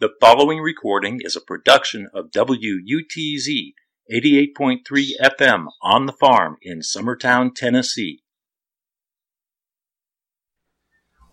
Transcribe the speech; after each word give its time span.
The 0.00 0.14
following 0.18 0.60
recording 0.60 1.20
is 1.22 1.36
a 1.36 1.42
production 1.42 2.08
of 2.14 2.30
WUTZ 2.30 3.74
88.3 4.10 5.10
FM 5.22 5.66
on 5.82 6.06
the 6.06 6.14
farm 6.14 6.56
in 6.62 6.78
Summertown, 6.80 7.54
Tennessee. 7.54 8.22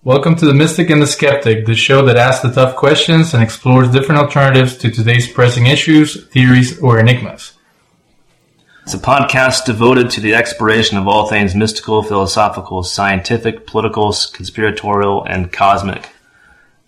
Welcome 0.04 0.36
to 0.36 0.46
The 0.46 0.54
Mystic 0.54 0.90
and 0.90 1.02
the 1.02 1.08
Skeptic, 1.08 1.66
the 1.66 1.76
show 1.76 2.06
that 2.08 2.18
asks 2.18 2.44
the 2.44 2.52
tough 2.52 2.76
questions 2.76 3.34
and 3.34 3.42
explores 3.42 3.90
different 3.90 4.20
alternatives 4.20 4.76
to 4.80 4.92
today's 4.92 5.32
pressing 5.32 5.68
issues, 5.68 6.28
theories, 6.28 6.78
or 6.82 7.00
enigmas. 7.00 7.54
It's 8.84 8.94
a 8.94 9.00
podcast 9.00 9.64
devoted 9.64 10.10
to 10.10 10.20
the 10.20 10.36
exploration 10.36 10.98
of 10.98 11.08
all 11.08 11.30
things 11.30 11.56
mystical, 11.56 12.04
philosophical, 12.04 12.84
scientific, 12.84 13.66
political, 13.66 14.14
conspiratorial, 14.34 15.24
and 15.24 15.54
cosmic. 15.54 16.10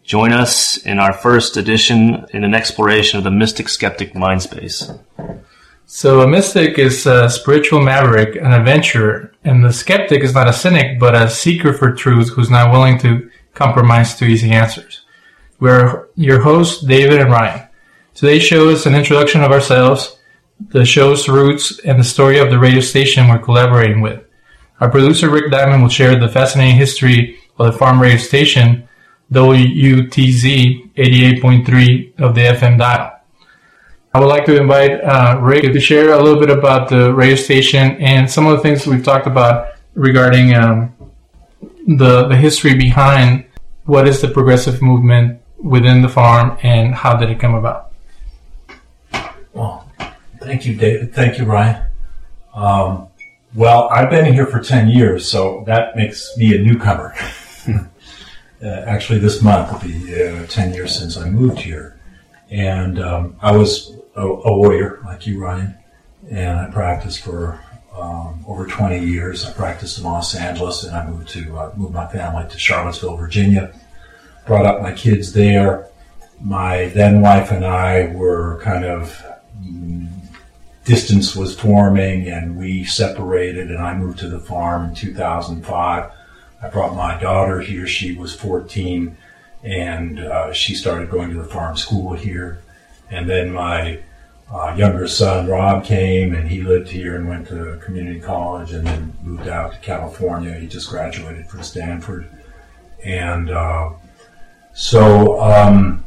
Join 0.09 0.33
us 0.33 0.77
in 0.77 0.97
our 0.97 1.13
first 1.13 1.55
edition 1.55 2.25
in 2.33 2.43
an 2.43 2.55
exploration 2.55 3.19
of 3.19 3.23
the 3.23 3.29
mystic 3.29 3.69
skeptic 3.69 4.15
mind 4.15 4.41
space. 4.41 4.91
So, 5.85 6.21
a 6.21 6.27
mystic 6.27 6.79
is 6.79 7.05
a 7.05 7.29
spiritual 7.29 7.79
maverick, 7.79 8.35
an 8.35 8.51
adventurer, 8.51 9.31
and 9.43 9.63
the 9.63 9.71
skeptic 9.71 10.23
is 10.23 10.33
not 10.33 10.47
a 10.47 10.53
cynic, 10.53 10.99
but 10.99 11.13
a 11.13 11.29
seeker 11.29 11.73
for 11.73 11.93
truth 11.93 12.29
who's 12.29 12.49
not 12.49 12.71
willing 12.71 12.97
to 13.01 13.29
compromise 13.53 14.15
to 14.15 14.25
easy 14.25 14.49
answers. 14.49 15.03
We're 15.59 16.07
your 16.15 16.41
hosts, 16.41 16.83
David 16.83 17.21
and 17.21 17.29
Ryan. 17.29 17.67
Today's 18.15 18.41
show 18.41 18.69
is 18.69 18.87
an 18.87 18.95
introduction 18.95 19.43
of 19.43 19.51
ourselves, 19.51 20.17
the 20.59 20.85
show's 20.85 21.29
roots, 21.29 21.77
and 21.81 21.99
the 21.99 22.03
story 22.03 22.39
of 22.39 22.49
the 22.49 22.57
radio 22.57 22.81
station 22.81 23.27
we're 23.27 23.37
collaborating 23.37 24.01
with. 24.01 24.23
Our 24.79 24.89
producer, 24.89 25.29
Rick 25.29 25.51
Diamond, 25.51 25.83
will 25.83 25.89
share 25.89 26.19
the 26.19 26.29
fascinating 26.29 26.77
history 26.77 27.37
of 27.59 27.71
the 27.71 27.77
farm 27.77 28.01
radio 28.01 28.17
station 28.17 28.88
WUTZ 29.31 30.93
88.3 30.95 32.19
of 32.19 32.35
the 32.35 32.41
FM 32.41 32.77
dial. 32.77 33.19
I 34.13 34.19
would 34.19 34.27
like 34.27 34.45
to 34.45 34.59
invite 34.59 35.03
uh, 35.03 35.39
to 35.39 35.79
share 35.79 36.13
a 36.13 36.21
little 36.21 36.39
bit 36.39 36.49
about 36.49 36.89
the 36.89 37.13
radio 37.13 37.35
station 37.35 37.97
and 38.01 38.29
some 38.29 38.47
of 38.47 38.57
the 38.57 38.63
things 38.63 38.87
we've 38.87 39.03
talked 39.03 39.27
about 39.27 39.73
regarding 39.93 40.55
um, 40.55 40.95
the, 41.87 42.27
the 42.27 42.35
history 42.35 42.73
behind 42.73 43.45
what 43.85 44.07
is 44.07 44.21
the 44.21 44.27
progressive 44.27 44.81
movement 44.81 45.39
within 45.57 46.01
the 46.01 46.09
farm 46.09 46.57
and 46.63 46.95
how 46.95 47.15
did 47.15 47.29
it 47.29 47.39
come 47.39 47.53
about. 47.53 47.91
Well, 49.53 49.91
thank 50.39 50.65
you, 50.65 50.75
David. 50.75 51.13
Thank 51.13 51.37
you, 51.37 51.45
Ryan. 51.45 51.85
Um, 52.55 53.07
well, 53.53 53.89
I've 53.89 54.09
been 54.09 54.33
here 54.33 54.45
for 54.45 54.59
10 54.59 54.89
years, 54.89 55.27
so 55.27 55.63
that 55.67 55.95
makes 55.95 56.35
me 56.37 56.55
a 56.55 56.63
newcomer. 56.63 57.13
uh, 58.63 58.83
actually 58.85 59.19
this 59.19 59.41
month 59.41 59.71
will 59.71 59.89
be 59.89 60.23
uh, 60.23 60.45
10 60.47 60.73
years 60.73 60.97
since 60.97 61.17
I 61.17 61.29
moved 61.29 61.59
here. 61.59 61.99
And 62.49 62.99
um, 62.99 63.35
I 63.41 63.55
was 63.55 63.95
a, 64.15 64.25
a, 64.25 64.51
lawyer 64.51 65.01
like 65.05 65.27
you, 65.27 65.39
Ryan, 65.39 65.77
and 66.29 66.59
I 66.59 66.69
practiced 66.71 67.21
for 67.21 67.59
um, 67.95 68.43
over 68.47 68.65
20 68.65 69.05
years. 69.05 69.45
I 69.45 69.53
practiced 69.53 69.99
in 69.99 70.03
Los 70.03 70.35
Angeles 70.35 70.83
and 70.83 70.95
I 70.95 71.07
moved 71.07 71.29
to 71.29 71.57
uh, 71.57 71.73
moved 71.75 71.93
my 71.93 72.07
family 72.07 72.49
to 72.49 72.57
Charlottesville, 72.57 73.17
Virginia. 73.17 73.73
Brought 74.47 74.65
up 74.65 74.81
my 74.81 74.93
kids 74.93 75.31
there. 75.33 75.87
My 76.41 76.85
then 76.87 77.21
wife 77.21 77.51
and 77.51 77.65
I 77.65 78.07
were 78.07 78.59
kind 78.63 78.83
of 78.83 79.23
mm, 79.61 80.09
distance 80.85 81.35
was 81.35 81.59
forming 81.59 82.29
and 82.29 82.57
we 82.57 82.83
separated 82.83 83.69
and 83.69 83.77
I 83.77 83.93
moved 83.93 84.19
to 84.19 84.27
the 84.27 84.39
farm 84.39 84.89
in 84.89 84.95
2005 84.95 86.11
I 86.61 86.69
brought 86.69 86.95
my 86.95 87.19
daughter 87.19 87.61
here. 87.61 87.87
She 87.87 88.13
was 88.13 88.35
14, 88.35 89.15
and 89.63 90.19
uh, 90.19 90.53
she 90.53 90.75
started 90.75 91.09
going 91.09 91.29
to 91.29 91.41
the 91.41 91.47
farm 91.47 91.77
school 91.77 92.13
here. 92.13 92.61
And 93.09 93.29
then 93.29 93.51
my 93.51 93.99
uh, 94.51 94.75
younger 94.77 95.07
son 95.07 95.47
Rob 95.47 95.85
came, 95.85 96.33
and 96.33 96.49
he 96.49 96.61
lived 96.61 96.89
here 96.89 97.15
and 97.15 97.29
went 97.29 97.47
to 97.47 97.79
community 97.83 98.19
college, 98.19 98.71
and 98.73 98.85
then 98.85 99.13
moved 99.23 99.47
out 99.47 99.73
to 99.73 99.79
California. 99.79 100.53
He 100.53 100.67
just 100.67 100.89
graduated 100.89 101.47
from 101.47 101.63
Stanford, 101.63 102.29
and 103.03 103.49
uh, 103.49 103.91
so. 104.73 105.41
Um, 105.41 106.03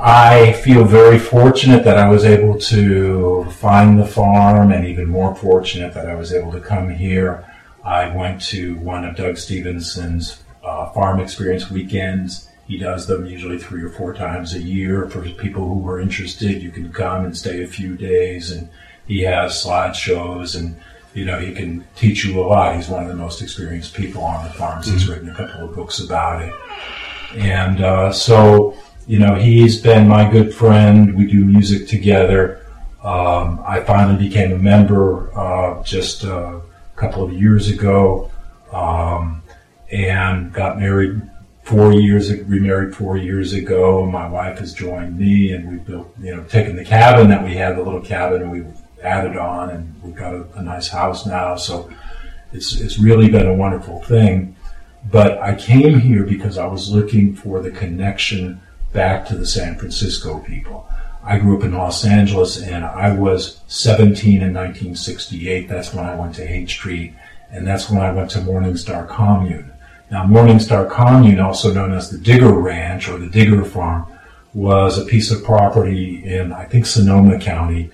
I 0.00 0.52
feel 0.52 0.84
very 0.84 1.18
fortunate 1.18 1.82
that 1.82 1.98
I 1.98 2.08
was 2.08 2.24
able 2.24 2.56
to 2.56 3.46
find 3.50 3.98
the 3.98 4.06
farm, 4.06 4.70
and 4.70 4.86
even 4.86 5.08
more 5.08 5.34
fortunate 5.34 5.92
that 5.94 6.08
I 6.08 6.14
was 6.14 6.32
able 6.32 6.52
to 6.52 6.60
come 6.60 6.88
here. 6.88 7.44
I 7.88 8.14
went 8.14 8.42
to 8.48 8.76
one 8.80 9.06
of 9.06 9.16
Doug 9.16 9.38
Stevenson's 9.38 10.42
uh, 10.62 10.90
farm 10.90 11.20
experience 11.20 11.70
weekends. 11.70 12.46
He 12.66 12.76
does 12.76 13.06
them 13.06 13.24
usually 13.24 13.58
three 13.58 13.82
or 13.82 13.88
four 13.88 14.12
times 14.12 14.52
a 14.52 14.60
year 14.60 15.08
for 15.08 15.22
people 15.22 15.66
who 15.66 15.88
are 15.88 15.98
interested. 15.98 16.62
You 16.62 16.70
can 16.70 16.92
come 16.92 17.24
and 17.24 17.34
stay 17.34 17.62
a 17.62 17.66
few 17.66 17.96
days, 17.96 18.50
and 18.50 18.68
he 19.06 19.22
has 19.22 19.64
slideshows, 19.64 20.54
and 20.54 20.78
you 21.14 21.24
know 21.24 21.38
he 21.38 21.54
can 21.54 21.86
teach 21.96 22.26
you 22.26 22.38
a 22.38 22.44
lot. 22.44 22.76
He's 22.76 22.90
one 22.90 23.04
of 23.04 23.08
the 23.08 23.14
most 23.14 23.40
experienced 23.40 23.94
people 23.94 24.22
on 24.22 24.44
the 24.44 24.50
farms. 24.50 24.84
Mm-hmm. 24.84 24.98
He's 24.98 25.08
written 25.08 25.30
a 25.30 25.34
couple 25.34 25.64
of 25.64 25.74
books 25.74 25.98
about 25.98 26.42
it, 26.42 26.54
and 27.36 27.80
uh, 27.80 28.12
so 28.12 28.76
you 29.06 29.18
know 29.18 29.34
he's 29.34 29.80
been 29.80 30.06
my 30.06 30.30
good 30.30 30.54
friend. 30.54 31.16
We 31.16 31.26
do 31.26 31.42
music 31.42 31.88
together. 31.88 32.66
Um, 33.02 33.64
I 33.66 33.80
finally 33.80 34.28
became 34.28 34.52
a 34.52 34.58
member 34.58 35.32
uh, 35.34 35.82
just 35.84 36.26
uh, 36.26 36.60
couple 36.98 37.22
of 37.22 37.32
years 37.32 37.68
ago, 37.68 38.30
um, 38.72 39.42
and 39.90 40.52
got 40.52 40.78
married 40.78 41.22
four 41.62 41.92
years, 41.92 42.32
remarried 42.44 42.94
four 42.94 43.16
years 43.16 43.52
ago. 43.52 44.04
My 44.06 44.28
wife 44.28 44.58
has 44.58 44.72
joined 44.74 45.18
me, 45.18 45.52
and 45.52 45.70
we've 45.70 45.84
built, 45.84 46.12
you 46.20 46.34
know, 46.34 46.42
taken 46.44 46.76
the 46.76 46.84
cabin 46.84 47.28
that 47.28 47.44
we 47.44 47.54
had, 47.54 47.76
the 47.76 47.82
little 47.82 48.00
cabin, 48.00 48.42
and 48.42 48.50
we've 48.50 48.74
added 49.02 49.36
on, 49.36 49.70
and 49.70 50.02
we've 50.02 50.16
got 50.16 50.34
a, 50.34 50.46
a 50.54 50.62
nice 50.62 50.88
house 50.88 51.26
now. 51.26 51.56
So 51.56 51.90
it's 52.52 52.74
it's 52.74 52.98
really 52.98 53.28
been 53.28 53.46
a 53.46 53.54
wonderful 53.54 54.02
thing. 54.02 54.56
But 55.10 55.38
I 55.40 55.54
came 55.54 56.00
here 56.00 56.24
because 56.24 56.58
I 56.58 56.66
was 56.66 56.90
looking 56.90 57.34
for 57.34 57.62
the 57.62 57.70
connection 57.70 58.60
back 58.92 59.26
to 59.26 59.36
the 59.36 59.46
San 59.46 59.76
Francisco 59.78 60.40
people. 60.40 60.88
I 61.22 61.38
grew 61.38 61.58
up 61.58 61.64
in 61.64 61.74
Los 61.74 62.04
Angeles 62.04 62.62
and 62.62 62.84
I 62.84 63.12
was 63.12 63.60
17 63.68 64.42
in 64.42 64.54
1968. 64.54 65.68
That's 65.68 65.92
when 65.92 66.06
I 66.06 66.14
went 66.14 66.34
to 66.36 66.46
Haight 66.46 66.68
Street 66.68 67.14
and 67.50 67.66
that's 67.66 67.90
when 67.90 68.00
I 68.00 68.12
went 68.12 68.30
to 68.30 68.38
Morningstar 68.38 69.08
Commune. 69.08 69.72
Now, 70.10 70.24
Morningstar 70.24 70.90
Commune, 70.90 71.40
also 71.40 71.72
known 71.72 71.92
as 71.92 72.10
the 72.10 72.18
Digger 72.18 72.52
Ranch 72.52 73.08
or 73.08 73.18
the 73.18 73.28
Digger 73.28 73.64
Farm, 73.64 74.06
was 74.54 74.98
a 74.98 75.04
piece 75.04 75.30
of 75.30 75.44
property 75.44 76.24
in, 76.24 76.52
I 76.52 76.64
think, 76.64 76.86
Sonoma 76.86 77.38
County, 77.38 77.90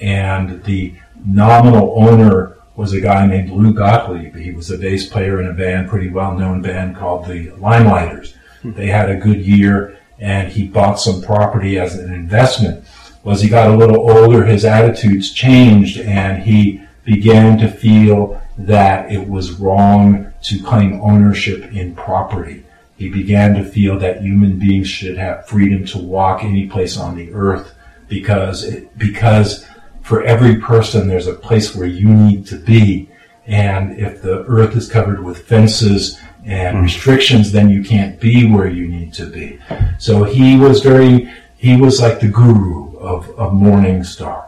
and 0.00 0.62
the 0.64 0.94
nominal 1.24 1.94
owner 1.96 2.58
was 2.76 2.92
a 2.92 3.00
guy 3.00 3.26
named 3.26 3.50
Lou 3.50 3.72
Gottlieb. 3.72 4.36
He 4.36 4.52
was 4.52 4.70
a 4.70 4.78
bass 4.78 5.08
player 5.08 5.40
in 5.40 5.48
a 5.48 5.54
band, 5.54 5.88
pretty 5.88 6.10
well-known 6.10 6.62
band 6.62 6.96
called 6.96 7.26
the 7.26 7.48
Limeliters. 7.52 8.34
Hmm. 8.62 8.72
They 8.72 8.86
had 8.86 9.10
a 9.10 9.16
good 9.16 9.44
year, 9.44 9.95
and 10.18 10.50
he 10.50 10.66
bought 10.66 11.00
some 11.00 11.22
property 11.22 11.78
as 11.78 11.94
an 11.94 12.12
investment. 12.12 12.84
As 13.24 13.42
he 13.42 13.48
got 13.48 13.70
a 13.70 13.76
little 13.76 14.10
older, 14.10 14.44
his 14.44 14.64
attitudes 14.64 15.32
changed 15.32 15.98
and 15.98 16.42
he 16.42 16.80
began 17.04 17.58
to 17.58 17.68
feel 17.68 18.40
that 18.58 19.10
it 19.10 19.28
was 19.28 19.52
wrong 19.52 20.32
to 20.42 20.62
claim 20.62 21.00
ownership 21.00 21.72
in 21.72 21.94
property. 21.94 22.64
He 22.96 23.08
began 23.08 23.54
to 23.54 23.64
feel 23.64 23.98
that 23.98 24.22
human 24.22 24.58
beings 24.58 24.88
should 24.88 25.18
have 25.18 25.46
freedom 25.46 25.84
to 25.86 25.98
walk 25.98 26.42
any 26.42 26.66
place 26.66 26.96
on 26.96 27.16
the 27.16 27.32
earth 27.32 27.74
because 28.08 28.64
it, 28.64 28.96
because 28.96 29.66
for 30.02 30.22
every 30.22 30.60
person 30.60 31.08
there's 31.08 31.26
a 31.26 31.34
place 31.34 31.74
where 31.74 31.88
you 31.88 32.08
need 32.08 32.46
to 32.46 32.56
be. 32.56 33.10
And 33.46 33.98
if 33.98 34.22
the 34.22 34.44
earth 34.44 34.74
is 34.76 34.88
covered 34.88 35.22
with 35.22 35.46
fences 35.46 36.18
and 36.46 36.80
restrictions, 36.80 37.50
then 37.50 37.68
you 37.68 37.82
can't 37.82 38.20
be 38.20 38.48
where 38.48 38.68
you 38.68 38.86
need 38.86 39.12
to 39.14 39.26
be. 39.26 39.58
So 39.98 40.22
he 40.22 40.56
was 40.56 40.80
very, 40.80 41.28
he 41.56 41.76
was 41.76 42.00
like 42.00 42.20
the 42.20 42.28
guru 42.28 42.96
of, 42.98 43.28
of 43.30 43.52
Morningstar. 43.52 44.44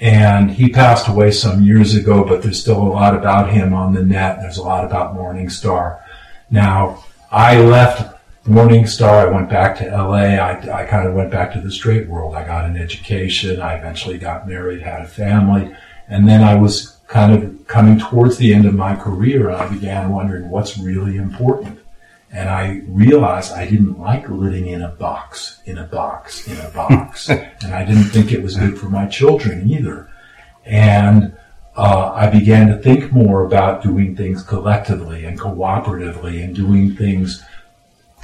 And 0.00 0.50
he 0.50 0.70
passed 0.70 1.06
away 1.06 1.30
some 1.30 1.62
years 1.62 1.94
ago, 1.94 2.24
but 2.24 2.42
there's 2.42 2.60
still 2.60 2.82
a 2.82 2.88
lot 2.88 3.14
about 3.14 3.52
him 3.52 3.74
on 3.74 3.92
the 3.92 4.02
net. 4.02 4.38
There's 4.40 4.56
a 4.56 4.62
lot 4.62 4.84
about 4.84 5.14
Morningstar. 5.14 6.00
Now, 6.50 7.04
I 7.30 7.60
left 7.60 8.18
Morningstar. 8.46 9.28
I 9.28 9.30
went 9.30 9.50
back 9.50 9.76
to 9.78 9.84
LA. 9.84 10.36
I, 10.36 10.82
I 10.82 10.86
kind 10.86 11.06
of 11.06 11.14
went 11.14 11.30
back 11.30 11.52
to 11.52 11.60
the 11.60 11.70
straight 11.70 12.08
world. 12.08 12.34
I 12.34 12.44
got 12.44 12.64
an 12.64 12.76
education. 12.76 13.60
I 13.60 13.74
eventually 13.74 14.18
got 14.18 14.48
married, 14.48 14.82
had 14.82 15.02
a 15.02 15.08
family. 15.08 15.74
And 16.08 16.26
then 16.26 16.42
I 16.42 16.54
was 16.54 16.93
kind 17.06 17.32
of 17.32 17.66
coming 17.66 17.98
towards 17.98 18.38
the 18.38 18.54
end 18.54 18.66
of 18.66 18.74
my 18.74 18.96
career, 18.96 19.50
I 19.50 19.68
began 19.68 20.10
wondering 20.10 20.50
what's 20.50 20.78
really 20.78 21.16
important. 21.16 21.78
And 22.32 22.48
I 22.48 22.82
realized 22.88 23.52
I 23.52 23.64
didn't 23.66 24.00
like 24.00 24.28
living 24.28 24.66
in 24.66 24.82
a 24.82 24.88
box, 24.88 25.60
in 25.66 25.78
a 25.78 25.84
box, 25.84 26.48
in 26.48 26.58
a 26.58 26.70
box. 26.70 27.28
and 27.28 27.72
I 27.74 27.84
didn't 27.84 28.04
think 28.04 28.32
it 28.32 28.42
was 28.42 28.56
good 28.56 28.76
for 28.76 28.86
my 28.86 29.06
children 29.06 29.70
either. 29.70 30.10
And 30.64 31.36
uh, 31.76 32.12
I 32.12 32.28
began 32.28 32.68
to 32.68 32.78
think 32.78 33.12
more 33.12 33.44
about 33.44 33.82
doing 33.82 34.16
things 34.16 34.42
collectively 34.42 35.24
and 35.24 35.38
cooperatively 35.38 36.42
and 36.42 36.54
doing 36.54 36.96
things 36.96 37.42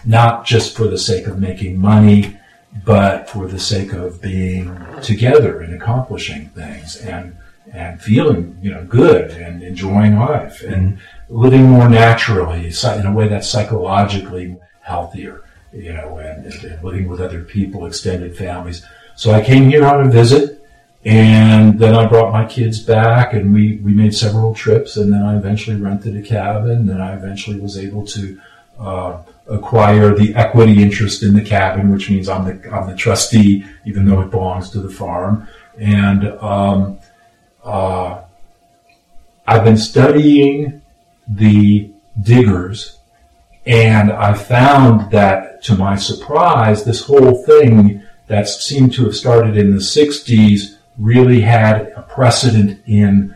not 0.05 0.47
just 0.47 0.77
for 0.77 0.87
the 0.87 0.99
sake 0.99 1.27
of 1.27 1.39
making 1.39 1.79
money 1.79 2.37
but 2.85 3.29
for 3.29 3.49
the 3.49 3.59
sake 3.59 3.93
of 3.93 4.23
being 4.23 4.75
together 5.03 5.61
and 5.61 5.75
accomplishing 5.75 6.49
things 6.51 6.97
and 6.97 7.37
and 7.73 8.01
feeling 8.01 8.57
you 8.61 8.71
know 8.71 8.85
good 8.85 9.31
and 9.33 9.63
enjoying 9.63 10.19
life 10.19 10.63
and 10.63 10.99
living 11.29 11.65
more 11.65 11.89
naturally 11.89 12.73
in 12.85 13.07
a 13.07 13.13
way 13.13 13.29
that's 13.29 13.49
psychologically 13.49 14.57
healthier 14.83 15.45
you 15.73 15.93
know 15.93 16.19
and, 16.19 16.47
and 16.47 16.85
living 16.85 17.09
with 17.09 17.21
other 17.21 17.43
people 17.43 17.87
extended 17.87 18.37
families 18.37 18.85
so 19.15 19.31
i 19.33 19.43
came 19.43 19.69
here 19.69 19.85
on 19.85 20.07
a 20.07 20.11
visit 20.11 20.65
and 21.05 21.79
then 21.79 21.95
i 21.95 22.07
brought 22.07 22.33
my 22.33 22.45
kids 22.45 22.81
back 22.81 23.33
and 23.33 23.53
we 23.55 23.77
we 23.79 23.93
made 23.93 24.15
several 24.15 24.55
trips 24.55 24.97
and 24.97 25.13
then 25.13 25.23
i 25.23 25.37
eventually 25.37 25.77
rented 25.77 26.17
a 26.17 26.23
cabin 26.23 26.71
and 26.71 26.89
then 26.89 27.01
i 27.01 27.15
eventually 27.15 27.59
was 27.59 27.79
able 27.79 28.05
to 28.05 28.41
uh, 28.79 29.23
acquire 29.51 30.15
the 30.15 30.35
equity 30.35 30.83
interest 30.83 31.23
in 31.23 31.35
the 31.35 31.43
cabin, 31.43 31.93
which 31.93 32.09
means 32.09 32.29
I'm 32.29 32.45
the 32.45 32.71
I'm 32.73 32.89
the 32.89 32.97
trustee, 32.97 33.67
even 33.85 34.07
though 34.07 34.21
it 34.21 34.31
belongs 34.31 34.71
to 34.71 34.81
the 34.81 34.89
farm. 34.89 35.49
And 35.79 36.29
um, 36.41 36.99
uh, 37.65 38.23
I've 39.47 39.65
been 39.65 39.77
studying 39.77 40.83
the 41.29 41.91
diggers, 42.21 42.99
and 43.67 44.13
I 44.13 44.35
found 44.35 45.11
that, 45.13 45.63
to 45.65 45.75
my 45.75 45.97
surprise, 45.97 46.85
this 46.85 47.05
whole 47.05 47.43
thing 47.45 48.03
that 48.27 48.49
seemed 48.49 48.93
to 48.95 49.05
have 49.05 49.17
started 49.17 49.57
in 49.57 49.73
the 49.73 49.83
'60s 49.83 50.77
really 50.99 51.41
had 51.41 51.93
a 51.97 52.03
precedent 52.03 52.81
in 52.87 53.35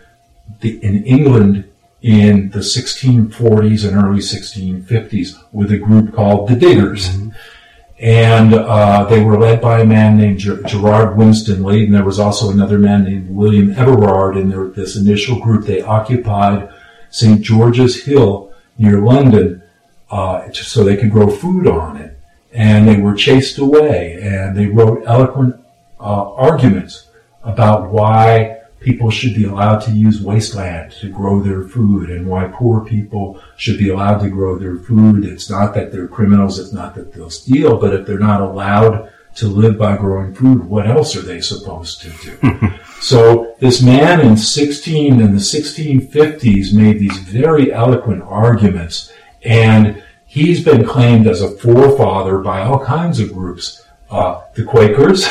the 0.61 0.83
in 0.85 1.05
England 1.05 1.65
in 2.05 2.51
the 2.51 2.59
1640s 2.59 3.89
and 3.89 3.97
early 3.97 4.21
1650s 4.21 5.43
with 5.53 5.73
a 5.73 5.79
group 5.79 6.15
called 6.15 6.49
the 6.49 6.55
Diggers. 6.55 7.09
Mm-hmm. 7.09 7.31
And 7.99 8.55
uh, 8.55 9.05
they 9.05 9.23
were 9.23 9.39
led 9.39 9.61
by 9.61 9.81
a 9.81 9.85
man 9.85 10.17
named 10.17 10.39
Ger- 10.39 10.63
Gerard 10.63 11.17
Winstanley, 11.17 11.85
and 11.85 11.95
there 11.95 12.05
was 12.05 12.19
also 12.19 12.51
another 12.51 12.79
man 12.79 13.05
named 13.05 13.31
William 13.31 13.73
Everard 13.73 14.37
in 14.37 14.49
their, 14.49 14.67
this 14.67 14.97
initial 14.97 15.41
group. 15.41 15.65
They 15.65 15.81
occupied 15.81 16.69
St. 17.11 17.41
George's 17.41 18.05
Hill 18.05 18.53
near 18.79 19.01
London 19.01 19.63
uh, 20.11 20.51
so 20.53 20.83
they 20.83 20.97
could 20.97 21.13
grow 21.13 21.31
food 21.31 21.67
on 21.67 21.97
it. 21.97 22.19
And 22.53 22.87
they 22.87 22.97
were 22.97 23.15
chased 23.15 23.59
away, 23.59 24.19
and 24.21 24.57
they 24.57 24.67
wrote 24.67 25.05
eloquent 25.07 25.57
uh, 26.01 26.35
arguments 26.35 27.09
about 27.43 27.91
why 27.91 28.61
people 28.85 29.11
should 29.11 29.35
be 29.35 29.45
allowed 29.45 29.79
to 29.79 29.91
use 29.91 30.21
wasteland 30.21 30.93
to 30.93 31.09
grow 31.09 31.41
their 31.41 31.63
food 31.63 32.11
and 32.11 32.27
why 32.27 32.47
poor 32.53 32.85
people 32.85 33.41
should 33.57 33.79
be 33.79 33.89
allowed 33.89 34.19
to 34.19 34.29
grow 34.29 34.59
their 34.59 34.77
food. 34.77 35.25
It's 35.25 35.49
not 35.49 35.75
that 35.75 35.91
they're 35.91 36.07
criminals, 36.07 36.59
it's 36.59 36.73
not 36.73 36.95
that 36.95 37.13
they'll 37.13 37.31
steal, 37.31 37.79
but 37.79 37.95
if 37.95 38.07
they're 38.07 38.19
not 38.19 38.43
allowed 38.43 39.11
to 39.37 39.49
live 39.49 39.79
by 39.79 39.97
growing 39.97 40.35
food, 40.35 40.65
what 40.65 40.87
else 40.87 41.17
are 41.17 41.23
they 41.23 41.41
supposed 41.41 42.03
to 42.03 42.11
do? 42.23 42.71
so 43.01 43.57
this 43.59 43.83
man 43.83 44.21
in 44.21 44.37
16 44.37 45.21
in 45.21 45.33
the 45.33 45.41
1650s 45.41 46.75
made 46.75 46.99
these 46.99 47.19
very 47.19 47.73
eloquent 47.73 48.23
arguments 48.23 49.13
and 49.43 50.03
he's 50.27 50.65
been 50.65 50.87
claimed 50.87 51.27
as 51.27 51.41
a 51.41 51.51
forefather 51.57 52.39
by 52.39 52.61
all 52.63 52.85
kinds 52.85 53.19
of 53.19 53.33
groups. 53.33 53.83
Uh, 54.11 54.43
the 54.55 54.65
Quakers, 54.65 55.27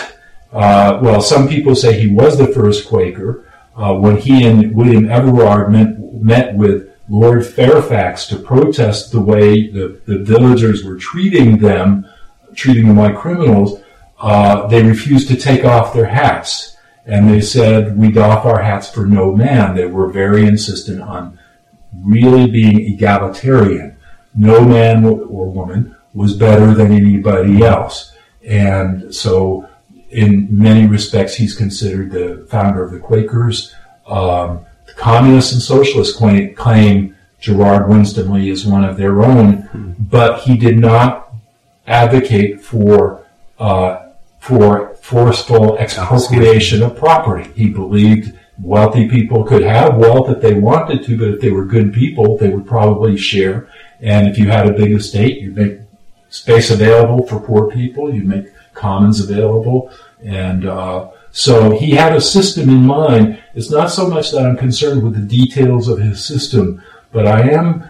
uh, 0.54 1.00
well, 1.02 1.22
some 1.22 1.48
people 1.48 1.76
say 1.76 2.00
he 2.00 2.08
was 2.08 2.38
the 2.38 2.48
first 2.48 2.88
Quaker. 2.88 3.52
Uh, 3.76 3.96
when 3.96 4.18
he 4.18 4.46
and 4.46 4.76
William 4.76 5.10
Everard 5.10 5.72
met, 5.72 6.00
met 6.22 6.56
with 6.56 6.92
Lord 7.10 7.46
Fairfax 7.46 8.28
to 8.28 8.38
protest 8.38 9.12
the 9.12 9.20
way 9.20 9.70
the, 9.70 10.00
the 10.06 10.20
villagers 10.20 10.84
were 10.84 10.98
treating 10.98 11.58
them, 11.58 12.08
treating 12.54 12.88
them 12.88 12.98
like 12.98 13.18
criminals, 13.18 13.82
uh, 14.20 14.68
they 14.68 14.84
refused 14.84 15.28
to 15.30 15.36
take 15.36 15.66
off 15.66 15.94
their 15.94 16.06
hats. 16.06 16.78
And 17.06 17.28
they 17.30 17.42
said, 17.42 17.98
we 17.98 18.12
doff 18.12 18.46
our 18.46 18.62
hats 18.62 18.90
for 18.90 19.06
no 19.06 19.36
man. 19.36 19.76
They 19.76 19.88
were 19.88 20.08
very 20.08 20.46
insistent 20.46 21.02
on 21.02 21.38
really 22.06 22.50
being 22.50 22.80
egalitarian. 22.80 23.98
No 24.36 24.64
man 24.64 25.04
or 25.04 25.50
woman 25.50 25.96
was 26.14 26.36
better 26.36 26.74
than 26.74 26.92
anybody 26.92 27.64
else. 27.64 28.16
And 28.46 29.14
so 29.14 29.68
in 30.14 30.48
many 30.50 30.86
respects, 30.88 31.36
he's 31.36 31.56
considered 31.56 32.12
the 32.12 32.46
founder 32.50 32.84
of 32.84 32.92
the 32.92 33.00
Quakers. 33.00 33.76
Um, 34.06 34.66
the 34.86 34.94
communists 34.94 35.54
and 35.54 35.62
socialists 35.62 36.16
claim, 36.16 37.16
Gerard 37.40 37.90
Winstanley 37.90 38.50
is 38.50 38.66
one 38.66 38.86
of 38.86 38.96
their 38.96 39.22
own, 39.24 39.96
but 40.00 40.42
he 40.42 40.56
did 40.56 40.78
not 40.78 41.34
advocate 41.88 42.62
for 42.62 43.26
uh, 43.60 44.10
for 44.40 44.96
forceful 44.96 45.78
expropriation 45.78 46.84
of 46.84 46.98
property. 46.98 47.50
He 47.56 47.70
believed 47.70 48.38
wealthy 48.62 49.10
people 49.10 49.44
could 49.44 49.64
have 49.64 49.98
wealth 49.98 50.30
if 50.30 50.42
they 50.42 50.54
wanted 50.54 51.04
to, 51.06 51.18
but 51.18 51.30
if 51.30 51.42
they 51.42 51.52
were 51.52 51.66
good 51.66 51.94
people, 51.94 52.38
they 52.38 52.50
would 52.50 52.68
probably 52.68 53.18
share. 53.18 53.70
And 54.02 54.28
if 54.28 54.38
you 54.38 54.50
had 54.50 54.68
a 54.68 54.74
big 54.74 54.92
estate, 54.92 55.42
you'd 55.42 55.56
make 55.56 55.80
space 56.30 56.72
available 56.72 57.26
for 57.28 57.40
poor 57.40 57.72
people. 57.72 58.14
You'd 58.14 58.26
make 58.28 58.48
commons 58.74 59.20
available. 59.20 59.92
And 60.24 60.66
uh, 60.66 61.12
so 61.32 61.78
he 61.78 61.92
had 61.92 62.16
a 62.16 62.22
system 62.22 62.70
in 62.70 62.86
mind. 62.86 63.42
It's 63.56 63.72
not 63.72 63.88
so 63.88 64.08
much 64.08 64.32
that 64.32 64.46
I'm 64.46 64.58
concerned 64.58 65.04
with 65.04 65.14
the 65.16 65.38
details 65.38 65.88
of 65.88 66.00
his 66.00 66.24
system, 66.24 66.82
but 67.12 67.28
I 67.28 67.50
am 67.52 67.90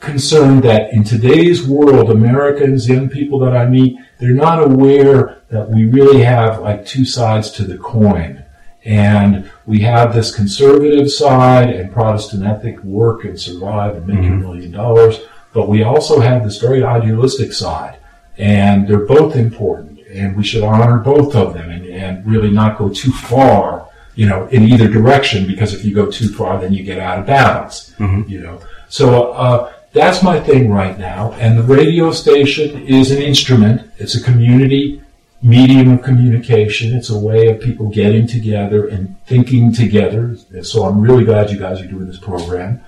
concerned 0.00 0.62
that 0.62 0.92
in 0.92 1.02
today's 1.04 1.66
world, 1.66 2.10
Americans, 2.10 2.88
young 2.88 3.08
people 3.08 3.38
that 3.40 3.56
I 3.56 3.66
meet, 3.66 3.98
they're 4.18 4.30
not 4.30 4.62
aware 4.62 5.42
that 5.50 5.68
we 5.68 5.86
really 5.86 6.22
have 6.22 6.60
like 6.60 6.86
two 6.86 7.04
sides 7.04 7.50
to 7.52 7.64
the 7.64 7.78
coin. 7.78 8.44
And 8.84 9.50
we 9.66 9.80
have 9.80 10.14
this 10.14 10.34
conservative 10.34 11.10
side 11.10 11.68
and 11.68 11.92
Protestant 11.92 12.46
ethic 12.46 12.82
work 12.84 13.24
and 13.24 13.38
survive 13.38 13.96
and 13.96 14.06
make 14.06 14.18
mm-hmm. 14.18 14.34
a 14.34 14.36
million 14.36 14.70
dollars, 14.70 15.20
but 15.52 15.68
we 15.68 15.82
also 15.82 16.20
have 16.20 16.44
this 16.44 16.58
very 16.58 16.82
idealistic 16.82 17.52
side. 17.52 17.98
And 18.38 18.86
they're 18.86 19.06
both 19.06 19.36
important 19.36 19.98
and 20.10 20.36
we 20.36 20.44
should 20.44 20.62
honor 20.62 20.98
both 20.98 21.34
of 21.34 21.54
them 21.54 21.70
and, 21.70 21.86
and 21.86 22.26
really 22.26 22.50
not 22.50 22.78
go 22.78 22.88
too 22.88 23.12
far, 23.12 23.88
you 24.14 24.26
know, 24.26 24.46
in 24.48 24.62
either 24.64 24.88
direction 24.88 25.46
because 25.46 25.74
if 25.74 25.84
you 25.84 25.94
go 25.94 26.10
too 26.10 26.28
far, 26.28 26.60
then 26.60 26.72
you 26.72 26.82
get 26.82 26.98
out 26.98 27.18
of 27.18 27.26
balance, 27.26 27.92
mm-hmm. 27.98 28.28
you 28.28 28.40
know. 28.40 28.60
So 28.88 29.32
uh, 29.32 29.72
that's 29.92 30.22
my 30.22 30.40
thing 30.40 30.70
right 30.70 30.98
now, 30.98 31.32
and 31.34 31.58
the 31.58 31.62
radio 31.62 32.10
station 32.12 32.86
is 32.86 33.10
an 33.10 33.20
instrument. 33.20 33.90
It's 33.98 34.14
a 34.14 34.22
community 34.22 35.02
medium 35.40 35.92
of 35.92 36.02
communication. 36.02 36.96
It's 36.96 37.10
a 37.10 37.18
way 37.18 37.48
of 37.48 37.60
people 37.60 37.88
getting 37.88 38.26
together 38.26 38.88
and 38.88 39.20
thinking 39.26 39.72
together. 39.72 40.36
So 40.62 40.84
I'm 40.84 41.00
really 41.00 41.24
glad 41.24 41.50
you 41.50 41.58
guys 41.58 41.80
are 41.80 41.86
doing 41.86 42.06
this 42.06 42.18
program. 42.18 42.84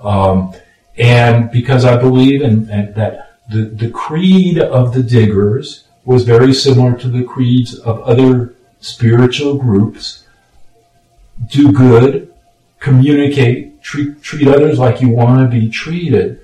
Um, 0.00 0.54
and 0.96 1.50
because 1.50 1.84
I 1.84 1.96
believe 1.96 2.42
in, 2.42 2.70
in 2.70 2.94
that 2.94 3.29
the, 3.50 3.62
the 3.62 3.90
creed 3.90 4.58
of 4.58 4.94
the 4.94 5.02
diggers 5.02 5.84
was 6.04 6.24
very 6.24 6.54
similar 6.54 6.96
to 6.98 7.08
the 7.08 7.24
creeds 7.24 7.74
of 7.78 8.00
other 8.02 8.54
spiritual 8.80 9.56
groups. 9.56 10.24
Do 11.46 11.72
good, 11.72 12.32
communicate, 12.78 13.82
treat, 13.82 14.22
treat 14.22 14.48
others 14.48 14.78
like 14.78 15.00
you 15.00 15.10
want 15.10 15.40
to 15.40 15.60
be 15.60 15.68
treated. 15.68 16.40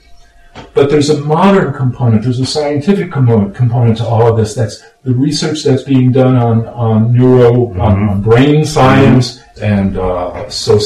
But 0.75 0.91
there's 0.91 1.11
a 1.11 1.21
modern 1.21 1.73
component, 1.75 2.23
there's 2.23 2.41
a 2.41 2.47
scientific 2.47 3.13
component 3.13 3.99
to 3.99 4.07
all 4.07 4.27
of 4.27 4.37
this. 4.37 4.55
That's 4.55 4.83
the 5.05 5.15
research 5.15 5.63
that's 5.63 5.83
being 5.83 6.13
done 6.13 6.37
on, 6.37 6.67
on 6.69 7.13
neuro, 7.13 7.53
mm-hmm. 7.53 7.81
on, 7.81 8.09
on, 8.09 8.23
brain 8.23 8.65
science, 8.65 9.39
mm-hmm. 9.39 9.65
and 9.65 9.99
uh, 9.99 10.49
so, 10.49 10.79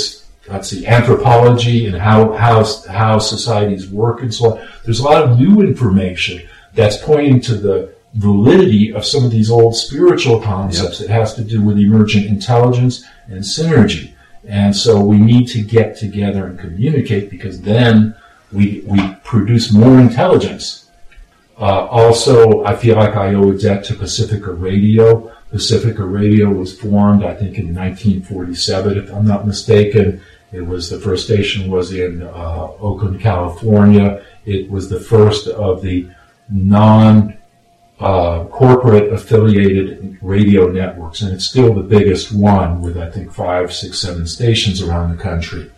let's 0.50 0.68
see, 0.68 0.86
anthropology 0.86 1.86
and 1.86 1.96
how, 1.96 2.32
how, 2.32 2.64
how 2.88 3.18
societies 3.18 3.88
work 3.88 4.22
and 4.22 4.32
so 4.34 4.52
on. 4.52 4.68
There's 4.84 5.00
a 5.00 5.04
lot 5.04 5.22
of 5.22 5.38
new 5.38 5.60
information 5.60 6.48
that's 6.74 6.96
pointing 6.96 7.40
to 7.42 7.54
the 7.54 7.94
validity 8.14 8.92
of 8.92 9.04
some 9.04 9.24
of 9.24 9.30
these 9.30 9.50
old 9.50 9.76
spiritual 9.76 10.40
concepts. 10.40 11.00
Yep. 11.00 11.08
It 11.08 11.12
has 11.12 11.34
to 11.34 11.44
do 11.44 11.62
with 11.62 11.78
emergent 11.78 12.26
intelligence 12.26 13.04
and 13.28 13.40
synergy. 13.40 14.12
And 14.44 14.74
so 14.74 15.00
we 15.00 15.18
need 15.18 15.46
to 15.48 15.62
get 15.62 15.96
together 15.96 16.46
and 16.46 16.58
communicate 16.58 17.30
because 17.30 17.60
then 17.60 18.16
we, 18.52 18.82
we 18.86 19.14
produce 19.22 19.72
more 19.72 20.00
intelligence. 20.00 20.90
Uh, 21.58 21.86
also, 21.86 22.64
I 22.64 22.74
feel 22.74 22.96
like 22.96 23.16
I 23.16 23.34
owe 23.34 23.52
a 23.52 23.56
debt 23.56 23.84
to 23.84 23.94
Pacifica 23.94 24.52
Radio. 24.52 25.30
Pacifica 25.50 26.04
Radio 26.04 26.48
was 26.48 26.78
formed, 26.78 27.22
I 27.22 27.34
think, 27.34 27.58
in 27.58 27.74
1947, 27.74 28.96
if 28.96 29.12
I'm 29.12 29.26
not 29.26 29.46
mistaken. 29.46 30.22
It 30.52 30.62
was 30.62 30.90
the 30.90 30.98
first 30.98 31.26
station 31.26 31.70
was 31.70 31.92
in 31.92 32.22
uh, 32.22 32.68
Oakland, 32.80 33.20
California. 33.20 34.24
It 34.44 34.70
was 34.70 34.88
the 34.88 35.00
first 35.00 35.46
of 35.46 35.82
the 35.82 36.08
non 36.48 37.36
uh, 38.00 38.44
corporate 38.44 39.12
affiliated 39.12 40.18
radio 40.22 40.68
networks, 40.68 41.20
and 41.20 41.32
it's 41.32 41.44
still 41.44 41.74
the 41.74 41.82
biggest 41.82 42.32
one 42.32 42.80
with 42.80 42.96
I 42.96 43.10
think 43.10 43.32
five, 43.32 43.72
six, 43.72 44.00
seven 44.00 44.26
stations 44.26 44.82
around 44.82 45.16
the 45.16 45.22
country. 45.22 45.70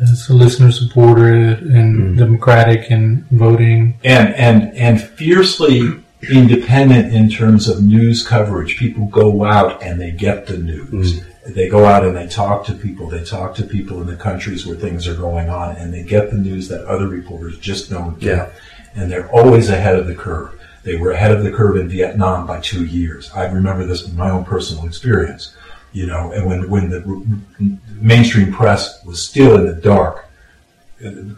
It's 0.00 0.28
a 0.28 0.34
listener 0.34 0.72
supported 0.72 1.62
and 1.62 1.96
mm 1.96 2.16
democratic 2.16 2.90
in 2.90 3.26
voting, 3.30 3.98
and 4.04 4.34
and 4.34 4.74
and 4.76 5.02
fiercely 5.02 6.02
independent 6.30 7.12
in 7.12 7.28
terms 7.28 7.68
of 7.68 7.82
news 7.82 8.26
coverage. 8.26 8.78
People 8.78 9.06
go 9.06 9.44
out 9.44 9.82
and 9.82 10.00
they 10.00 10.10
get 10.10 10.46
the 10.46 10.58
news. 10.58 11.20
Mm. 11.20 11.31
They 11.46 11.68
go 11.68 11.84
out 11.84 12.04
and 12.04 12.16
they 12.16 12.28
talk 12.28 12.64
to 12.66 12.74
people. 12.74 13.08
They 13.08 13.24
talk 13.24 13.54
to 13.56 13.64
people 13.64 14.00
in 14.00 14.06
the 14.06 14.16
countries 14.16 14.64
where 14.64 14.76
things 14.76 15.08
are 15.08 15.14
going 15.14 15.48
on, 15.48 15.76
and 15.76 15.92
they 15.92 16.04
get 16.04 16.30
the 16.30 16.36
news 16.36 16.68
that 16.68 16.84
other 16.84 17.08
reporters 17.08 17.58
just 17.58 17.90
don't 17.90 18.18
get. 18.18 18.36
Yeah. 18.36 18.52
And 18.94 19.10
they're 19.10 19.30
always 19.30 19.68
ahead 19.68 19.98
of 19.98 20.06
the 20.06 20.14
curve. 20.14 20.58
They 20.84 20.96
were 20.96 21.12
ahead 21.12 21.32
of 21.32 21.42
the 21.42 21.52
curve 21.52 21.76
in 21.76 21.88
Vietnam 21.88 22.46
by 22.46 22.60
two 22.60 22.84
years. 22.84 23.30
I 23.32 23.46
remember 23.46 23.84
this 23.86 24.06
from 24.06 24.16
my 24.16 24.30
own 24.30 24.44
personal 24.44 24.86
experience. 24.86 25.56
You 25.92 26.06
know, 26.06 26.32
and 26.32 26.46
when 26.46 26.70
when 26.70 26.90
the 26.90 27.78
mainstream 28.00 28.52
press 28.52 29.04
was 29.04 29.22
still 29.22 29.56
in 29.56 29.66
the 29.66 29.74
dark, 29.74 30.26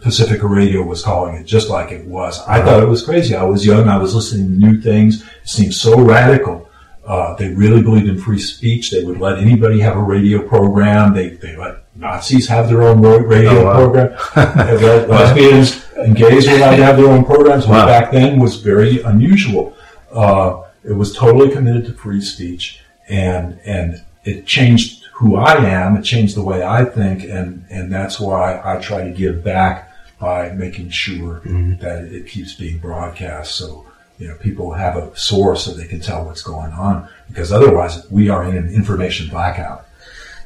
Pacifica 0.03 0.47
Radio 0.47 0.83
was 0.83 1.03
calling 1.03 1.37
it 1.37 1.45
just 1.45 1.71
like 1.71 1.91
it 1.91 2.07
was. 2.07 2.39
I 2.41 2.59
uh-huh. 2.59 2.65
thought 2.67 2.83
it 2.83 2.89
was 2.89 3.05
crazy. 3.05 3.35
I 3.35 3.45
was 3.45 3.65
young. 3.65 3.89
I 3.89 3.97
was 3.97 4.15
listening 4.15 4.49
to 4.49 4.67
new 4.67 4.81
things. 4.81 5.23
It 5.23 5.49
seemed 5.49 5.75
so 5.75 5.99
radical. 6.01 6.69
Uh, 7.07 7.35
they 7.37 7.53
really 7.53 7.83
believed 7.83 8.09
in 8.09 8.19
free 8.19 8.39
speech. 8.39 8.91
They 8.91 9.05
would 9.05 9.21
let 9.21 9.39
anybody 9.39 9.81
have 9.81 9.97
a 9.97 10.03
radio 10.03 10.47
program. 10.47 11.13
They, 11.13 11.31
they 11.31 11.55
let 11.57 11.85
Nazis 11.95 12.49
have 12.49 12.69
their 12.69 12.83
own 12.83 13.03
radio 13.03 13.51
oh, 13.51 13.65
wow. 13.65 13.75
program. 13.75 14.19
they 14.35 14.87
let 14.87 15.09
lesbians 15.11 15.85
and 15.97 16.17
gays 16.17 16.49
were 16.49 16.57
allowed 16.57 16.77
to 16.77 16.85
have 16.85 16.97
their 16.97 17.09
own 17.09 17.25
programs, 17.25 17.67
which 17.67 17.73
wow. 17.73 17.87
back 17.87 18.11
then 18.11 18.39
was 18.39 18.57
very 18.57 19.03
unusual. 19.03 19.77
Uh, 20.13 20.63
it 20.83 20.93
was 20.93 21.15
totally 21.15 21.51
committed 21.51 21.85
to 21.87 21.93
free 21.93 22.21
speech, 22.21 22.81
and 23.09 23.59
and 23.65 24.03
it 24.25 24.47
changed 24.47 25.05
who 25.15 25.37
I 25.37 25.57
am. 25.57 25.97
It 25.97 26.03
changed 26.03 26.37
the 26.37 26.43
way 26.43 26.63
I 26.63 26.85
think, 26.85 27.25
and 27.25 27.65
and 27.71 27.93
that's 27.93 28.19
why 28.19 28.61
I 28.65 28.81
try 28.81 29.05
to 29.05 29.11
give 29.11 29.45
back 29.45 29.93
by 30.19 30.51
making 30.51 30.91
sure 30.91 31.43
mm-hmm. 31.45 31.77
that 31.81 32.05
it 32.05 32.29
keeps 32.29 32.55
being 32.55 32.79
broadcast. 32.79 33.57
So 33.57 33.87
you 34.19 34.29
know 34.29 34.37
people 34.37 34.73
have 34.73 34.97
a 34.97 35.17
source 35.17 35.65
so 35.65 35.73
they 35.73 35.87
can 35.87 36.01
tell 36.01 36.25
what's 36.25 36.43
going 36.43 36.73
on. 36.73 37.09
Because 37.29 37.53
otherwise, 37.53 38.09
we 38.11 38.29
are 38.29 38.45
in 38.45 38.57
an 38.57 38.73
information 38.73 39.29
blackout. 39.29 39.87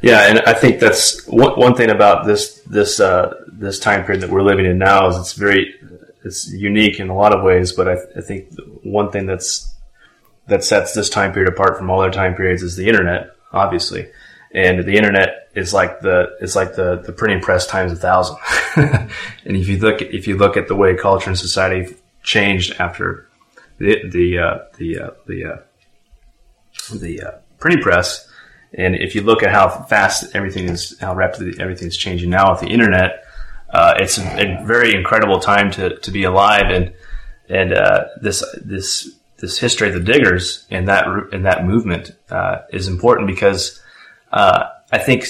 Yeah, 0.00 0.28
and 0.28 0.40
I 0.40 0.54
think 0.54 0.80
that's 0.80 1.26
one, 1.26 1.58
one 1.58 1.74
thing 1.74 1.90
about 1.90 2.26
this 2.26 2.60
this 2.60 3.00
uh, 3.00 3.34
this 3.48 3.78
time 3.78 4.04
period 4.04 4.22
that 4.22 4.30
we're 4.30 4.42
living 4.42 4.66
in 4.66 4.78
now 4.78 5.08
is 5.08 5.16
it's 5.16 5.32
very 5.32 5.74
it's 6.24 6.50
unique 6.52 7.00
in 7.00 7.08
a 7.08 7.16
lot 7.16 7.34
of 7.34 7.42
ways. 7.42 7.72
But 7.72 7.88
I, 7.88 7.96
I 8.16 8.20
think 8.20 8.48
one 8.82 9.10
thing 9.10 9.26
that's 9.26 9.74
that 10.46 10.64
sets 10.64 10.94
this 10.94 11.10
time 11.10 11.32
period 11.32 11.52
apart 11.52 11.76
from 11.76 11.90
all 11.90 12.00
other 12.00 12.12
time 12.12 12.34
periods 12.34 12.62
is 12.62 12.76
the 12.76 12.88
internet, 12.88 13.30
obviously 13.52 14.08
and 14.52 14.84
the 14.84 14.96
internet 14.96 15.48
is 15.54 15.74
like 15.74 16.00
the 16.00 16.36
it's 16.40 16.56
like 16.56 16.74
the, 16.74 17.02
the 17.04 17.12
printing 17.12 17.40
press 17.40 17.66
times 17.66 17.92
a 17.92 17.96
thousand. 17.96 18.36
and 18.76 19.10
if 19.56 19.68
you 19.68 19.78
look 19.78 20.00
if 20.00 20.26
you 20.26 20.36
look 20.36 20.56
at 20.56 20.68
the 20.68 20.74
way 20.74 20.96
culture 20.96 21.28
and 21.28 21.38
society 21.38 21.94
changed 22.22 22.74
after 22.78 23.27
the 23.78 24.08
the 24.08 24.38
uh, 24.38 24.58
the 24.76 24.98
uh, 24.98 25.10
the 25.26 25.44
uh, 25.44 25.56
the 26.96 27.22
uh, 27.22 27.30
printing 27.58 27.82
press, 27.82 28.28
and 28.74 28.94
if 28.94 29.14
you 29.14 29.22
look 29.22 29.42
at 29.42 29.50
how 29.50 29.68
fast 29.84 30.34
everything 30.34 30.68
is, 30.68 30.98
how 31.00 31.14
rapidly 31.14 31.54
everything 31.60 31.88
is 31.88 31.96
changing 31.96 32.30
now 32.30 32.50
with 32.50 32.60
the 32.60 32.68
internet, 32.68 33.24
uh, 33.70 33.94
it's 33.98 34.18
a, 34.18 34.62
very 34.64 34.94
incredible 34.94 35.38
time 35.38 35.70
to, 35.72 35.98
to 35.98 36.10
be 36.10 36.24
alive. 36.24 36.70
And 36.70 36.92
and 37.48 37.72
uh, 37.72 38.06
this 38.20 38.44
this 38.62 39.10
this 39.38 39.58
history 39.58 39.88
of 39.88 39.94
the 39.94 40.00
diggers 40.00 40.66
and 40.70 40.88
that 40.88 41.06
and 41.32 41.44
that 41.46 41.64
movement 41.64 42.12
is 42.70 42.88
important 42.88 43.28
because 43.28 43.80
I 44.30 44.98
think 44.98 45.26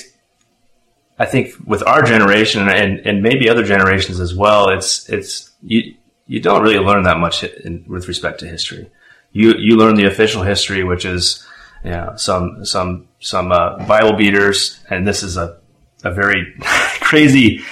I 1.19 1.27
think 1.27 1.55
with 1.67 1.83
our 1.87 2.03
generation 2.03 2.69
and, 2.69 3.01
and 3.01 3.23
maybe 3.23 3.49
other 3.51 3.65
generations 3.65 4.21
as 4.21 4.35
well, 4.35 4.71
it's 4.71 5.09
it's 5.09 5.51
you 5.63 5.95
you 6.29 6.41
don't 6.41 6.63
really 6.63 6.79
learn 6.79 7.03
that 7.05 7.19
much 7.19 7.43
in, 7.43 7.85
with 7.89 8.07
respect 8.07 8.41
to 8.41 8.47
history. 8.47 8.91
You 9.33 9.55
you 9.59 9.77
learn 9.77 9.97
the 9.97 10.05
official 10.05 10.43
history, 10.43 10.85
which 10.85 11.05
is 11.05 11.45
you 11.85 11.91
know, 11.91 12.13
some 12.17 12.65
some 12.65 13.09
some 13.19 13.51
uh, 13.51 13.85
Bible 13.87 14.17
beaters, 14.17 14.81
and 14.91 15.07
this 15.07 15.23
is 15.23 15.37
a 15.37 15.59
a 16.05 16.13
very 16.13 16.55
crazy, 17.01 17.65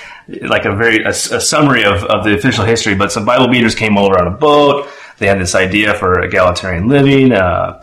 like 0.43 0.65
a 0.65 0.75
very 0.75 1.05
a, 1.05 1.11
a, 1.11 1.41
summary 1.41 1.85
of, 1.85 2.03
of 2.05 2.25
the 2.25 2.35
official 2.35 2.65
history. 2.65 2.95
But 2.95 3.13
some 3.13 3.25
Bible 3.25 3.49
beaters 3.49 3.75
came 3.75 3.97
over 3.97 4.19
on 4.19 4.27
a 4.27 4.37
boat. 4.37 4.89
They 5.19 5.27
had 5.27 5.39
this 5.39 5.55
idea 5.55 5.95
for 5.95 6.21
egalitarian 6.21 6.89
living. 6.89 7.33
Uh, 7.33 7.83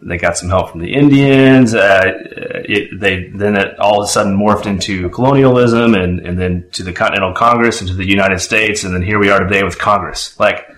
they 0.00 0.16
got 0.16 0.36
some 0.36 0.48
help 0.48 0.70
from 0.70 0.80
the 0.80 0.92
Indians. 0.94 1.74
Uh, 1.74 2.02
it, 2.06 2.98
they 3.00 3.28
then 3.28 3.56
it 3.56 3.78
all 3.78 4.00
of 4.00 4.08
a 4.08 4.10
sudden 4.10 4.36
morphed 4.36 4.66
into 4.66 5.08
colonialism, 5.10 5.94
and, 5.94 6.20
and 6.20 6.38
then 6.38 6.68
to 6.72 6.82
the 6.82 6.92
Continental 6.92 7.32
Congress 7.32 7.80
and 7.80 7.88
to 7.88 7.96
the 7.96 8.06
United 8.06 8.40
States, 8.40 8.84
and 8.84 8.94
then 8.94 9.02
here 9.02 9.18
we 9.18 9.30
are 9.30 9.40
today 9.40 9.62
with 9.62 9.78
Congress. 9.78 10.38
Like 10.38 10.68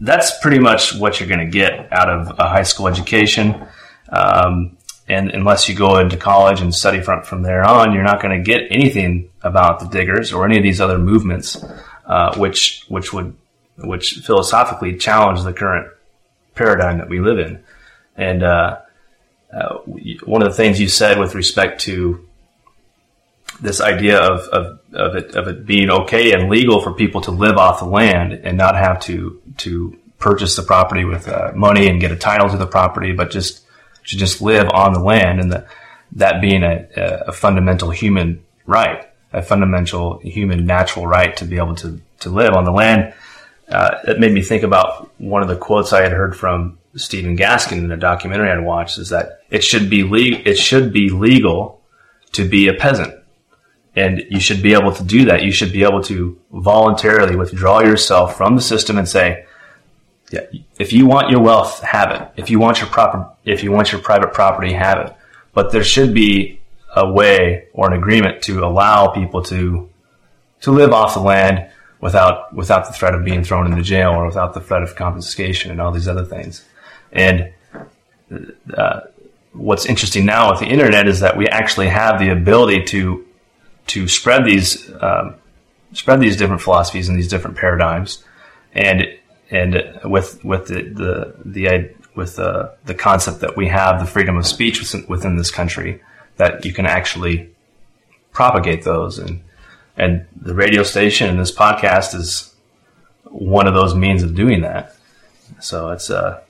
that's 0.00 0.38
pretty 0.40 0.58
much 0.58 0.94
what 0.94 1.20
you're 1.20 1.28
going 1.28 1.44
to 1.44 1.50
get 1.50 1.92
out 1.92 2.08
of 2.08 2.38
a 2.38 2.48
high 2.48 2.62
school 2.62 2.88
education. 2.88 3.66
Um, 4.08 4.78
and 5.08 5.30
unless 5.30 5.68
you 5.68 5.74
go 5.74 5.98
into 5.98 6.16
college 6.16 6.60
and 6.60 6.74
study 6.74 7.00
from 7.00 7.22
from 7.22 7.42
there 7.42 7.64
on, 7.64 7.92
you're 7.92 8.04
not 8.04 8.22
going 8.22 8.38
to 8.38 8.44
get 8.44 8.62
anything 8.70 9.30
about 9.42 9.80
the 9.80 9.86
Diggers 9.86 10.32
or 10.32 10.44
any 10.44 10.56
of 10.56 10.62
these 10.62 10.80
other 10.80 10.98
movements, 10.98 11.62
uh, 12.06 12.36
which 12.36 12.84
which 12.88 13.12
would 13.12 13.36
which 13.78 14.20
philosophically 14.24 14.96
challenge 14.96 15.42
the 15.42 15.52
current 15.52 15.92
paradigm 16.54 16.98
that 16.98 17.08
we 17.08 17.20
live 17.20 17.38
in. 17.38 17.62
And 18.16 18.42
uh, 18.42 18.80
uh, 19.52 19.76
one 20.24 20.42
of 20.42 20.48
the 20.48 20.54
things 20.54 20.80
you 20.80 20.88
said 20.88 21.18
with 21.18 21.34
respect 21.34 21.80
to 21.82 22.26
this 23.60 23.80
idea 23.80 24.18
of, 24.18 24.40
of, 24.48 24.80
of, 24.92 25.16
it, 25.16 25.34
of 25.34 25.48
it 25.48 25.66
being 25.66 25.90
okay 25.90 26.32
and 26.32 26.48
legal 26.48 26.80
for 26.80 26.92
people 26.92 27.20
to 27.22 27.30
live 27.30 27.56
off 27.56 27.80
the 27.80 27.86
land 27.86 28.32
and 28.32 28.56
not 28.56 28.76
have 28.76 29.00
to, 29.00 29.40
to 29.58 29.98
purchase 30.18 30.56
the 30.56 30.62
property 30.62 31.04
with 31.04 31.28
uh, 31.28 31.52
money 31.54 31.88
and 31.88 32.00
get 32.00 32.12
a 32.12 32.16
title 32.16 32.48
to 32.48 32.56
the 32.56 32.66
property, 32.66 33.12
but 33.12 33.30
just 33.30 33.62
to 34.06 34.16
just 34.16 34.40
live 34.40 34.68
on 34.72 34.92
the 34.92 35.00
land 35.00 35.40
and 35.40 35.52
the, 35.52 35.66
that 36.12 36.40
being 36.40 36.62
a, 36.62 36.86
a 37.26 37.32
fundamental 37.32 37.90
human 37.90 38.42
right, 38.66 39.08
a 39.32 39.42
fundamental 39.42 40.18
human 40.18 40.66
natural 40.66 41.06
right 41.06 41.36
to 41.36 41.44
be 41.44 41.56
able 41.56 41.74
to, 41.74 42.00
to 42.20 42.30
live 42.30 42.54
on 42.54 42.64
the 42.64 42.72
land. 42.72 43.12
Uh, 43.70 43.98
it 44.08 44.18
made 44.18 44.32
me 44.32 44.42
think 44.42 44.62
about 44.62 45.10
one 45.18 45.42
of 45.42 45.48
the 45.48 45.56
quotes 45.56 45.92
I 45.92 46.02
had 46.02 46.12
heard 46.12 46.36
from 46.36 46.78
Stephen 46.96 47.36
Gaskin 47.36 47.78
in 47.78 47.92
a 47.92 47.96
documentary 47.96 48.50
I'd 48.50 48.64
watched 48.64 48.98
is 48.98 49.10
that 49.10 49.42
it 49.48 49.62
should 49.62 49.88
be 49.88 50.02
le- 50.02 50.40
it 50.44 50.58
should 50.58 50.92
be 50.92 51.08
legal 51.08 51.80
to 52.32 52.48
be 52.48 52.68
a 52.68 52.74
peasant. 52.74 53.14
And 53.94 54.24
you 54.30 54.40
should 54.40 54.62
be 54.62 54.72
able 54.72 54.92
to 54.92 55.04
do 55.04 55.24
that. 55.26 55.42
You 55.42 55.52
should 55.52 55.72
be 55.72 55.82
able 55.82 56.02
to 56.04 56.38
voluntarily 56.52 57.36
withdraw 57.36 57.80
yourself 57.80 58.36
from 58.36 58.56
the 58.56 58.62
system 58.62 58.98
and 58.98 59.08
say, 59.08 59.46
yeah, 60.30 60.46
if 60.78 60.92
you 60.92 61.06
want 61.06 61.30
your 61.30 61.40
wealth, 61.40 61.82
have 61.82 62.12
it. 62.12 62.28
If 62.36 62.50
you 62.50 62.60
want 62.60 62.80
your 62.80 62.88
proper, 62.88 63.28
if 63.44 63.64
you 63.64 63.72
want 63.72 63.90
your 63.90 64.00
private 64.00 64.32
property, 64.32 64.72
have 64.72 65.06
it. 65.06 65.14
But 65.52 65.72
there 65.72 65.82
should 65.82 66.14
be 66.14 66.60
a 66.94 67.10
way 67.10 67.66
or 67.72 67.88
an 67.88 67.98
agreement 67.98 68.42
to 68.42 68.64
allow 68.64 69.08
people 69.08 69.42
to, 69.44 69.88
to 70.62 70.70
live 70.70 70.92
off 70.92 71.14
the 71.14 71.20
land 71.20 71.68
without, 72.00 72.52
without 72.54 72.86
the 72.86 72.92
threat 72.92 73.14
of 73.14 73.24
being 73.24 73.44
thrown 73.44 73.70
into 73.70 73.82
jail 73.82 74.10
or 74.10 74.26
without 74.26 74.54
the 74.54 74.60
threat 74.60 74.82
of 74.82 74.96
confiscation 74.96 75.70
and 75.70 75.80
all 75.80 75.92
these 75.92 76.08
other 76.08 76.24
things. 76.24 76.64
And 77.12 77.52
uh, 78.74 79.00
what's 79.52 79.86
interesting 79.86 80.24
now 80.24 80.50
with 80.50 80.60
the 80.60 80.66
internet 80.66 81.08
is 81.08 81.20
that 81.20 81.36
we 81.36 81.48
actually 81.48 81.88
have 81.88 82.18
the 82.18 82.30
ability 82.30 82.84
to 82.84 83.26
to 83.88 84.06
spread 84.06 84.44
these 84.44 84.90
um, 85.00 85.34
spread 85.92 86.20
these 86.20 86.36
different 86.36 86.62
philosophies 86.62 87.08
and 87.08 87.18
these 87.18 87.28
different 87.28 87.56
paradigms, 87.56 88.22
and 88.72 89.06
and 89.50 89.82
with 90.04 90.44
with 90.44 90.68
the 90.68 90.82
the, 90.82 91.34
the 91.44 91.94
with 92.14 92.36
the 92.36 92.72
the 92.84 92.94
concept 92.94 93.40
that 93.40 93.56
we 93.56 93.66
have 93.66 93.98
the 93.98 94.06
freedom 94.06 94.36
of 94.36 94.46
speech 94.46 94.78
within, 94.78 95.06
within 95.08 95.36
this 95.36 95.50
country, 95.50 96.00
that 96.36 96.64
you 96.64 96.72
can 96.72 96.86
actually 96.86 97.50
propagate 98.32 98.84
those 98.84 99.18
and 99.18 99.42
and 99.96 100.26
the 100.34 100.54
radio 100.54 100.82
station 100.82 101.28
and 101.28 101.38
this 101.38 101.54
podcast 101.54 102.14
is 102.14 102.54
one 103.24 103.66
of 103.66 103.74
those 103.74 103.94
means 103.94 104.22
of 104.22 104.34
doing 104.34 104.62
that. 104.62 104.96
So 105.60 105.90
it's 105.90 106.10
uh 106.10 106.42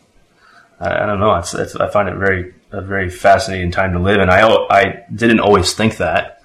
I, 0.80 1.02
I 1.02 1.06
don't 1.06 1.20
know. 1.20 1.35
It's, 1.37 1.54
it's, 1.54 1.76
I 1.76 1.88
find 1.88 2.09
it 2.09 2.16
very 2.16 2.54
a 2.73 2.80
very 2.80 3.11
fascinating 3.11 3.70
time 3.70 3.92
to 3.92 3.99
live, 3.99 4.20
and 4.20 4.30
I 4.30 4.49
I 4.70 5.04
didn't 5.14 5.40
always 5.40 5.75
think 5.75 5.99
that. 5.99 6.38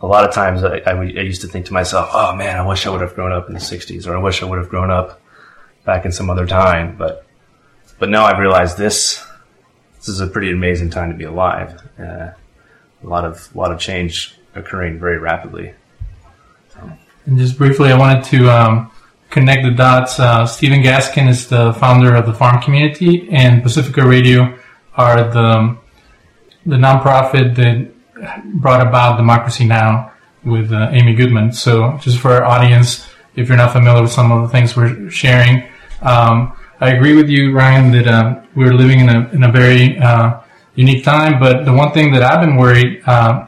A 0.00 0.06
lot 0.06 0.26
of 0.26 0.34
times, 0.34 0.64
I, 0.64 0.78
I, 0.78 0.92
I 0.94 1.02
used 1.02 1.42
to 1.42 1.46
think 1.48 1.66
to 1.66 1.72
myself, 1.72 2.10
"Oh 2.12 2.34
man, 2.34 2.58
I 2.58 2.66
wish 2.66 2.86
I 2.86 2.90
would 2.90 3.02
have 3.02 3.14
grown 3.14 3.32
up 3.32 3.46
in 3.48 3.54
the 3.54 3.60
'60s, 3.60 4.06
or 4.06 4.16
I 4.16 4.20
wish 4.20 4.42
I 4.42 4.46
would 4.46 4.58
have 4.58 4.68
grown 4.68 4.90
up 4.90 5.20
back 5.84 6.04
in 6.04 6.12
some 6.12 6.30
other 6.30 6.46
time." 6.46 6.96
But 6.96 7.26
but 7.98 8.08
now 8.08 8.24
I've 8.24 8.38
realized 8.38 8.78
this 8.78 9.24
this 9.98 10.08
is 10.08 10.20
a 10.20 10.26
pretty 10.26 10.50
amazing 10.50 10.90
time 10.90 11.10
to 11.12 11.16
be 11.16 11.24
alive. 11.24 11.80
Uh, 11.98 12.30
a 13.02 13.06
lot 13.06 13.24
of 13.24 13.48
a 13.54 13.58
lot 13.58 13.70
of 13.70 13.78
change 13.78 14.36
occurring 14.54 14.98
very 14.98 15.18
rapidly. 15.18 15.74
And 17.26 17.38
just 17.38 17.56
briefly, 17.56 17.92
I 17.92 17.98
wanted 17.98 18.24
to 18.24 18.50
um, 18.50 18.90
connect 19.30 19.64
the 19.64 19.70
dots. 19.70 20.18
Uh, 20.18 20.46
Stephen 20.46 20.82
Gaskin 20.82 21.28
is 21.28 21.48
the 21.48 21.72
founder 21.74 22.14
of 22.14 22.26
the 22.26 22.34
Farm 22.34 22.60
Community, 22.60 23.28
and 23.30 23.62
Pacifica 23.62 24.06
Radio 24.06 24.58
are 24.94 25.30
the 25.30 25.78
the 26.64 26.76
nonprofit 26.76 27.56
that 27.56 27.90
brought 28.60 28.86
about 28.86 29.16
Democracy 29.16 29.64
Now! 29.64 30.12
with 30.44 30.72
uh, 30.72 30.88
Amy 30.92 31.14
Goodman. 31.14 31.52
So, 31.52 31.98
just 32.00 32.18
for 32.18 32.32
our 32.32 32.44
audience, 32.44 33.06
if 33.36 33.48
you're 33.48 33.56
not 33.56 33.72
familiar 33.72 34.02
with 34.02 34.12
some 34.12 34.32
of 34.32 34.42
the 34.42 34.48
things 34.48 34.76
we're 34.76 35.08
sharing, 35.10 35.68
um, 36.02 36.56
I 36.80 36.90
agree 36.90 37.14
with 37.14 37.28
you, 37.28 37.52
Ryan, 37.52 37.92
that 37.92 38.08
um, 38.08 38.46
we're 38.56 38.74
living 38.74 39.00
in 39.00 39.08
a 39.08 39.28
in 39.30 39.44
a 39.44 39.52
very 39.52 39.98
uh, 39.98 40.40
unique 40.74 41.04
time. 41.04 41.38
But 41.38 41.64
the 41.64 41.72
one 41.72 41.92
thing 41.92 42.12
that 42.12 42.22
I've 42.22 42.40
been 42.40 42.56
worried, 42.56 43.02
uh, 43.06 43.46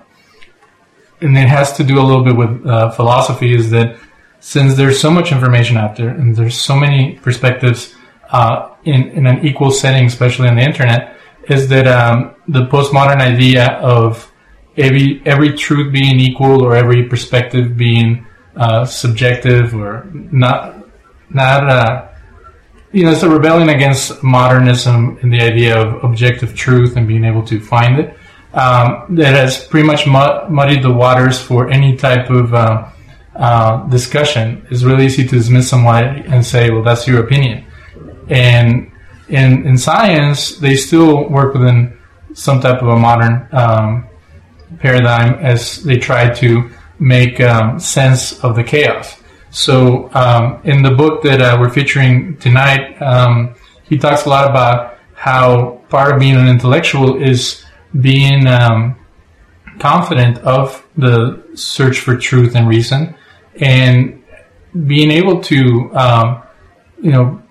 and 1.25 1.37
it 1.37 1.49
has 1.49 1.73
to 1.79 1.85
do 1.85 1.99
a 1.99 2.05
little 2.05 2.23
bit 2.23 2.37
with 2.37 2.67
uh, 2.67 2.91
philosophy, 2.91 3.55
is 3.55 3.71
that 3.71 3.97
since 4.41 4.75
there's 4.75 5.01
so 5.01 5.11
much 5.11 5.33
information 5.33 5.77
out 5.77 5.97
there 5.97 6.11
and 6.11 6.37
there's 6.37 6.61
so 6.61 6.77
many 6.77 7.19
perspectives 7.23 7.95
uh, 8.31 8.69
in 8.85 9.09
in 9.11 9.27
an 9.27 9.45
equal 9.47 9.71
setting, 9.71 10.07
especially 10.07 10.49
on 10.49 10.57
the 10.57 10.63
internet, 10.63 11.17
is 11.49 11.69
that 11.69 11.87
um, 11.87 12.35
the 12.49 12.67
postmodern 12.67 13.21
idea 13.21 13.73
of 13.79 14.31
every 14.77 15.23
every 15.25 15.57
truth 15.57 15.93
being 15.93 16.21
equal 16.21 16.63
or 16.63 16.77
every 16.77 17.05
perspective 17.05 17.77
being 17.77 18.27
uh, 18.57 18.85
subjective 18.85 19.75
or 19.75 20.07
not 20.13 20.77
not 21.31 21.69
uh, 21.69 22.09
you 22.93 23.05
know 23.05 23.13
it's 23.13 23.23
a 23.23 23.29
rebellion 23.29 23.69
against 23.69 24.23
modernism 24.23 25.19
and 25.23 25.33
the 25.33 25.41
idea 25.41 25.77
of 25.77 26.03
objective 26.05 26.55
truth 26.55 26.97
and 26.97 27.09
being 27.09 27.25
able 27.25 27.45
to 27.45 27.61
find 27.61 27.99
it 27.99 28.17
um, 28.55 29.17
that 29.17 29.35
has 29.35 29.67
pretty 29.67 29.87
much 29.87 30.07
muddied 30.07 30.83
the 30.83 30.93
waters 30.93 31.41
for 31.41 31.71
any 31.71 31.97
type 31.97 32.31
of 32.31 32.55
uh, 32.55 32.89
uh, 33.35 33.87
discussion. 33.89 34.67
It's 34.71 34.85
really 34.85 35.07
easy 35.07 35.25
to 35.25 35.37
dismiss 35.37 35.69
someone 35.69 36.05
and 36.05 36.45
say, 36.45 36.71
"Well, 36.71 36.83
that's 36.83 37.07
your 37.07 37.21
opinion," 37.21 37.67
and 38.29 38.91
in 39.29 39.67
in 39.67 39.77
science, 39.77 40.57
they 40.59 40.77
still 40.77 41.29
work 41.29 41.55
within 41.55 41.99
some 42.33 42.61
type 42.61 42.81
of 42.81 42.89
a 42.89 42.97
modern 42.97 43.49
um, 43.53 44.07
paradigm 44.79 45.35
as 45.35 45.83
they 45.83 45.97
try 45.97 46.33
to 46.35 46.71
make 46.99 47.41
um, 47.41 47.79
sense 47.79 48.43
of 48.45 48.55
the 48.57 48.63
chaos. 48.63 49.17
So, 49.51 50.11
um, 50.15 50.61
in 50.65 50.83
the 50.83 50.91
book 50.91 51.23
that 51.23 51.41
uh, 51.41 51.57
we're 51.61 51.71
featuring 51.71 52.37
tonight, 52.39 53.01
um, 53.01 53.55
he 53.85 53.99
talks 53.99 54.27
a 54.27 54.29
lot 54.29 54.51
about 54.51 54.99
how 55.15 55.83
part 55.89 56.13
of 56.13 56.21
being 56.21 56.35
an 56.35 56.49
intellectual 56.49 57.23
is 57.23 57.64
being 58.01 58.47
um, 58.47 58.97
confident 59.79 60.39
of 60.39 60.85
the 60.97 61.43
search 61.55 62.01
for 62.01 62.17
truth 62.17 62.55
and 62.55 62.69
reason, 62.69 63.15
and 63.61 64.23
being 64.87 65.11
able 65.11 65.41
to, 65.41 65.91
um, 65.95 66.43
you 67.01 67.13
know, 67.13 67.43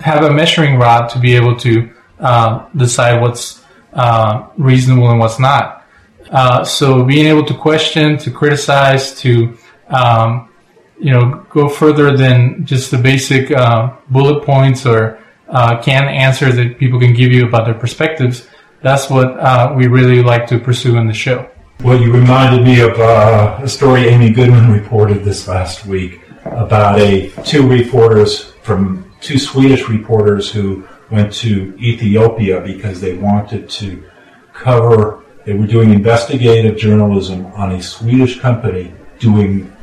have 0.00 0.24
a 0.24 0.30
measuring 0.30 0.76
rod 0.76 1.08
to 1.08 1.18
be 1.18 1.34
able 1.34 1.56
to 1.56 1.90
uh, 2.20 2.68
decide 2.76 3.20
what's 3.20 3.64
uh, 3.92 4.46
reasonable 4.56 5.10
and 5.10 5.18
what's 5.18 5.38
not. 5.38 5.86
Uh, 6.30 6.62
so 6.64 7.04
being 7.04 7.26
able 7.26 7.44
to 7.44 7.54
question, 7.54 8.18
to 8.18 8.30
criticize, 8.30 9.18
to 9.20 9.56
um, 9.88 10.48
you 11.00 11.12
know 11.12 11.46
go 11.50 11.68
further 11.68 12.16
than 12.16 12.66
just 12.66 12.90
the 12.90 12.98
basic 12.98 13.50
uh, 13.50 13.94
bullet 14.10 14.44
points 14.44 14.84
or 14.84 15.18
uh, 15.48 15.80
canned 15.80 16.08
answers 16.08 16.56
that 16.56 16.78
people 16.78 17.00
can 17.00 17.14
give 17.14 17.32
you 17.32 17.46
about 17.46 17.64
their 17.64 17.74
perspectives. 17.74 18.46
That's 18.80 19.10
what 19.10 19.38
uh, 19.38 19.74
we 19.76 19.86
really 19.86 20.22
like 20.22 20.46
to 20.48 20.58
pursue 20.58 20.96
in 20.96 21.06
the 21.06 21.14
show. 21.14 21.50
Well, 21.82 22.00
you 22.00 22.12
reminded 22.12 22.64
me 22.64 22.80
of 22.80 22.98
uh, 22.98 23.60
a 23.62 23.68
story 23.68 24.08
Amy 24.08 24.30
Goodman 24.30 24.70
reported 24.72 25.24
this 25.24 25.46
last 25.46 25.86
week 25.86 26.20
about 26.44 26.98
a 26.98 27.30
two 27.44 27.68
reporters 27.68 28.52
from 28.62 29.12
two 29.20 29.38
Swedish 29.38 29.88
reporters 29.88 30.50
who 30.50 30.86
went 31.10 31.32
to 31.34 31.76
Ethiopia 31.78 32.60
because 32.60 33.00
they 33.00 33.16
wanted 33.16 33.68
to 33.70 34.04
cover 34.52 35.24
they 35.48 35.54
were 35.54 35.66
doing 35.66 35.94
investigative 35.94 36.76
journalism 36.76 37.46
on 37.54 37.72
a 37.72 37.80
Swedish 37.80 38.38
company 38.38 38.92
doing 39.18 39.74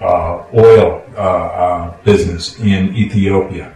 uh, 0.00 0.44
oil 0.52 1.04
uh, 1.16 1.20
uh, 1.20 1.96
business 2.02 2.58
in 2.58 2.92
Ethiopia. 2.96 3.72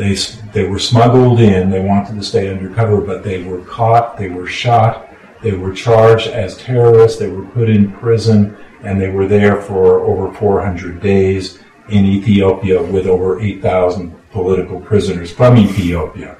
They, 0.00 0.14
they 0.54 0.66
were 0.66 0.78
smuggled 0.78 1.40
in, 1.40 1.68
they 1.68 1.80
wanted 1.80 2.14
to 2.14 2.22
stay 2.22 2.48
undercover, 2.48 3.02
but 3.02 3.22
they 3.22 3.42
were 3.42 3.60
caught, 3.64 4.16
they 4.16 4.30
were 4.30 4.46
shot, 4.46 5.10
they 5.42 5.52
were 5.52 5.74
charged 5.74 6.28
as 6.28 6.56
terrorists, 6.56 7.18
they 7.18 7.28
were 7.28 7.44
put 7.44 7.68
in 7.68 7.92
prison, 7.92 8.56
and 8.82 8.98
they 8.98 9.10
were 9.10 9.26
there 9.26 9.60
for 9.60 10.00
over 10.00 10.32
400 10.32 11.02
days 11.02 11.58
in 11.90 12.06
Ethiopia 12.06 12.82
with 12.82 13.06
over 13.06 13.42
8,000 13.42 14.16
political 14.30 14.80
prisoners 14.80 15.30
from 15.30 15.58
Ethiopia. 15.58 16.38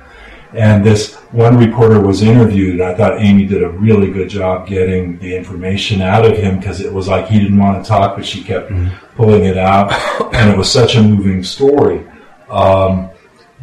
And 0.54 0.82
this 0.82 1.16
one 1.30 1.58
reporter 1.58 2.00
was 2.00 2.22
interviewed, 2.22 2.80
and 2.80 2.82
I 2.82 2.94
thought 2.94 3.20
Amy 3.20 3.44
did 3.44 3.62
a 3.62 3.68
really 3.68 4.10
good 4.10 4.30
job 4.30 4.66
getting 4.66 5.18
the 5.18 5.36
information 5.36 6.00
out 6.00 6.24
of 6.24 6.34
him 6.34 6.58
because 6.58 6.80
it 6.80 6.90
was 6.90 7.08
like 7.08 7.28
he 7.28 7.38
didn't 7.38 7.58
want 7.58 7.84
to 7.84 7.86
talk, 7.86 8.16
but 8.16 8.24
she 8.24 8.42
kept 8.42 8.70
mm-hmm. 8.70 9.16
pulling 9.16 9.44
it 9.44 9.58
out, 9.58 9.92
and 10.34 10.50
it 10.50 10.56
was 10.56 10.72
such 10.72 10.96
a 10.96 11.02
moving 11.02 11.44
story. 11.44 12.08
Um, 12.48 13.09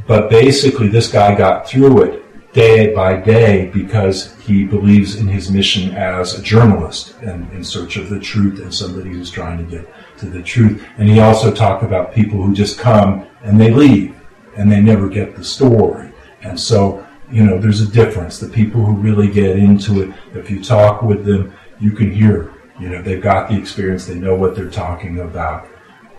but 0.08 0.30
basically, 0.30 0.88
this 0.88 1.12
guy 1.12 1.36
got 1.36 1.68
through 1.68 2.04
it 2.04 2.54
day 2.54 2.94
by 2.96 3.16
day 3.16 3.68
because 3.68 4.36
he 4.38 4.64
believes 4.64 5.18
in 5.18 5.28
his 5.28 5.52
mission 5.52 5.94
as 5.94 6.40
a 6.40 6.42
journalist 6.42 7.16
and 7.22 7.52
in 7.52 7.64
search 7.64 7.98
of 7.98 8.10
the 8.10 8.20
truth 8.20 8.60
and 8.60 8.74
somebody 8.74 9.10
who's 9.10 9.30
trying 9.30 9.58
to 9.58 9.64
get 9.64 9.88
to 10.18 10.26
the 10.26 10.42
truth. 10.42 10.84
And 10.98 11.08
he 11.08 11.20
also 11.20 11.54
talked 11.54 11.84
about 11.84 12.16
people 12.16 12.42
who 12.42 12.56
just 12.56 12.80
come 12.80 13.28
and 13.44 13.60
they 13.60 13.72
leave 13.72 14.16
and 14.56 14.72
they 14.72 14.82
never 14.82 15.08
get 15.10 15.36
the 15.36 15.44
story. 15.44 16.12
And 16.42 16.60
so, 16.60 17.06
you 17.30 17.44
know, 17.44 17.60
there's 17.60 17.82
a 17.82 17.92
difference. 17.92 18.40
The 18.40 18.50
people 18.50 18.84
who 18.84 18.94
really 18.94 19.30
get 19.30 19.58
into 19.58 20.02
it, 20.02 20.16
if 20.34 20.50
you 20.50 20.64
talk 20.64 21.02
with 21.02 21.26
them, 21.26 21.54
you 21.80 21.92
can 21.92 22.12
hear, 22.12 22.54
you 22.80 22.90
know, 22.90 23.02
they've 23.02 23.22
got 23.22 23.50
the 23.50 23.58
experience, 23.58 24.06
they 24.06 24.16
know 24.16 24.36
what 24.36 24.56
they're 24.56 24.70
talking 24.70 25.20
about. 25.20 25.68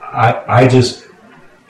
I, 0.03 0.45
I 0.47 0.69
just, 0.69 1.08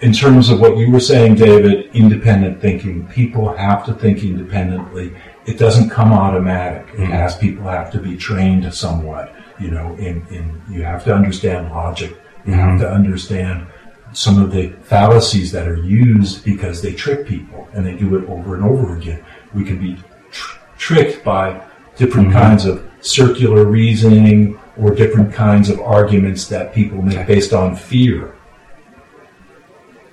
in 0.01 0.13
terms 0.13 0.49
of 0.49 0.61
what 0.61 0.77
you 0.77 0.91
were 0.91 1.01
saying, 1.01 1.35
David, 1.35 1.95
independent 1.95 2.61
thinking, 2.61 3.07
people 3.09 3.55
have 3.57 3.85
to 3.87 3.95
think 3.95 4.23
independently. 4.23 5.17
It 5.47 5.59
doesn't 5.59 5.91
come 5.91 6.13
automatic. 6.13 6.87
It 6.95 7.01
mm-hmm. 7.01 7.13
has, 7.13 7.37
people 7.37 7.65
have 7.65 7.91
to 7.93 7.99
be 7.99 8.17
trained 8.17 8.73
somewhat, 8.73 9.35
you 9.59 9.71
know, 9.71 9.97
in, 9.97 10.25
in, 10.29 10.63
you 10.71 10.83
have 10.83 11.05
to 11.05 11.15
understand 11.15 11.71
logic. 11.71 12.11
You 12.47 12.53
mm-hmm. 12.53 12.61
have 12.61 12.81
to 12.81 12.91
understand 12.91 13.67
some 14.13 14.41
of 14.41 14.53
the 14.53 14.69
fallacies 14.83 15.51
that 15.53 15.67
are 15.67 15.83
used 15.83 16.45
because 16.45 16.81
they 16.81 16.93
trick 16.93 17.27
people 17.27 17.69
and 17.73 17.85
they 17.85 17.95
do 17.95 18.17
it 18.17 18.29
over 18.29 18.55
and 18.55 18.65
over 18.65 18.97
again. 18.97 19.25
We 19.53 19.65
can 19.65 19.81
be 19.81 19.99
tr- 20.31 20.59
tricked 20.79 21.25
by 21.25 21.61
different 21.97 22.29
mm-hmm. 22.29 22.39
kinds 22.39 22.65
of 22.65 22.89
circular 23.01 23.65
reasoning 23.65 24.59
or 24.77 24.95
different 24.95 25.35
kinds 25.35 25.69
of 25.69 25.81
arguments 25.81 26.47
that 26.49 26.73
people 26.73 27.03
make 27.03 27.27
based 27.27 27.53
on 27.53 27.75
fear. 27.75 28.38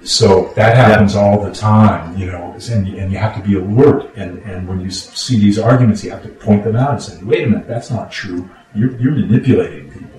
So 0.06 0.54
that 0.56 0.76
happens 0.76 1.16
yeah. 1.16 1.22
all 1.22 1.44
the 1.44 1.52
time, 1.52 2.16
you 2.16 2.28
know, 2.28 2.56
and, 2.72 2.88
and 2.88 3.12
you 3.12 3.18
have 3.18 3.36
to 3.36 3.42
be 3.42 3.56
alert. 3.56 4.16
And, 4.16 4.38
and 4.44 4.68
when 4.68 4.80
you 4.80 4.92
see 4.92 5.40
these 5.40 5.58
arguments, 5.58 6.04
you 6.04 6.12
have 6.12 6.22
to 6.22 6.30
point 6.30 6.64
them 6.64 6.76
out 6.76 6.92
and 6.92 7.02
say, 7.02 7.24
wait 7.24 7.44
a 7.44 7.50
minute, 7.50 7.68
that's 7.68 7.90
not 7.90 8.12
true. 8.12 8.48
You're, 8.76 8.96
you're 9.00 9.14
manipulating 9.14 9.92
people. 9.92 10.16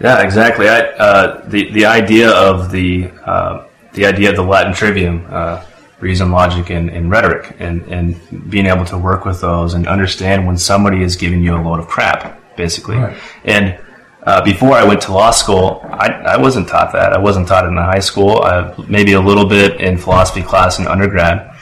Yeah, 0.00 0.22
exactly. 0.22 0.68
I, 0.68 0.80
uh, 0.80 1.48
the 1.48 1.72
the 1.72 1.86
idea 1.86 2.30
of 2.30 2.70
the 2.70 3.10
uh, 3.24 3.66
the 3.94 4.06
idea 4.06 4.30
of 4.30 4.36
the 4.36 4.42
Latin 4.42 4.74
trivium, 4.74 5.26
uh, 5.28 5.64
reason, 6.00 6.30
logic, 6.30 6.70
and, 6.70 6.90
and, 6.90 7.10
rhetoric, 7.10 7.56
and 7.58 7.82
and 7.88 8.50
being 8.50 8.66
able 8.66 8.84
to 8.84 8.98
work 8.98 9.24
with 9.24 9.40
those 9.40 9.72
and 9.74 9.88
understand 9.88 10.46
when 10.46 10.58
somebody 10.58 11.02
is 11.02 11.16
giving 11.16 11.42
you 11.42 11.56
a 11.56 11.60
load 11.60 11.80
of 11.80 11.88
crap, 11.88 12.56
basically. 12.56 12.96
Right. 12.96 13.16
And 13.44 13.78
uh, 14.26 14.42
before 14.44 14.72
I 14.72 14.84
went 14.84 15.00
to 15.02 15.12
law 15.12 15.30
school, 15.30 15.80
I, 15.84 16.08
I 16.08 16.36
wasn't 16.36 16.68
taught 16.68 16.92
that. 16.92 17.12
I 17.12 17.18
wasn't 17.18 17.48
taught 17.48 17.64
it 17.64 17.68
in 17.68 17.76
high 17.76 18.00
school. 18.00 18.42
Maybe 18.88 19.12
a 19.12 19.20
little 19.20 19.46
bit 19.46 19.80
in 19.80 19.96
philosophy 19.96 20.42
class 20.42 20.78
in 20.78 20.86
undergrad, 20.86 21.56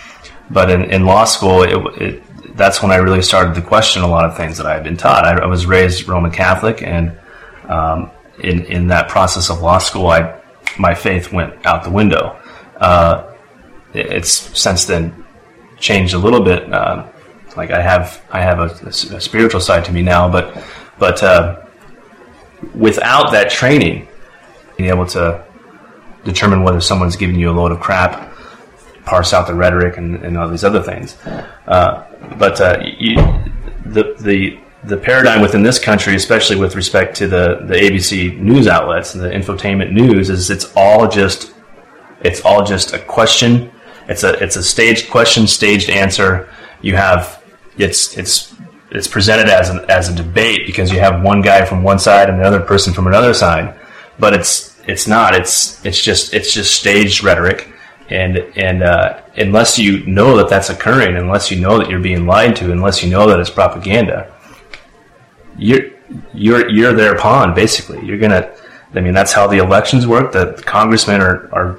but 0.50 0.70
in, 0.70 0.84
in 0.84 1.04
law 1.04 1.24
school, 1.24 1.62
it, 1.62 2.02
it, 2.02 2.56
that's 2.56 2.82
when 2.82 2.90
I 2.90 2.96
really 2.96 3.22
started 3.22 3.54
to 3.56 3.62
question 3.62 4.02
a 4.02 4.08
lot 4.08 4.24
of 4.24 4.36
things 4.36 4.56
that 4.56 4.66
I 4.66 4.74
had 4.74 4.82
been 4.82 4.96
taught. 4.96 5.24
I, 5.26 5.42
I 5.42 5.46
was 5.46 5.66
raised 5.66 6.08
Roman 6.08 6.30
Catholic 6.30 6.82
and 6.82 7.18
um, 7.68 8.10
in 8.38 8.64
in 8.66 8.88
that 8.88 9.08
process 9.08 9.50
of 9.50 9.60
law 9.60 9.78
school, 9.78 10.08
I 10.08 10.40
my 10.78 10.94
faith 10.94 11.32
went 11.32 11.64
out 11.66 11.84
the 11.84 11.90
window. 11.90 12.38
Uh, 12.76 13.34
it's 13.92 14.32
since 14.58 14.86
then 14.86 15.24
changed 15.78 16.14
a 16.14 16.18
little 16.18 16.40
bit. 16.40 16.72
Uh, 16.72 17.06
like 17.56 17.70
I 17.70 17.80
have 17.80 18.22
I 18.30 18.40
have 18.40 18.58
a, 18.58 18.86
a, 18.86 19.20
spiritual 19.20 19.60
side 19.60 19.84
to 19.84 19.92
me 19.92 20.02
now, 20.02 20.28
but 20.28 20.62
but 20.98 21.22
uh, 21.22 21.63
without 22.74 23.32
that 23.32 23.50
training, 23.50 24.08
being 24.76 24.90
able 24.90 25.06
to 25.06 25.44
determine 26.24 26.62
whether 26.62 26.80
someone's 26.80 27.16
giving 27.16 27.38
you 27.38 27.50
a 27.50 27.52
load 27.52 27.72
of 27.72 27.80
crap, 27.80 28.32
parse 29.04 29.32
out 29.32 29.46
the 29.46 29.54
rhetoric 29.54 29.96
and, 29.96 30.16
and 30.24 30.38
all 30.38 30.48
these 30.48 30.64
other 30.64 30.82
things. 30.82 31.16
Uh, 31.66 32.04
but 32.38 32.60
uh, 32.60 32.82
you, 32.98 33.16
the 33.84 34.14
the 34.20 34.58
the 34.84 34.96
paradigm 34.96 35.40
within 35.40 35.62
this 35.62 35.78
country, 35.78 36.14
especially 36.14 36.56
with 36.56 36.76
respect 36.76 37.16
to 37.16 37.26
the, 37.26 37.60
the 37.66 37.74
ABC 37.74 38.38
news 38.38 38.66
outlets 38.66 39.14
and 39.14 39.24
the 39.24 39.30
infotainment 39.30 39.92
news, 39.92 40.28
is 40.28 40.50
it's 40.50 40.72
all 40.76 41.08
just 41.08 41.54
it's 42.22 42.40
all 42.42 42.64
just 42.64 42.92
a 42.92 42.98
question. 42.98 43.70
It's 44.08 44.24
a 44.24 44.42
it's 44.42 44.56
a 44.56 44.62
staged 44.62 45.10
question, 45.10 45.46
staged 45.46 45.90
answer. 45.90 46.48
You 46.82 46.96
have 46.96 47.42
it's 47.78 48.16
it's 48.16 48.53
it's 48.94 49.08
presented 49.08 49.48
as 49.48 49.70
an, 49.70 49.84
as 49.90 50.08
a 50.08 50.14
debate 50.14 50.66
because 50.66 50.92
you 50.92 51.00
have 51.00 51.22
one 51.22 51.42
guy 51.42 51.64
from 51.64 51.82
one 51.82 51.98
side 51.98 52.30
and 52.30 52.38
the 52.38 52.44
other 52.44 52.60
person 52.60 52.94
from 52.94 53.08
another 53.08 53.34
side, 53.34 53.78
but 54.20 54.32
it's 54.32 54.80
it's 54.86 55.08
not. 55.08 55.34
It's 55.34 55.84
it's 55.84 56.02
just 56.02 56.32
it's 56.32 56.54
just 56.54 56.78
staged 56.78 57.24
rhetoric, 57.24 57.68
and 58.08 58.38
and 58.56 58.84
uh, 58.84 59.20
unless 59.36 59.78
you 59.78 60.06
know 60.06 60.36
that 60.36 60.48
that's 60.48 60.70
occurring, 60.70 61.16
unless 61.16 61.50
you 61.50 61.60
know 61.60 61.76
that 61.78 61.90
you're 61.90 62.00
being 62.00 62.24
lied 62.26 62.54
to, 62.56 62.70
unless 62.70 63.02
you 63.02 63.10
know 63.10 63.28
that 63.28 63.40
it's 63.40 63.50
propaganda, 63.50 64.32
you're 65.58 65.90
you're 66.32 66.70
you're 66.70 66.92
their 66.92 67.16
pawn. 67.16 67.52
Basically, 67.52 68.04
you're 68.06 68.18
gonna. 68.18 68.54
I 68.94 69.00
mean, 69.00 69.12
that's 69.12 69.32
how 69.32 69.48
the 69.48 69.58
elections 69.58 70.06
work. 70.06 70.30
The, 70.30 70.52
the 70.52 70.62
congressmen 70.62 71.20
are 71.20 71.52
are 71.52 71.78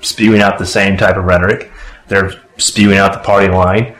spewing 0.00 0.40
out 0.40 0.58
the 0.58 0.66
same 0.66 0.96
type 0.96 1.16
of 1.16 1.24
rhetoric. 1.24 1.72
They're 2.06 2.30
spewing 2.56 2.98
out 2.98 3.14
the 3.14 3.18
party 3.18 3.48
line. 3.48 3.96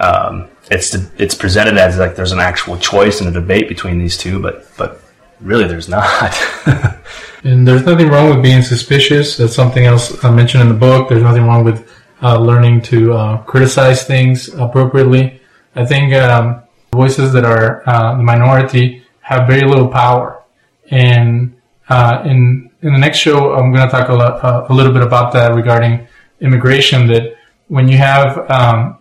Um, 0.00 0.48
it's 0.74 0.94
it's 1.18 1.34
presented 1.34 1.78
as 1.78 1.98
like 1.98 2.16
there's 2.16 2.32
an 2.32 2.40
actual 2.40 2.76
choice 2.76 3.20
and 3.20 3.28
a 3.28 3.32
debate 3.32 3.68
between 3.68 3.98
these 3.98 4.16
two, 4.16 4.40
but 4.40 4.66
but 4.76 5.00
really 5.40 5.64
there's 5.64 5.88
not. 5.88 6.34
and 7.44 7.66
there's 7.66 7.84
nothing 7.84 8.08
wrong 8.08 8.30
with 8.30 8.42
being 8.42 8.62
suspicious. 8.62 9.36
That's 9.36 9.54
something 9.54 9.86
else 9.86 10.22
I 10.24 10.30
mentioned 10.30 10.62
in 10.62 10.68
the 10.68 10.74
book. 10.74 11.08
There's 11.08 11.22
nothing 11.22 11.44
wrong 11.44 11.64
with 11.64 11.88
uh, 12.22 12.38
learning 12.38 12.82
to 12.82 13.12
uh, 13.12 13.42
criticize 13.44 14.04
things 14.04 14.48
appropriately. 14.54 15.40
I 15.76 15.84
think 15.84 16.14
um, 16.14 16.62
voices 16.92 17.32
that 17.32 17.44
are 17.44 17.88
uh, 17.88 18.16
the 18.16 18.22
minority 18.22 19.04
have 19.20 19.46
very 19.46 19.66
little 19.66 19.88
power. 19.88 20.42
And 20.90 21.56
uh, 21.88 22.22
in 22.24 22.70
in 22.82 22.92
the 22.92 22.98
next 22.98 23.18
show, 23.18 23.54
I'm 23.54 23.72
going 23.72 23.86
to 23.86 23.90
talk 23.90 24.08
a, 24.08 24.14
uh, 24.14 24.66
a 24.68 24.74
little 24.74 24.92
bit 24.92 25.02
about 25.02 25.32
that 25.32 25.54
regarding 25.54 26.06
immigration. 26.40 27.06
That 27.06 27.36
when 27.68 27.88
you 27.88 27.96
have 27.96 28.50
um, 28.50 28.98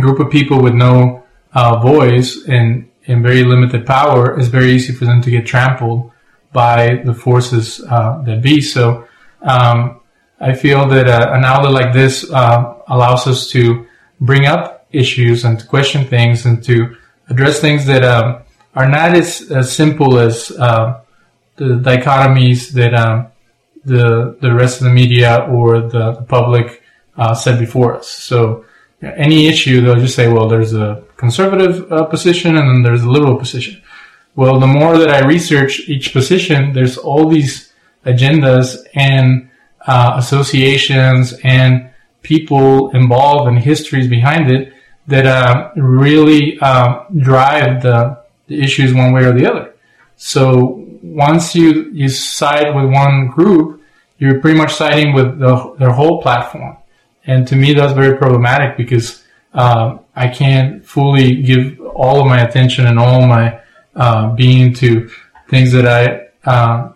group 0.00 0.18
of 0.20 0.30
people 0.30 0.62
with 0.62 0.74
no 0.74 1.24
uh, 1.52 1.78
voice 1.80 2.44
and 2.46 2.88
and 3.08 3.22
very 3.22 3.42
limited 3.42 3.84
power, 3.84 4.38
it's 4.38 4.48
very 4.48 4.70
easy 4.70 4.92
for 4.92 5.06
them 5.06 5.20
to 5.22 5.30
get 5.30 5.44
trampled 5.44 6.12
by 6.52 7.02
the 7.04 7.12
forces 7.12 7.80
uh, 7.88 8.22
that 8.22 8.42
be. 8.42 8.60
So 8.60 9.08
um, 9.42 10.00
I 10.38 10.54
feel 10.54 10.86
that 10.88 11.08
uh, 11.08 11.30
an 11.32 11.44
outlet 11.44 11.72
like 11.72 11.92
this 11.92 12.30
uh, 12.30 12.74
allows 12.86 13.26
us 13.26 13.48
to 13.50 13.86
bring 14.20 14.46
up 14.46 14.86
issues 14.92 15.44
and 15.44 15.58
to 15.58 15.66
question 15.66 16.06
things 16.06 16.46
and 16.46 16.62
to 16.64 16.96
address 17.28 17.60
things 17.60 17.86
that 17.86 18.04
um, 18.04 18.42
are 18.74 18.88
not 18.88 19.14
as, 19.16 19.50
as 19.50 19.74
simple 19.74 20.18
as 20.18 20.50
uh, 20.52 21.00
the 21.56 21.64
dichotomies 21.64 22.70
that 22.72 22.94
um, 22.94 23.28
the 23.84 24.36
the 24.40 24.52
rest 24.54 24.80
of 24.80 24.84
the 24.84 24.92
media 24.92 25.46
or 25.50 25.80
the, 25.80 26.12
the 26.12 26.22
public 26.22 26.82
uh, 27.16 27.34
said 27.34 27.58
before 27.58 27.96
us. 27.96 28.08
So 28.08 28.64
any 29.02 29.48
issue, 29.48 29.80
they'll 29.80 29.96
just 29.96 30.14
say, 30.14 30.28
well, 30.32 30.48
there's 30.48 30.74
a 30.74 31.02
conservative 31.16 31.90
uh, 31.90 32.04
position 32.04 32.56
and 32.56 32.68
then 32.68 32.82
there's 32.82 33.02
a 33.02 33.10
liberal 33.10 33.36
position. 33.36 33.82
Well, 34.34 34.58
the 34.60 34.66
more 34.66 34.96
that 34.98 35.10
I 35.10 35.26
research 35.26 35.80
each 35.88 36.12
position, 36.12 36.72
there's 36.72 36.96
all 36.96 37.28
these 37.28 37.72
agendas 38.06 38.76
and 38.94 39.50
uh, 39.86 40.14
associations 40.16 41.34
and 41.44 41.90
people 42.22 42.90
involved 42.90 43.48
and 43.48 43.58
histories 43.58 44.08
behind 44.08 44.50
it 44.50 44.72
that 45.08 45.26
uh, 45.26 45.70
really 45.76 46.58
uh, 46.60 47.04
drive 47.16 47.82
the, 47.82 48.22
the, 48.46 48.62
issues 48.62 48.94
one 48.94 49.12
way 49.12 49.24
or 49.24 49.32
the 49.32 49.44
other. 49.50 49.74
So 50.16 50.86
once 51.02 51.54
you, 51.56 51.90
you 51.92 52.08
side 52.08 52.74
with 52.74 52.84
one 52.92 53.26
group, 53.26 53.82
you're 54.18 54.40
pretty 54.40 54.56
much 54.56 54.74
siding 54.74 55.12
with 55.12 55.40
the, 55.40 55.74
their 55.78 55.90
whole 55.90 56.22
platform. 56.22 56.76
And 57.26 57.46
to 57.48 57.56
me, 57.56 57.74
that's 57.74 57.92
very 57.92 58.16
problematic 58.16 58.76
because 58.76 59.22
uh, 59.54 59.98
I 60.14 60.28
can't 60.28 60.84
fully 60.84 61.42
give 61.42 61.80
all 61.80 62.20
of 62.20 62.26
my 62.26 62.40
attention 62.40 62.86
and 62.86 62.98
all 62.98 63.26
my 63.26 63.60
uh, 63.94 64.34
being 64.34 64.72
to 64.74 65.10
things 65.48 65.72
that 65.72 65.86
I, 65.86 66.50
uh, 66.50 66.92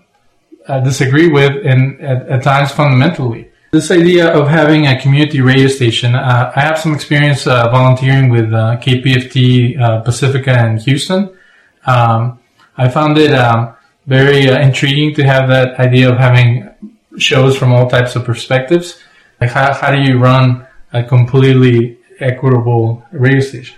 I 0.68 0.80
disagree 0.80 1.28
with, 1.28 1.64
and 1.64 2.00
at, 2.00 2.28
at, 2.28 2.42
times 2.42 2.72
fundamentally. 2.72 3.50
This 3.72 3.90
idea 3.90 4.32
of 4.32 4.48
having 4.48 4.86
a 4.86 4.98
community 4.98 5.42
radio 5.42 5.68
station, 5.68 6.14
uh, 6.14 6.52
I 6.56 6.60
have 6.60 6.78
some 6.78 6.94
experience 6.94 7.46
uh, 7.46 7.68
volunteering 7.70 8.30
with 8.30 8.52
uh, 8.52 8.78
KPFT 8.80 10.04
Pacifica 10.04 10.66
in 10.66 10.78
Houston. 10.78 11.36
Um, 11.86 12.40
I 12.76 12.88
found 12.88 13.18
it 13.18 13.32
um, 13.32 13.74
very 14.06 14.46
intriguing 14.46 15.14
to 15.14 15.24
have 15.24 15.48
that 15.50 15.78
idea 15.78 16.10
of 16.10 16.16
having 16.16 16.70
shows 17.18 17.56
from 17.56 17.72
all 17.72 17.88
types 17.90 18.16
of 18.16 18.24
perspectives. 18.24 19.02
Like 19.40 19.50
how, 19.50 19.74
how 19.74 19.92
do 19.92 20.00
you 20.00 20.18
run 20.18 20.66
a 20.92 21.02
completely 21.02 21.98
equitable 22.20 23.04
radio 23.12 23.40
station? 23.40 23.76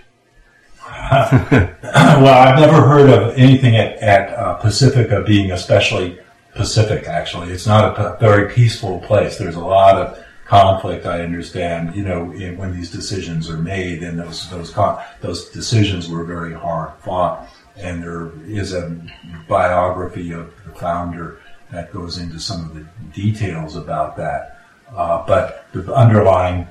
well, 1.11 2.27
I've 2.27 2.59
never 2.59 2.87
heard 2.87 3.09
of 3.09 3.37
anything 3.37 3.75
at, 3.75 3.97
at 3.97 4.29
uh, 4.29 4.55
Pacifica 4.55 5.23
being 5.25 5.51
especially 5.51 6.19
Pacific, 6.53 7.07
actually. 7.07 7.51
It's 7.51 7.67
not 7.67 7.97
a 7.97 8.17
very 8.19 8.53
peaceful 8.53 8.99
place. 8.99 9.37
There's 9.37 9.55
a 9.55 9.59
lot 9.59 9.95
of 9.95 10.23
conflict, 10.45 11.05
I 11.05 11.21
understand, 11.21 11.95
you 11.95 12.03
know, 12.03 12.31
in, 12.31 12.57
when 12.57 12.75
these 12.75 12.89
decisions 12.89 13.49
are 13.49 13.57
made, 13.57 14.01
and 14.01 14.19
those, 14.19 14.49
those, 14.49 14.73
those 15.21 15.49
decisions 15.49 16.09
were 16.09 16.23
very 16.23 16.53
hard 16.53 16.91
fought. 17.03 17.47
And 17.77 18.03
there 18.03 18.31
is 18.45 18.73
a 18.73 18.99
biography 19.47 20.31
of 20.31 20.51
the 20.65 20.73
founder 20.73 21.39
that 21.71 21.93
goes 21.93 22.17
into 22.17 22.39
some 22.39 22.65
of 22.65 22.73
the 22.73 22.85
details 23.13 23.75
about 23.75 24.17
that. 24.17 24.58
Uh, 24.95 25.25
but 25.25 25.65
the 25.73 25.93
underlying 25.93 26.67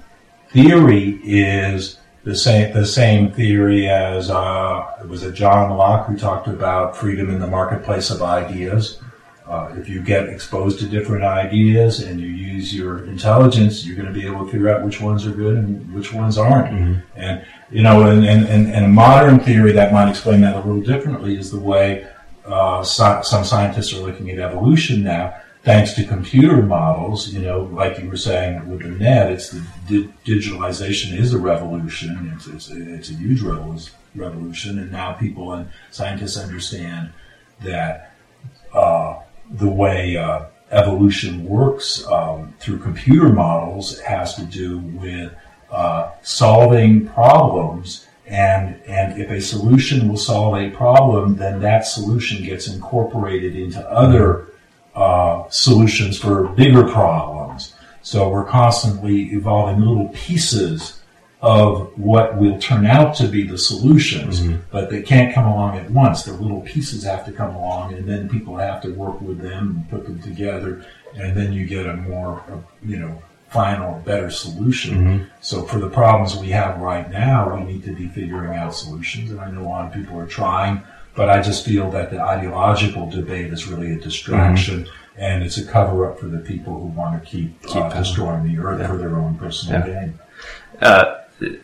theory 0.51 1.21
is 1.25 1.99
the 2.25 2.35
same 2.35 2.75
the 2.75 2.87
same 2.87 3.33
theory 3.33 3.89
as 3.89 4.31
uh, 4.31 4.97
it 5.01 5.09
was 5.09 5.23
a 5.23 5.33
John 5.33 5.77
Locke 5.77 6.07
who 6.07 6.17
talked 6.17 6.49
about 6.49 6.97
freedom 6.97 7.31
in 7.31 7.41
the 7.41 7.47
marketplace 7.47 8.11
of 8.11 8.23
ideas. 8.23 9.01
Uh, 9.47 9.73
if 9.79 9.89
you 9.89 10.03
get 10.03 10.29
exposed 10.29 10.79
to 10.79 10.87
different 10.87 11.25
ideas 11.25 12.01
and 12.01 12.21
you 12.21 12.27
use 12.27 12.75
your 12.75 13.07
intelligence, 13.07 13.87
you're 13.87 13.97
going 13.97 14.07
to 14.07 14.13
be 14.13 14.27
able 14.27 14.45
to 14.45 14.53
figure 14.53 14.69
out 14.69 14.85
which 14.85 15.01
ones 15.01 15.27
are 15.27 15.31
good 15.31 15.57
and 15.57 15.95
which 15.95 16.13
ones 16.13 16.37
aren't. 16.37 16.71
Mm-hmm. 16.71 17.01
And 17.17 17.47
you 17.71 17.83
know, 17.83 18.11
and, 18.11 18.27
and, 18.27 18.47
and 18.47 18.85
a 18.85 18.89
modern 18.89 19.41
theory 19.41 19.73
that 19.73 19.91
might 19.91 20.11
explain 20.11 20.43
that 20.43 20.55
a 20.55 20.59
little 20.59 20.83
differently 20.83 21.39
is 21.39 21.51
the 21.51 21.59
way 21.59 22.07
uh, 22.45 22.83
so, 22.83 23.21
some 23.23 23.45
scientists 23.45 23.93
are 23.95 24.01
looking 24.01 24.31
at 24.31 24.39
evolution 24.39 25.03
now 25.03 25.35
thanks 25.69 25.93
to 25.93 26.03
computer 26.03 26.63
models, 26.63 27.29
you 27.29 27.41
know, 27.41 27.65
like 27.65 27.99
you 27.99 28.09
were 28.09 28.17
saying 28.17 28.67
with 28.71 28.81
the 28.81 28.89
net, 28.89 29.31
it's 29.31 29.51
the 29.51 29.63
di- 29.87 30.09
digitalization 30.25 31.15
is 31.15 31.35
a 31.35 31.39
revolution. 31.39 32.33
It's, 32.35 32.47
it's, 32.47 32.71
a, 32.71 32.95
it's 32.95 33.11
a 33.11 33.13
huge 33.13 33.43
revolution, 33.43 34.79
and 34.79 34.91
now 34.91 35.13
people 35.13 35.53
and 35.53 35.69
scientists 35.91 36.39
understand 36.39 37.13
that 37.61 38.15
uh, 38.73 39.19
the 39.51 39.69
way 39.69 40.17
uh, 40.17 40.47
evolution 40.71 41.45
works 41.45 42.03
um, 42.07 42.55
through 42.61 42.79
computer 42.79 43.29
models 43.29 44.01
has 44.01 44.37
to 44.37 44.45
do 44.45 44.79
with 44.79 45.35
uh, 45.71 46.13
solving 46.23 47.07
problems. 47.09 48.07
And, 48.27 48.81
and 48.87 49.21
if 49.21 49.31
a 49.31 49.41
solution 49.43 50.09
will 50.09 50.17
solve 50.17 50.57
a 50.57 50.71
problem, 50.71 51.37
then 51.37 51.61
that 51.61 51.87
solution 51.87 52.43
gets 52.43 52.69
incorporated 52.69 53.55
into 53.55 53.87
other 53.91 54.48
uh, 54.99 55.49
solutions 55.49 56.19
for 56.19 56.49
bigger 56.49 56.85
problems. 56.89 57.75
So 58.03 58.29
we're 58.29 58.45
constantly 58.45 59.33
evolving 59.33 59.81
little 59.81 60.09
pieces 60.09 61.01
of 61.41 61.97
what 61.97 62.37
will 62.37 62.59
turn 62.59 62.85
out 62.85 63.15
to 63.15 63.29
be 63.29 63.47
the 63.47 63.57
solutions, 63.57 64.41
mm-hmm. 64.41 64.59
but 64.73 64.91
they 64.91 65.03
can't 65.03 65.33
come 65.33 65.47
along 65.47 65.79
at 65.79 65.89
once. 65.91 66.25
The 66.25 66.33
little 66.33 66.63
pieces 66.63 67.05
have 67.05 67.25
to 67.27 67.33
come 67.33 67.55
along, 67.55 67.95
and 67.95 68.09
then 68.09 68.29
people 68.29 68.57
have 68.57 68.81
to 68.83 68.91
work 68.91 69.21
with 69.21 69.41
them 69.41 69.69
and 69.69 69.91
put 69.91 70.05
them 70.05 70.21
together, 70.21 70.85
and 71.15 71.37
then 71.37 71.53
you 71.53 71.65
get 71.67 71.87
a 71.87 71.95
more, 71.95 72.43
you 72.85 72.99
know, 72.99 73.23
final, 73.51 74.01
better 74.01 74.31
solution. 74.31 74.95
Mm-hmm. 74.99 75.25
So 75.41 75.63
for 75.63 75.79
the 75.79 75.89
problems 75.89 76.37
we 76.37 76.49
have 76.49 76.81
right 76.81 77.09
now, 77.09 77.55
we 77.55 77.73
need 77.73 77.85
to 77.85 77.95
be 77.95 78.09
figuring 78.09 78.59
out 78.59 78.75
solutions, 78.75 79.31
and 79.31 79.41
I 79.41 79.49
know 79.51 79.63
a 79.63 79.69
lot 79.69 79.87
of 79.87 79.93
people 79.95 80.19
are 80.19 80.27
trying. 80.27 80.83
But 81.19 81.31
I 81.31 81.43
just 81.43 81.65
feel 81.65 81.91
that 81.91 82.13
the 82.13 82.21
ideological 82.21 83.11
debate 83.11 83.53
is 83.53 83.67
really 83.67 83.93
a 83.93 83.97
distraction. 83.97 84.85
Mm-hmm. 84.85 85.21
And 85.21 85.43
it's 85.43 85.59
a 85.59 85.67
cover 85.67 86.09
up 86.09 86.21
for 86.21 86.27
the 86.27 86.39
people 86.39 86.75
who 86.75 86.87
want 86.87 87.21
to 87.21 87.29
keep, 87.29 87.61
keep 87.63 87.83
uh, 87.83 87.99
destroying 87.99 88.45
the 88.45 88.63
earth 88.63 88.79
yeah. 88.79 88.87
for 88.87 88.97
their 88.97 89.17
own 89.17 89.35
personal 89.37 89.81
yeah. 89.81 90.01
gain. 90.01 90.19
Uh, 90.81 91.19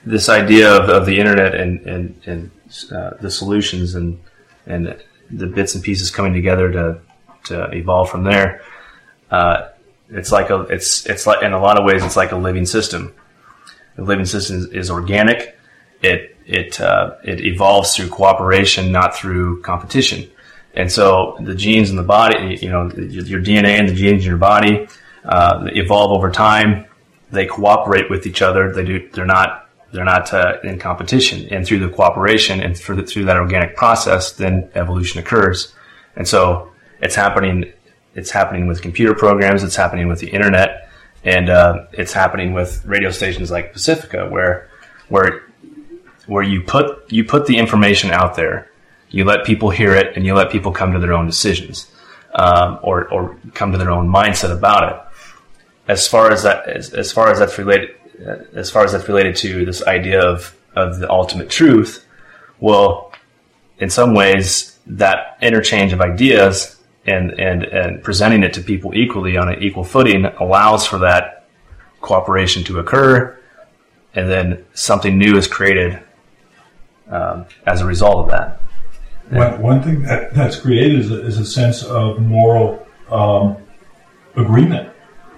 this 0.04 0.28
idea 0.28 0.74
of, 0.76 0.88
of 0.88 1.06
the 1.06 1.20
internet 1.20 1.54
and 1.54 1.80
and, 1.86 2.20
and 2.26 2.50
uh, 2.90 3.10
the 3.20 3.30
solutions 3.30 3.94
and 3.94 4.20
and 4.66 5.00
the 5.30 5.46
bits 5.46 5.76
and 5.76 5.84
pieces 5.84 6.10
coming 6.10 6.32
together 6.32 6.72
to 6.72 7.00
to 7.44 7.70
evolve 7.70 8.10
from 8.10 8.24
there. 8.24 8.60
Uh, 9.30 9.68
it's 10.10 10.32
like 10.32 10.50
a 10.50 10.62
it's 10.62 11.06
it's 11.06 11.24
like 11.24 11.44
in 11.44 11.52
a 11.52 11.60
lot 11.60 11.78
of 11.78 11.84
ways 11.84 12.04
it's 12.04 12.16
like 12.16 12.32
a 12.32 12.36
living 12.36 12.66
system. 12.66 13.14
The 13.94 14.02
living 14.02 14.26
system 14.26 14.56
is, 14.56 14.66
is 14.66 14.90
organic. 14.90 15.56
It 16.02 16.33
it 16.46 16.80
uh, 16.80 17.16
it 17.24 17.40
evolves 17.40 17.96
through 17.96 18.08
cooperation, 18.08 18.92
not 18.92 19.16
through 19.16 19.62
competition. 19.62 20.30
And 20.74 20.90
so 20.90 21.36
the 21.40 21.54
genes 21.54 21.90
in 21.90 21.96
the 21.96 22.02
body, 22.02 22.58
you 22.60 22.68
know, 22.68 22.90
your 22.90 23.40
DNA 23.40 23.78
and 23.78 23.88
the 23.88 23.94
genes 23.94 24.24
in 24.24 24.28
your 24.28 24.38
body 24.38 24.88
uh, 25.24 25.68
evolve 25.72 26.16
over 26.16 26.30
time. 26.30 26.86
They 27.30 27.46
cooperate 27.46 28.10
with 28.10 28.26
each 28.26 28.42
other. 28.42 28.72
They 28.72 28.84
do. 28.84 29.08
They're 29.12 29.26
not. 29.26 29.68
They're 29.92 30.04
not 30.04 30.34
uh, 30.34 30.56
in 30.64 30.80
competition. 30.80 31.48
And 31.52 31.64
through 31.64 31.78
the 31.78 31.88
cooperation 31.88 32.60
and 32.60 32.76
through, 32.76 32.96
the, 32.96 33.02
through 33.04 33.26
that 33.26 33.36
organic 33.36 33.76
process, 33.76 34.32
then 34.32 34.68
evolution 34.74 35.20
occurs. 35.20 35.72
And 36.16 36.26
so 36.26 36.72
it's 37.00 37.14
happening. 37.14 37.72
It's 38.16 38.30
happening 38.30 38.66
with 38.66 38.82
computer 38.82 39.14
programs. 39.14 39.62
It's 39.62 39.76
happening 39.76 40.08
with 40.08 40.18
the 40.18 40.28
internet. 40.28 40.90
and 41.24 41.48
uh, 41.48 41.86
it's 41.92 42.12
happening 42.12 42.52
with 42.52 42.84
radio 42.84 43.10
stations 43.10 43.50
like 43.50 43.72
Pacifica, 43.72 44.28
where 44.28 44.68
where 45.08 45.42
where 46.26 46.42
you 46.42 46.62
put 46.62 47.10
you 47.12 47.24
put 47.24 47.46
the 47.46 47.58
information 47.58 48.10
out 48.10 48.34
there, 48.34 48.70
you 49.10 49.24
let 49.24 49.44
people 49.44 49.70
hear 49.70 49.94
it, 49.94 50.16
and 50.16 50.24
you 50.24 50.34
let 50.34 50.50
people 50.50 50.72
come 50.72 50.92
to 50.92 50.98
their 50.98 51.12
own 51.12 51.26
decisions, 51.26 51.90
um, 52.34 52.78
or 52.82 53.08
or 53.08 53.36
come 53.54 53.72
to 53.72 53.78
their 53.78 53.90
own 53.90 54.08
mindset 54.08 54.56
about 54.56 54.92
it. 54.92 55.00
As 55.86 56.08
far 56.08 56.32
as 56.32 56.42
that 56.42 56.68
as, 56.68 56.94
as 56.94 57.12
far 57.12 57.30
as 57.30 57.38
that's 57.38 57.58
related 57.58 57.90
as 58.54 58.70
far 58.70 58.84
as 58.84 58.92
that's 58.92 59.08
related 59.08 59.36
to 59.36 59.64
this 59.64 59.82
idea 59.86 60.20
of 60.20 60.56
of 60.74 60.98
the 60.98 61.10
ultimate 61.10 61.50
truth, 61.50 62.04
well, 62.58 63.12
in 63.78 63.90
some 63.90 64.14
ways, 64.14 64.78
that 64.86 65.38
interchange 65.40 65.92
of 65.92 66.00
ideas 66.00 66.80
and 67.06 67.32
and 67.38 67.64
and 67.64 68.02
presenting 68.02 68.42
it 68.42 68.54
to 68.54 68.60
people 68.60 68.94
equally 68.94 69.36
on 69.36 69.48
an 69.48 69.62
equal 69.62 69.84
footing 69.84 70.24
allows 70.24 70.86
for 70.86 70.98
that 70.98 71.46
cooperation 72.00 72.64
to 72.64 72.78
occur, 72.78 73.38
and 74.14 74.30
then 74.30 74.64
something 74.74 75.18
new 75.18 75.36
is 75.36 75.46
created 75.46 76.00
um, 77.08 77.46
as 77.66 77.80
a 77.80 77.86
result 77.86 78.24
of 78.24 78.30
that. 78.30 78.60
One, 79.30 79.62
one 79.62 79.82
thing 79.82 80.02
that, 80.02 80.34
that's 80.34 80.56
created 80.56 81.00
is 81.00 81.10
a, 81.10 81.24
is 81.24 81.38
a 81.38 81.46
sense 81.46 81.82
of 81.82 82.20
moral 82.20 82.86
um, 83.10 83.56
agreement. 84.36 84.90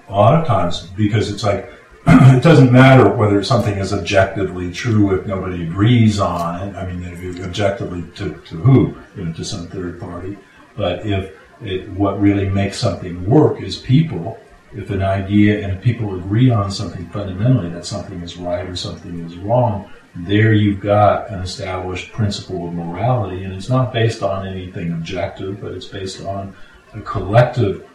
A 0.09 0.13
lot 0.13 0.41
of 0.41 0.47
times, 0.47 0.87
because 0.97 1.31
it's 1.31 1.43
like 1.43 1.73
it 2.07 2.43
doesn't 2.43 2.73
matter 2.73 3.09
whether 3.09 3.43
something 3.43 3.79
is 3.79 3.93
objectively 3.93 4.73
true 4.73 5.19
if 5.19 5.27
nobody 5.27 5.65
agrees 5.65 6.21
on 6.21 6.69
it. 6.69 6.77
I 6.77 6.93
mean, 6.93 7.43
objectively 7.43 8.05
to, 8.15 8.35
to 8.35 8.57
who? 8.57 8.97
You 9.17 9.25
know, 9.25 9.33
to 9.33 9.45
some 9.45 9.67
third 9.67 9.99
party. 9.99 10.39
But 10.77 11.05
if 11.05 11.37
it, 11.63 11.89
what 11.91 12.21
really 12.21 12.49
makes 12.49 12.79
something 12.79 13.25
work 13.29 13.61
is 13.61 13.79
people. 13.79 14.39
If 14.73 14.91
an 14.91 15.03
idea 15.03 15.65
and 15.65 15.77
if 15.77 15.83
people 15.83 16.17
agree 16.17 16.51
on 16.51 16.71
something 16.71 17.09
fundamentally 17.11 17.71
that 17.71 17.87
something 17.87 18.21
is 18.21 18.37
right 18.37 18.69
or 18.69 18.77
something 18.77 19.25
is 19.25 19.37
wrong, 19.39 19.91
there 20.17 20.55
you've 20.55 20.81
got 20.81 21.29
an 21.31 21.41
established 21.41 22.13
principle 22.13 22.69
of 22.69 22.75
morality, 22.75 23.45
and 23.45 23.53
it's 23.55 23.69
not 23.69 23.93
based 23.93 24.23
on 24.23 24.47
anything 24.47 24.93
objective, 24.93 25.61
but 25.61 25.73
it's 25.73 25.87
based 25.87 26.25
on 26.25 26.55
a 26.95 27.01
collective 27.03 27.87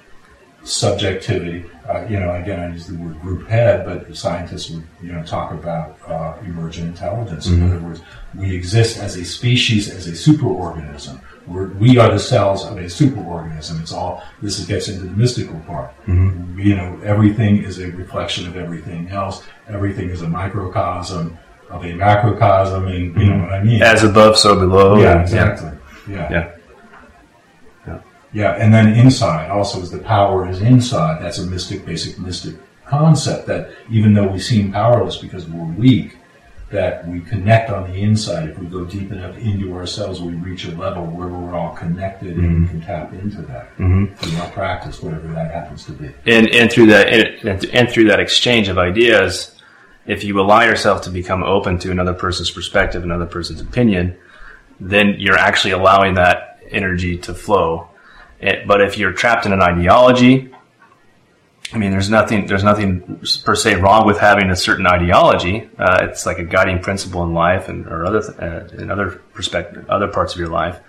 subjectivity. 0.63 1.65
Uh, 1.89 2.05
you 2.07 2.19
know, 2.19 2.35
again, 2.35 2.59
I 2.59 2.71
use 2.71 2.85
the 2.85 2.95
word 2.95 3.19
group 3.21 3.47
head, 3.47 3.85
but 3.85 4.07
the 4.07 4.15
scientists 4.15 4.69
would, 4.69 4.83
you 5.01 5.11
know, 5.11 5.23
talk 5.23 5.51
about 5.51 5.97
uh, 6.07 6.37
emergent 6.45 6.87
intelligence. 6.87 7.47
Mm-hmm. 7.47 7.63
In 7.63 7.71
other 7.71 7.83
words, 7.83 8.01
we 8.35 8.55
exist 8.55 8.99
as 8.99 9.15
a 9.15 9.25
species, 9.25 9.89
as 9.89 10.07
a 10.07 10.11
superorganism. 10.11 11.19
We're, 11.47 11.69
we 11.69 11.97
are 11.97 12.11
the 12.11 12.19
cells 12.19 12.63
of 12.65 12.77
a 12.77 12.83
superorganism. 12.83 13.81
It's 13.81 13.91
all, 13.91 14.23
this 14.43 14.63
gets 14.65 14.87
into 14.89 15.05
the 15.05 15.11
mystical 15.11 15.59
part. 15.61 15.89
Mm-hmm. 16.05 16.59
You 16.59 16.75
know, 16.75 17.01
everything 17.03 17.63
is 17.63 17.79
a 17.79 17.89
reflection 17.91 18.47
of 18.47 18.55
everything 18.55 19.09
else. 19.09 19.43
Everything 19.67 20.11
is 20.11 20.21
a 20.21 20.29
microcosm 20.29 21.39
of 21.71 21.83
a 21.85 21.93
macrocosm, 21.93 22.87
and 22.87 22.95
you 22.95 23.11
mm-hmm. 23.11 23.29
know 23.29 23.43
what 23.43 23.53
I 23.53 23.63
mean? 23.63 23.81
As 23.81 24.03
above, 24.03 24.37
so 24.37 24.59
below. 24.59 24.99
Yeah, 24.99 25.21
exactly. 25.21 25.71
yeah. 26.07 26.31
yeah. 26.31 26.51
Yeah, 28.33 28.53
and 28.53 28.73
then 28.73 28.93
inside 28.93 29.49
also 29.49 29.81
is 29.81 29.91
the 29.91 29.97
power 29.97 30.47
is 30.47 30.61
inside. 30.61 31.21
That's 31.21 31.39
a 31.39 31.45
mystic, 31.45 31.85
basic 31.85 32.17
mystic 32.17 32.55
concept 32.85 33.45
that 33.47 33.71
even 33.89 34.13
though 34.13 34.27
we 34.27 34.39
seem 34.39 34.71
powerless 34.71 35.17
because 35.17 35.47
we're 35.47 35.65
weak, 35.73 36.17
that 36.71 37.05
we 37.07 37.19
connect 37.19 37.69
on 37.69 37.91
the 37.91 37.97
inside. 37.97 38.49
If 38.49 38.57
we 38.57 38.65
go 38.67 38.85
deep 38.85 39.11
enough 39.11 39.37
into 39.37 39.75
ourselves, 39.75 40.21
we 40.21 40.33
reach 40.33 40.65
a 40.65 40.71
level 40.71 41.05
where 41.05 41.27
we're 41.27 41.53
all 41.53 41.75
connected 41.75 42.35
mm-hmm. 42.35 42.45
and 42.45 42.53
we 42.53 42.67
mm-hmm. 42.67 42.79
can 42.79 42.87
tap 42.87 43.13
into 43.13 43.41
that 43.43 43.77
mm-hmm. 43.77 44.13
through 44.15 44.39
our 44.39 44.49
practice, 44.51 45.01
whatever 45.01 45.27
that 45.27 45.51
happens 45.51 45.85
to 45.85 45.91
be. 45.91 46.09
And 46.25 46.49
and 46.49 46.71
through 46.71 46.87
that 46.87 47.09
and, 47.09 47.65
and 47.65 47.89
through 47.89 48.05
that 48.05 48.19
exchange 48.19 48.69
of 48.69 48.77
ideas, 48.77 49.50
if 50.11 50.23
you 50.23 50.39
allow 50.39 50.61
yourself 50.61 51.03
to 51.03 51.09
become 51.09 51.43
open 51.43 51.77
to 51.79 51.91
another 51.91 52.13
person's 52.13 52.51
perspective, 52.51 53.03
another 53.03 53.25
person's 53.25 53.61
opinion, 53.61 54.17
then 54.79 55.15
you're 55.17 55.37
actually 55.37 55.71
allowing 55.71 56.15
that 56.15 56.59
energy 56.69 57.17
to 57.17 57.33
flow 57.33 57.87
it, 58.41 58.67
but 58.67 58.81
if 58.81 58.97
you're 58.97 59.13
trapped 59.13 59.45
in 59.45 59.53
an 59.53 59.61
ideology, 59.61 60.51
I 61.73 61.77
mean, 61.77 61.91
there's 61.91 62.09
nothing 62.09 62.47
there's 62.47 62.63
nothing 62.63 63.21
per 63.45 63.55
se 63.55 63.75
wrong 63.75 64.05
with 64.05 64.19
having 64.19 64.49
a 64.49 64.55
certain 64.55 64.87
ideology. 64.87 65.69
Uh, 65.77 65.99
it's 66.01 66.25
like 66.25 66.39
a 66.39 66.43
guiding 66.43 66.79
principle 66.79 67.23
in 67.23 67.33
life 67.33 67.69
and 67.69 67.85
or 67.85 68.03
other 68.05 68.19
uh, 68.41 68.75
in 68.81 68.89
other 68.89 69.21
perspective, 69.33 69.87
other 69.89 70.07
parts 70.07 70.33
of 70.33 70.39
your 70.39 70.49
life. 70.49 70.79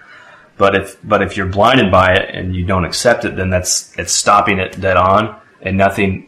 But 0.56 0.74
if 0.74 0.96
but 1.04 1.22
if 1.22 1.36
you're 1.36 1.46
blinded 1.46 1.92
by 1.92 2.14
it 2.14 2.34
and 2.34 2.56
you 2.56 2.64
don't 2.64 2.84
accept 2.84 3.24
it, 3.26 3.36
then 3.36 3.50
that's 3.50 3.96
it's 3.98 4.12
stopping 4.12 4.58
it 4.58 4.80
dead 4.80 4.96
on, 4.96 5.38
and 5.60 5.76
nothing 5.76 6.26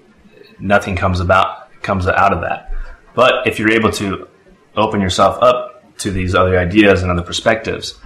nothing 0.61 0.95
comes 0.95 1.21
about 1.21 1.83
comes 1.83 2.07
out 2.07 2.33
of 2.35 2.43
that. 2.43 2.74
But 3.15 3.47
if 3.47 3.59
you're 3.59 3.73
able 3.73 3.93
to 3.93 4.29
open 4.77 5.01
yourself 5.01 5.43
up 5.43 5.97
to 5.99 6.11
these 6.11 6.35
other 6.35 6.59
ideas 6.59 7.03
and 7.03 7.11
other 7.11 7.23
perspectives, 7.23 7.99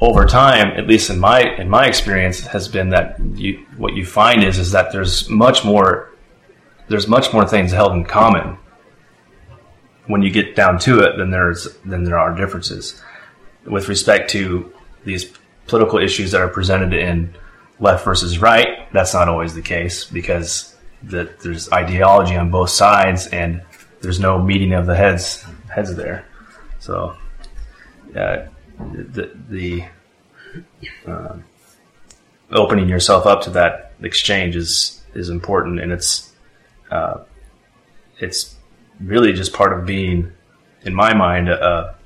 over 0.00 0.26
time, 0.26 0.68
at 0.76 0.86
least 0.86 1.08
in 1.08 1.18
my 1.18 1.40
in 1.56 1.68
my 1.68 1.86
experience, 1.86 2.40
has 2.40 2.68
been 2.68 2.90
that 2.90 3.18
you 3.34 3.64
what 3.76 3.94
you 3.94 4.04
find 4.04 4.44
is 4.44 4.58
is 4.58 4.72
that 4.72 4.92
there's 4.92 5.28
much 5.30 5.64
more 5.64 6.10
there's 6.88 7.08
much 7.08 7.32
more 7.32 7.46
things 7.46 7.72
held 7.72 7.92
in 7.92 8.04
common 8.04 8.58
when 10.06 10.20
you 10.20 10.30
get 10.30 10.54
down 10.54 10.78
to 10.80 11.00
it 11.00 11.16
than 11.16 11.30
there's 11.30 11.74
than 11.84 12.04
there 12.04 12.18
are 12.18 12.34
differences 12.34 13.00
with 13.64 13.88
respect 13.88 14.30
to 14.30 14.72
these 15.04 15.32
political 15.66 15.98
issues 15.98 16.32
that 16.32 16.40
are 16.40 16.48
presented 16.48 16.92
in 16.92 17.34
left 17.80 18.04
versus 18.04 18.38
right. 18.38 18.92
That's 18.92 19.14
not 19.14 19.28
always 19.28 19.54
the 19.54 19.62
case 19.62 20.04
because 20.04 20.74
the, 21.02 21.30
there's 21.42 21.70
ideology 21.72 22.36
on 22.36 22.50
both 22.50 22.70
sides 22.70 23.26
and 23.28 23.62
there's 24.04 24.20
no 24.20 24.40
meeting 24.40 24.72
of 24.72 24.86
the 24.86 24.94
heads 24.94 25.44
heads 25.68 25.96
there. 25.96 26.24
So. 26.78 27.16
The, 28.12 29.30
the 29.48 29.84
uh, 31.06 31.36
opening 32.50 32.88
yourself 32.88 33.26
up 33.26 33.42
to 33.42 33.50
that 33.50 33.92
exchange 34.02 34.56
is 34.56 35.02
is 35.14 35.28
important, 35.28 35.80
and 35.80 35.92
it's 35.92 36.32
uh, 36.90 37.20
it's 38.18 38.56
really 39.00 39.32
just 39.32 39.52
part 39.52 39.78
of 39.78 39.86
being, 39.86 40.32
in 40.82 40.94
my 40.94 41.14
mind, 41.14 41.48
a, 41.48 41.96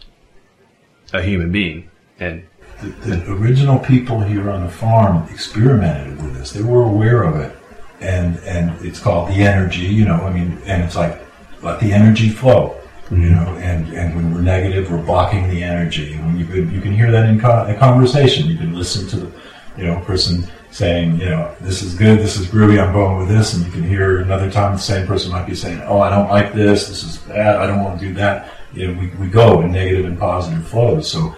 a 1.13 1.23
human 1.23 1.53
being. 1.53 1.91
And 2.21 2.47
the, 2.81 2.89
the 2.89 3.33
original 3.33 3.79
people 3.79 4.21
here 4.21 4.51
on 4.51 4.65
the 4.65 4.71
farm 4.71 5.29
experimented 5.31 6.23
with 6.23 6.35
this; 6.35 6.53
they 6.53 6.63
were 6.63 6.83
aware 6.83 7.23
of 7.23 7.37
it, 7.37 7.57
and 8.01 8.39
and 8.41 8.85
it's 8.85 9.01
called 9.01 9.31
the 9.31 9.43
energy. 9.43 9.87
You 9.87 10.05
know, 10.05 10.17
I 10.17 10.33
mean, 10.33 10.59
and 10.67 10.83
it's 10.83 10.97
like 10.97 11.21
let 11.63 11.81
the 11.81 11.93
energy 11.93 12.29
flow 12.29 12.79
Mm-hmm. 13.11 13.23
You 13.23 13.31
know, 13.31 13.57
and, 13.57 13.89
and 13.95 14.15
when 14.15 14.35
we're 14.35 14.43
negative, 14.43 14.91
we're 14.91 15.03
blocking 15.03 15.49
the 15.49 15.63
energy. 15.63 16.13
And 16.13 16.27
when 16.27 16.39
you 16.39 16.45
can, 16.45 16.71
you 16.71 16.81
can 16.81 16.93
hear 16.93 17.11
that 17.11 17.27
in 17.29 17.41
co- 17.41 17.67
a 17.67 17.75
conversation. 17.75 18.49
You 18.49 18.59
can 18.59 18.75
listen 18.75 19.09
to 19.09 19.17
the, 19.17 19.33
you 19.79 19.87
know, 19.87 19.99
person 20.01 20.47
saying, 20.71 21.19
you 21.19 21.31
know, 21.31 21.55
this 21.61 21.83
is 21.83 21.95
good, 21.95 22.19
this 22.19 22.37
is 22.37 22.47
groovy, 22.47 22.83
I'm 22.83 22.93
going 22.93 23.17
with 23.17 23.29
this. 23.29 23.55
And 23.55 23.65
you 23.65 23.73
can 23.73 23.83
hear 23.83 24.21
another 24.21 24.51
time 24.51 24.73
the 24.73 24.79
same 24.79 25.07
person 25.07 25.33
might 25.33 25.47
be 25.47 25.55
saying, 25.55 25.81
oh, 25.87 26.01
I 26.01 26.11
don't 26.11 26.29
like 26.29 26.53
this, 26.53 26.89
this 26.89 27.03
is 27.03 27.17
bad, 27.17 27.57
I 27.57 27.67
don't 27.67 27.83
want 27.83 27.99
to 27.99 28.07
do 28.07 28.13
that. 28.15 28.53
You 28.75 28.89
know, 28.93 29.01
we, 29.01 29.07
we 29.17 29.29
go 29.29 29.63
in 29.63 29.73
negative 29.73 30.05
and 30.05 30.19
positive 30.19 30.69
flows. 30.69 31.11
So 31.11 31.35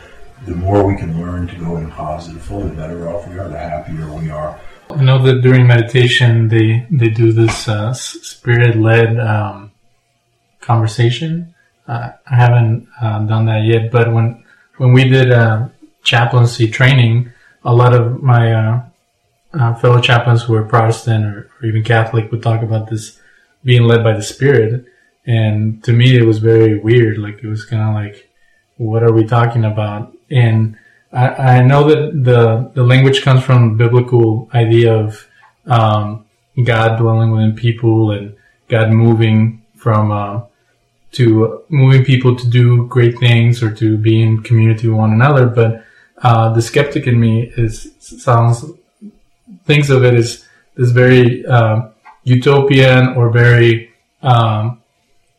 the 0.47 0.57
more 0.57 0.85
we 0.85 0.97
can 0.97 1.21
learn 1.21 1.47
to 1.47 1.55
go 1.55 1.77
in 1.77 1.89
positive 1.93 2.43
flow, 2.43 2.65
the 2.65 2.75
better 2.75 3.09
off 3.09 3.29
we 3.29 3.39
are, 3.39 3.49
the 3.49 3.59
happier 3.59 4.13
we 4.13 4.29
are. 4.31 4.59
I 4.91 5.05
know 5.05 5.23
that 5.25 5.43
during 5.43 5.69
meditation, 5.69 6.49
they, 6.49 6.85
they 6.91 7.11
do 7.11 7.31
this 7.31 7.69
uh, 7.69 7.93
spirit 7.93 8.75
led 8.75 9.21
um, 9.21 9.70
conversation 10.61 11.55
uh, 11.91 12.13
I 12.31 12.37
haven't 12.37 12.89
uh, 13.03 13.19
done 13.25 13.47
that 13.47 13.65
yet, 13.65 13.91
but 13.91 14.13
when 14.13 14.45
when 14.77 14.93
we 14.93 15.09
did 15.09 15.33
uh, 15.33 15.69
chaplaincy 16.05 16.71
training, 16.71 17.33
a 17.65 17.75
lot 17.75 17.93
of 17.93 18.23
my 18.23 18.53
uh, 18.53 18.83
uh, 19.53 19.75
fellow 19.75 20.01
chaplains 20.01 20.45
who 20.45 20.53
were 20.53 20.63
Protestant 20.63 21.25
or, 21.27 21.51
or, 21.61 21.67
even 21.67 21.83
Catholic 21.83 22.31
would 22.31 22.45
talk 22.45 22.63
about 22.63 22.89
this 22.89 23.19
being 23.65 23.83
led 23.83 24.05
by 24.05 24.13
the 24.13 24.23
Spirit, 24.23 24.87
and 25.27 25.83
to 25.83 25.93
me 25.93 26.17
it 26.17 26.25
was 26.25 26.39
very 26.39 26.79
weird. 26.79 27.19
Like 27.19 27.43
it 27.43 27.49
was 27.49 27.65
kind 27.65 27.83
of 27.83 27.95
like, 27.95 28.31
what 28.77 29.03
are 29.03 29.13
we 29.13 29.27
talking 29.27 29.65
about? 29.65 30.17
And 30.31 30.77
I, 31.13 31.29
I, 31.57 31.63
know 31.63 31.89
that 31.89 32.23
the 32.25 32.71
the 32.73 32.85
language 32.85 33.23
comes 33.23 33.43
from 33.43 33.77
biblical 33.77 34.49
idea 34.55 34.95
of 34.95 35.27
um, 35.67 36.25
God 36.63 36.99
dwelling 36.99 37.33
within 37.33 37.57
people 37.57 38.13
and 38.13 38.37
God 38.69 38.91
moving 38.91 39.63
from 39.75 40.13
uh, 40.13 40.43
to 41.13 41.65
moving 41.69 42.05
people 42.05 42.37
to 42.37 42.49
do 42.49 42.87
great 42.87 43.19
things 43.19 43.63
or 43.63 43.73
to 43.75 43.99
be 43.99 44.23
in 44.23 44.43
community 44.43 44.89
with 44.89 44.99
one 44.99 45.13
another. 45.13 45.47
But 45.47 45.85
uh, 46.23 46.53
the 46.53 46.63
skeptic 46.63 47.07
in 47.07 47.19
me 47.19 47.53
is 47.57 47.93
sounds 47.99 48.65
thinks 49.65 49.91
of 49.91 50.05
it 50.05 50.15
as 50.15 50.47
this 50.77 50.91
very 50.91 51.45
uh, 51.47 51.89
utopian 52.25 53.09
or 53.17 53.31
very 53.31 53.91
um, 54.23 54.81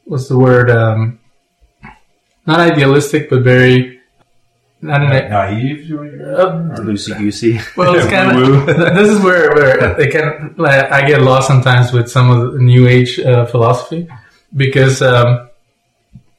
what's 0.05 0.27
the 0.27 0.37
word? 0.37 0.69
Um, 0.69 1.19
not 2.45 2.59
idealistic, 2.59 3.29
but 3.29 3.43
very 3.43 4.01
not 4.81 5.01
an, 5.01 5.29
naive. 5.29 5.91
uh, 5.91 6.81
Loosey 6.81 7.17
goosey. 7.17 7.59
well, 7.77 7.95
it's 7.95 8.07
kind 8.07 8.37
of 8.37 8.65
this 8.95 9.09
is 9.09 9.19
where 9.23 9.53
where 9.53 9.93
they 9.95 10.07
can 10.07 10.55
like, 10.57 10.91
I 10.91 11.07
get 11.07 11.21
lost 11.21 11.47
sometimes 11.47 11.91
with 11.93 12.09
some 12.09 12.31
of 12.31 12.53
the 12.53 12.59
New 12.59 12.87
Age 12.87 13.19
uh, 13.19 13.45
philosophy 13.45 14.07
because 14.55 15.01
um, 15.01 15.49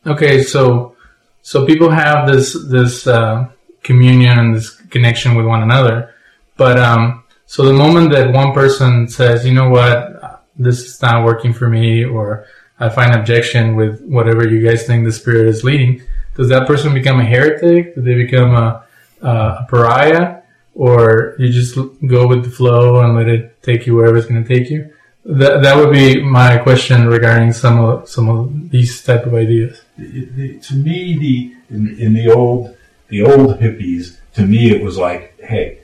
okay, 0.07 0.43
so 0.43 0.97
so 1.43 1.67
people 1.67 1.91
have 1.91 2.27
this 2.27 2.57
this 2.69 3.07
uh, 3.07 3.49
communion 3.83 4.39
and 4.39 4.55
this 4.55 4.71
connection 4.71 5.35
with 5.35 5.47
one 5.47 5.63
another, 5.63 6.15
but 6.57 6.79
um, 6.79 7.25
so 7.47 7.65
the 7.65 7.73
moment 7.73 8.13
that 8.13 8.33
one 8.33 8.53
person 8.55 9.09
says, 9.09 9.45
you 9.45 9.53
know 9.53 9.69
what, 9.69 10.43
this 10.57 10.87
is 10.87 11.03
not 11.03 11.25
working 11.25 11.53
for 11.53 11.69
me, 11.69 12.05
or 12.05 12.47
I 12.79 12.89
find 12.89 13.15
objection 13.15 13.77
with 13.77 14.03
whatever 14.03 14.49
you 14.49 14.67
guys 14.67 14.87
think 14.87 15.05
the 15.05 15.13
spirit 15.13 15.49
is 15.49 15.63
leading, 15.63 16.03
does 16.35 16.49
that 16.49 16.67
person 16.67 16.95
become 16.95 17.21
a 17.21 17.25
heretic? 17.25 17.95
Do 17.95 18.01
they 18.01 18.15
become 18.15 18.55
a, 18.55 18.87
a 19.21 19.67
pariah? 19.69 20.41
Or 20.75 21.35
you 21.39 21.53
just 21.53 21.77
go 22.07 22.27
with 22.27 22.45
the 22.45 22.51
flow 22.51 23.03
and 23.03 23.15
let 23.15 23.29
it 23.29 23.63
take 23.63 23.87
you 23.87 23.97
wherever 23.97 24.17
it's 24.17 24.27
going 24.27 24.43
to 24.43 24.49
take 24.49 24.71
you? 24.71 24.91
That, 25.27 25.63
that 25.63 25.77
would 25.77 25.93
be 25.93 26.23
my 26.23 26.57
question 26.57 27.07
regarding 27.07 27.53
some 27.53 27.79
of 27.79 28.09
some 28.09 28.31
of 28.31 28.71
these 28.71 29.05
type 29.05 29.27
of 29.27 29.35
ideas. 29.35 29.82
The- 30.07 30.59
to 30.59 30.75
me, 30.75 31.19
the 31.19 31.75
in, 31.75 31.99
in 31.99 32.13
the 32.15 32.31
old 32.31 32.77
the 33.09 33.23
old 33.23 33.59
hippies, 33.61 34.19
to 34.35 34.47
me, 34.47 34.71
it 34.71 34.83
was 34.83 34.97
like, 34.97 35.39
hey, 35.41 35.81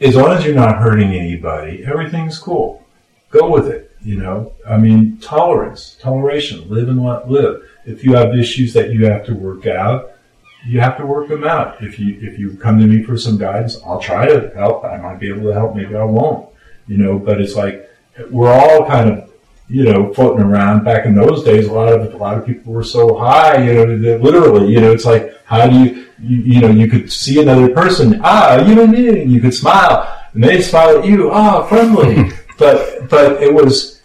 as 0.00 0.16
long 0.16 0.30
as 0.30 0.44
you're 0.44 0.54
not 0.54 0.78
hurting 0.78 1.12
anybody, 1.12 1.84
everything's 1.84 2.38
cool. 2.38 2.86
Go 3.30 3.50
with 3.50 3.66
it. 3.68 3.84
You 4.00 4.16
know, 4.16 4.52
I 4.66 4.76
mean, 4.76 5.18
tolerance, 5.18 5.96
toleration, 6.00 6.68
live 6.70 6.88
and 6.88 7.02
let 7.02 7.28
live. 7.28 7.68
If 7.84 8.04
you 8.04 8.14
have 8.14 8.34
issues 8.34 8.72
that 8.74 8.90
you 8.90 9.06
have 9.06 9.26
to 9.26 9.34
work 9.34 9.66
out, 9.66 10.12
you 10.64 10.80
have 10.80 10.96
to 10.98 11.06
work 11.06 11.28
them 11.28 11.44
out. 11.44 11.82
If 11.82 11.98
you 11.98 12.16
if 12.20 12.38
you 12.38 12.56
come 12.56 12.78
to 12.78 12.86
me 12.86 13.02
for 13.02 13.16
some 13.16 13.38
guidance, 13.38 13.78
I'll 13.84 14.00
try 14.00 14.26
to 14.28 14.50
help. 14.54 14.84
I 14.84 14.96
might 14.98 15.18
be 15.18 15.28
able 15.28 15.42
to 15.44 15.52
help, 15.52 15.74
maybe 15.74 15.96
I 15.96 16.04
won't. 16.04 16.48
You 16.86 16.98
know, 16.98 17.18
but 17.18 17.40
it's 17.40 17.56
like 17.56 17.90
we're 18.30 18.52
all 18.52 18.86
kind 18.86 19.10
of 19.10 19.27
you 19.68 19.84
know 19.84 20.12
floating 20.14 20.44
around. 20.44 20.84
Back 20.84 21.06
in 21.06 21.14
those 21.14 21.44
days, 21.44 21.66
a 21.66 21.72
lot 21.72 21.92
of 21.92 22.12
a 22.12 22.16
lot 22.16 22.38
of 22.38 22.46
people 22.46 22.72
were 22.72 22.84
so 22.84 23.16
high. 23.16 23.62
You 23.64 23.74
know, 23.74 23.98
that 23.98 24.22
literally, 24.22 24.72
you 24.72 24.80
know, 24.80 24.92
it's 24.92 25.04
like 25.04 25.34
how 25.44 25.66
do 25.66 25.76
you 25.76 26.06
you, 26.20 26.38
you 26.38 26.60
know 26.60 26.70
you 26.70 26.88
could 26.88 27.12
see 27.12 27.40
another 27.40 27.68
person, 27.68 28.20
ah, 28.24 28.62
human 28.64 28.90
being, 28.90 29.30
you 29.30 29.40
could 29.40 29.54
smile, 29.54 30.08
and 30.32 30.42
they 30.42 30.60
smile 30.60 30.98
at 30.98 31.04
you, 31.04 31.30
ah, 31.30 31.66
friendly. 31.66 32.30
but 32.58 33.08
but 33.08 33.42
it 33.42 33.52
was 33.52 34.00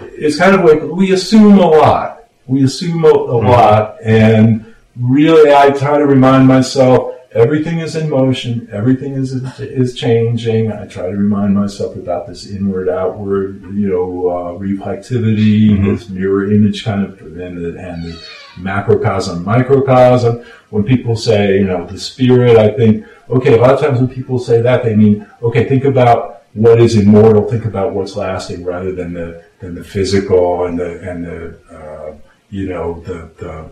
it's 0.00 0.38
kind 0.38 0.54
of 0.54 0.64
like 0.64 0.82
we 0.82 1.12
assume 1.12 1.58
a 1.58 1.66
lot. 1.66 2.24
We 2.46 2.64
assume 2.64 3.04
a, 3.04 3.08
a 3.08 3.38
lot, 3.38 3.96
and 4.02 4.74
really, 4.98 5.52
I 5.54 5.70
try 5.70 5.98
to 5.98 6.06
remind 6.06 6.46
myself 6.46 7.11
everything 7.34 7.78
is 7.78 7.96
in 7.96 8.10
motion, 8.10 8.68
everything 8.72 9.14
is 9.14 9.32
is 9.60 9.94
changing. 9.94 10.72
I 10.72 10.86
try 10.86 11.10
to 11.10 11.16
remind 11.16 11.54
myself 11.54 11.96
about 11.96 12.26
this 12.26 12.46
inward, 12.50 12.88
outward, 12.88 13.62
you 13.74 13.88
know, 13.88 14.28
uh, 14.28 14.58
reflectivity, 14.58 15.84
this 15.84 16.08
mirror 16.08 16.52
image 16.52 16.84
kind 16.84 17.04
of, 17.04 17.20
and 17.20 17.56
the, 17.58 17.78
and 17.78 18.04
the 18.04 18.22
macrocosm, 18.58 19.44
microcosm. 19.44 20.44
When 20.70 20.84
people 20.84 21.16
say, 21.16 21.58
you 21.58 21.64
know, 21.64 21.86
the 21.86 21.98
spirit, 21.98 22.56
I 22.56 22.70
think, 22.70 23.06
okay, 23.28 23.58
a 23.58 23.60
lot 23.60 23.74
of 23.74 23.80
times 23.80 23.98
when 23.98 24.08
people 24.08 24.38
say 24.38 24.62
that, 24.62 24.82
they 24.82 24.96
mean, 24.96 25.28
okay, 25.42 25.68
think 25.68 25.84
about 25.84 26.44
what 26.54 26.80
is 26.80 26.96
immortal, 26.96 27.48
think 27.50 27.64
about 27.64 27.92
what's 27.92 28.16
lasting, 28.16 28.64
rather 28.64 28.92
than 28.92 29.14
the 29.14 29.44
than 29.60 29.74
the 29.74 29.84
physical 29.84 30.66
and 30.66 30.78
the 30.78 31.00
and 31.08 31.24
the 31.24 31.58
uh, 31.70 32.14
you 32.50 32.68
know 32.68 33.00
the 33.00 33.30
the 33.38 33.70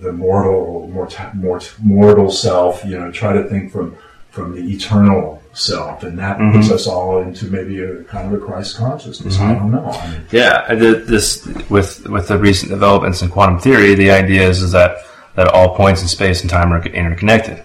the 0.00 0.12
mortal 0.12 0.88
mort- 0.92 1.16
mort- 1.34 1.74
mortal 1.82 2.30
self. 2.30 2.84
You 2.84 2.98
know, 2.98 3.10
try 3.10 3.32
to 3.32 3.44
think 3.48 3.72
from 3.72 3.96
from 4.30 4.54
the 4.54 4.72
eternal 4.74 5.40
self, 5.52 6.02
and 6.02 6.18
that 6.18 6.36
puts 6.52 6.70
us 6.70 6.88
all 6.88 7.22
into 7.22 7.46
maybe 7.46 7.80
a 7.82 8.02
kind 8.04 8.32
of 8.34 8.42
a 8.42 8.44
Christ 8.44 8.76
consciousness. 8.76 9.38
I 9.38 9.54
don't 9.54 9.70
know. 9.70 9.84
I 9.86 10.10
mean, 10.10 10.20
Yeah, 10.32 10.74
this 10.74 11.46
with 11.70 12.06
with 12.08 12.28
the 12.28 12.38
recent 12.38 12.70
developments 12.70 13.22
in 13.22 13.28
quantum 13.28 13.60
theory. 13.60 13.94
The 13.94 14.10
idea 14.10 14.48
is, 14.48 14.62
is 14.62 14.72
that 14.72 14.96
that 15.36 15.48
all 15.48 15.76
points 15.76 16.02
in 16.02 16.08
space 16.08 16.40
and 16.42 16.50
time 16.50 16.72
are 16.72 16.84
interconnected, 16.84 17.62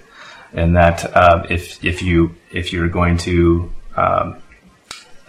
and 0.54 0.76
that 0.76 1.16
um, 1.18 1.46
if 1.50 1.84
if 1.84 2.02
you 2.04 2.36
if 2.52 2.72
you're 2.72 2.90
going 2.90 3.18
to 3.20 3.72
um, 3.96 4.38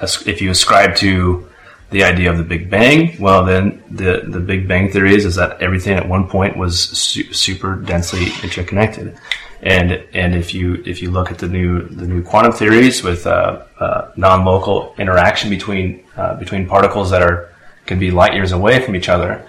if 0.03 0.40
you 0.42 0.50
ascribe 0.50 0.96
to 0.96 1.48
the 1.90 2.05
idea 2.05 2.31
of 2.31 2.38
the 2.38 2.44
Big 2.44 2.70
Bang, 2.70 3.16
well, 3.18 3.44
then 3.44 3.83
the 3.90 4.22
the 4.26 4.40
Big 4.40 4.68
Bang 4.68 4.90
theory 4.90 5.14
is, 5.14 5.24
is 5.24 5.35
that 5.35 5.61
everything 5.61 5.96
at 5.96 6.09
one 6.09 6.29
point 6.29 6.57
was 6.57 6.81
su- 6.81 7.33
super 7.33 7.76
densely 7.76 8.26
interconnected, 8.42 9.18
and 9.62 9.92
and 10.14 10.35
if 10.35 10.55
you 10.55 10.83
if 10.87 11.03
you 11.03 11.11
look 11.11 11.31
at 11.31 11.38
the 11.38 11.48
new 11.48 11.83
the 11.88 12.07
new 12.07 12.22
quantum 12.22 12.53
theories 12.53 13.03
with 13.03 13.26
uh, 13.26 13.62
uh, 13.81 14.12
non-local 14.16 14.94
interaction 14.98 15.50
between 15.50 16.05
uh, 16.16 16.35
between 16.37 16.66
particles 16.68 17.11
that 17.11 17.22
are 17.22 17.53
can 17.87 17.98
be 17.98 18.11
light 18.12 18.35
years 18.35 18.53
away 18.53 18.81
from 18.81 18.94
each 18.94 19.09
other, 19.09 19.44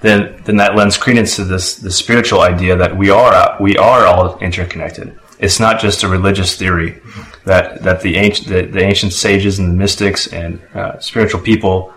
then 0.00 0.40
then 0.44 0.56
that 0.56 0.74
lends 0.74 0.96
credence 0.96 1.36
to 1.36 1.44
this 1.44 1.76
the 1.76 1.92
spiritual 1.92 2.40
idea 2.40 2.76
that 2.76 2.96
we 2.96 3.10
are 3.10 3.56
we 3.60 3.76
are 3.76 4.04
all 4.04 4.36
interconnected. 4.40 5.16
It's 5.38 5.60
not 5.60 5.80
just 5.80 6.02
a 6.02 6.08
religious 6.08 6.56
theory 6.56 7.00
that 7.44 7.82
that 7.82 8.00
the 8.00 8.16
ancient 8.16 8.48
the, 8.48 8.62
the 8.62 8.82
ancient 8.82 9.12
sages 9.12 9.58
and 9.58 9.68
the 9.70 9.74
mystics 9.74 10.26
and 10.26 10.60
uh, 10.74 10.98
spiritual 10.98 11.40
people 11.40 11.92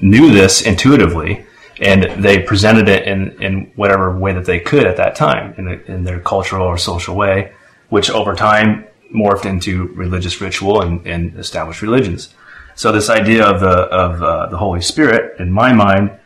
knew 0.00 0.32
this 0.32 0.62
intuitively, 0.62 1.44
and 1.80 2.24
they 2.24 2.38
presented 2.40 2.88
it 2.88 3.06
in 3.06 3.42
in 3.42 3.72
whatever 3.76 4.16
way 4.18 4.32
that 4.32 4.46
they 4.46 4.60
could 4.60 4.86
at 4.86 4.96
that 4.96 5.14
time 5.14 5.54
in, 5.58 5.64
the, 5.66 5.92
in 5.92 6.04
their 6.04 6.20
cultural 6.20 6.66
or 6.66 6.78
social 6.78 7.14
way, 7.14 7.52
which 7.88 8.10
over 8.10 8.34
time 8.34 8.86
morphed 9.14 9.44
into 9.44 9.88
religious 9.88 10.40
ritual 10.40 10.80
and, 10.80 11.06
and 11.06 11.38
established 11.38 11.82
religions. 11.82 12.34
So 12.74 12.92
this 12.92 13.10
idea 13.10 13.44
of 13.44 13.60
the 13.60 13.68
of 13.68 14.22
uh, 14.22 14.46
the 14.46 14.56
Holy 14.56 14.80
Spirit, 14.80 15.38
in 15.38 15.52
my 15.52 15.72
mind, 15.74 16.18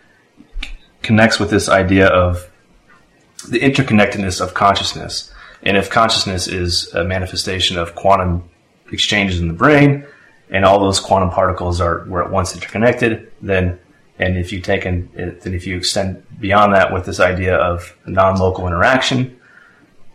connects 1.03 1.41
with 1.41 1.51
this 1.51 1.69
idea 1.69 2.07
of 2.07 2.49
the 3.49 3.59
interconnectedness 3.59 4.41
of 4.41 4.55
consciousness. 4.55 5.33
And 5.63 5.77
if 5.77 5.91
consciousness 5.91 6.49
is 6.49 6.93
a 6.95 7.05
manifestation 7.05 7.79
of 7.79 7.95
quantum 7.95 8.49
exchanges 8.93 9.41
in 9.41 9.49
the 9.49 9.55
brain, 9.55 10.07
and 10.51 10.65
all 10.65 10.79
those 10.79 11.01
quantum 11.01 11.31
particles 11.31 11.81
are 11.81 12.05
were 12.05 12.25
at 12.25 12.31
once 12.31 12.55
interconnected, 12.55 13.33
then 13.43 13.79
and 14.19 14.37
if 14.37 14.53
you 14.53 14.61
take 14.61 14.85
and 14.85 15.11
eh, 15.17 15.31
then 15.43 15.55
if 15.55 15.67
you 15.67 15.77
extend 15.77 16.25
beyond 16.41 16.75
that 16.75 16.93
with 16.93 17.05
this 17.05 17.21
idea 17.21 17.57
of 17.57 17.97
non-local 18.07 18.67
interaction, 18.67 19.39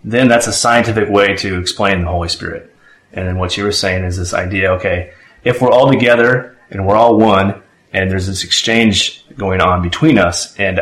then 0.04 0.27
that's 0.27 0.47
a 0.47 0.54
scientific 0.54 1.10
way 1.10 1.36
to 1.36 1.60
explain 1.60 2.01
the 2.01 2.08
Holy 2.08 2.30
Spirit. 2.30 2.73
And 3.13 3.27
then 3.27 3.38
what 3.38 3.58
you 3.58 3.63
were 3.63 3.71
saying 3.71 4.04
is 4.04 4.17
this 4.17 4.34
idea, 4.34 4.71
okay, 4.73 5.13
if 5.43 5.62
we're 5.62 5.71
all 5.71 5.91
together 5.91 6.58
and 6.69 6.88
we're 6.88 6.95
all 6.95 7.17
one, 7.17 7.62
and 7.93 8.10
there's 8.10 8.27
this 8.27 8.43
exchange 8.43 9.25
going 9.36 9.60
on 9.60 9.82
between 9.82 10.17
us, 10.17 10.58
and 10.58 10.80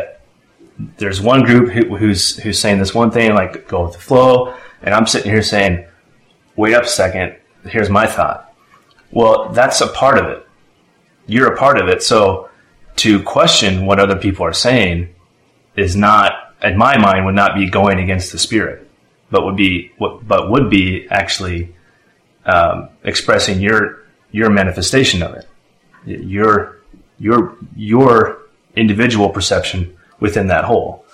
there's 0.96 1.20
one 1.20 1.42
group 1.42 1.70
who, 1.70 1.96
who's 1.96 2.36
who's 2.38 2.58
saying 2.58 2.78
this 2.78 2.94
one 2.94 3.10
thing, 3.10 3.34
like 3.34 3.68
go 3.68 3.84
with 3.84 3.94
the 3.94 3.98
flow, 3.98 4.54
and 4.82 4.94
I'm 4.94 5.06
sitting 5.06 5.30
here 5.30 5.42
saying, 5.42 5.86
wait 6.56 6.74
up 6.74 6.84
a 6.84 6.88
second, 6.88 7.36
here's 7.64 7.90
my 7.90 8.06
thought. 8.06 8.52
Well, 9.10 9.50
that's 9.50 9.80
a 9.80 9.88
part 9.88 10.18
of 10.18 10.26
it. 10.26 10.46
You're 11.26 11.52
a 11.52 11.56
part 11.56 11.78
of 11.80 11.88
it. 11.88 12.02
So 12.02 12.48
to 12.96 13.22
question 13.22 13.86
what 13.86 13.98
other 13.98 14.16
people 14.16 14.44
are 14.44 14.52
saying 14.52 15.14
is 15.76 15.96
not, 15.96 16.54
in 16.62 16.76
my 16.76 16.98
mind, 16.98 17.24
would 17.24 17.34
not 17.34 17.54
be 17.54 17.68
going 17.68 17.98
against 17.98 18.32
the 18.32 18.38
spirit, 18.38 18.88
but 19.30 19.44
would 19.44 19.56
be 19.56 19.92
what, 19.98 20.26
but 20.26 20.50
would 20.50 20.70
be 20.70 21.08
actually 21.10 21.74
um, 22.44 22.88
expressing 23.04 23.60
your 23.60 24.04
your 24.32 24.50
manifestation 24.50 25.22
of 25.22 25.34
it, 25.34 25.48
your 26.06 26.80
your 27.18 27.56
your 27.74 28.38
individual 28.76 29.28
perception 29.28 29.96
within 30.20 30.46
that 30.48 30.64
whole. 30.64 31.04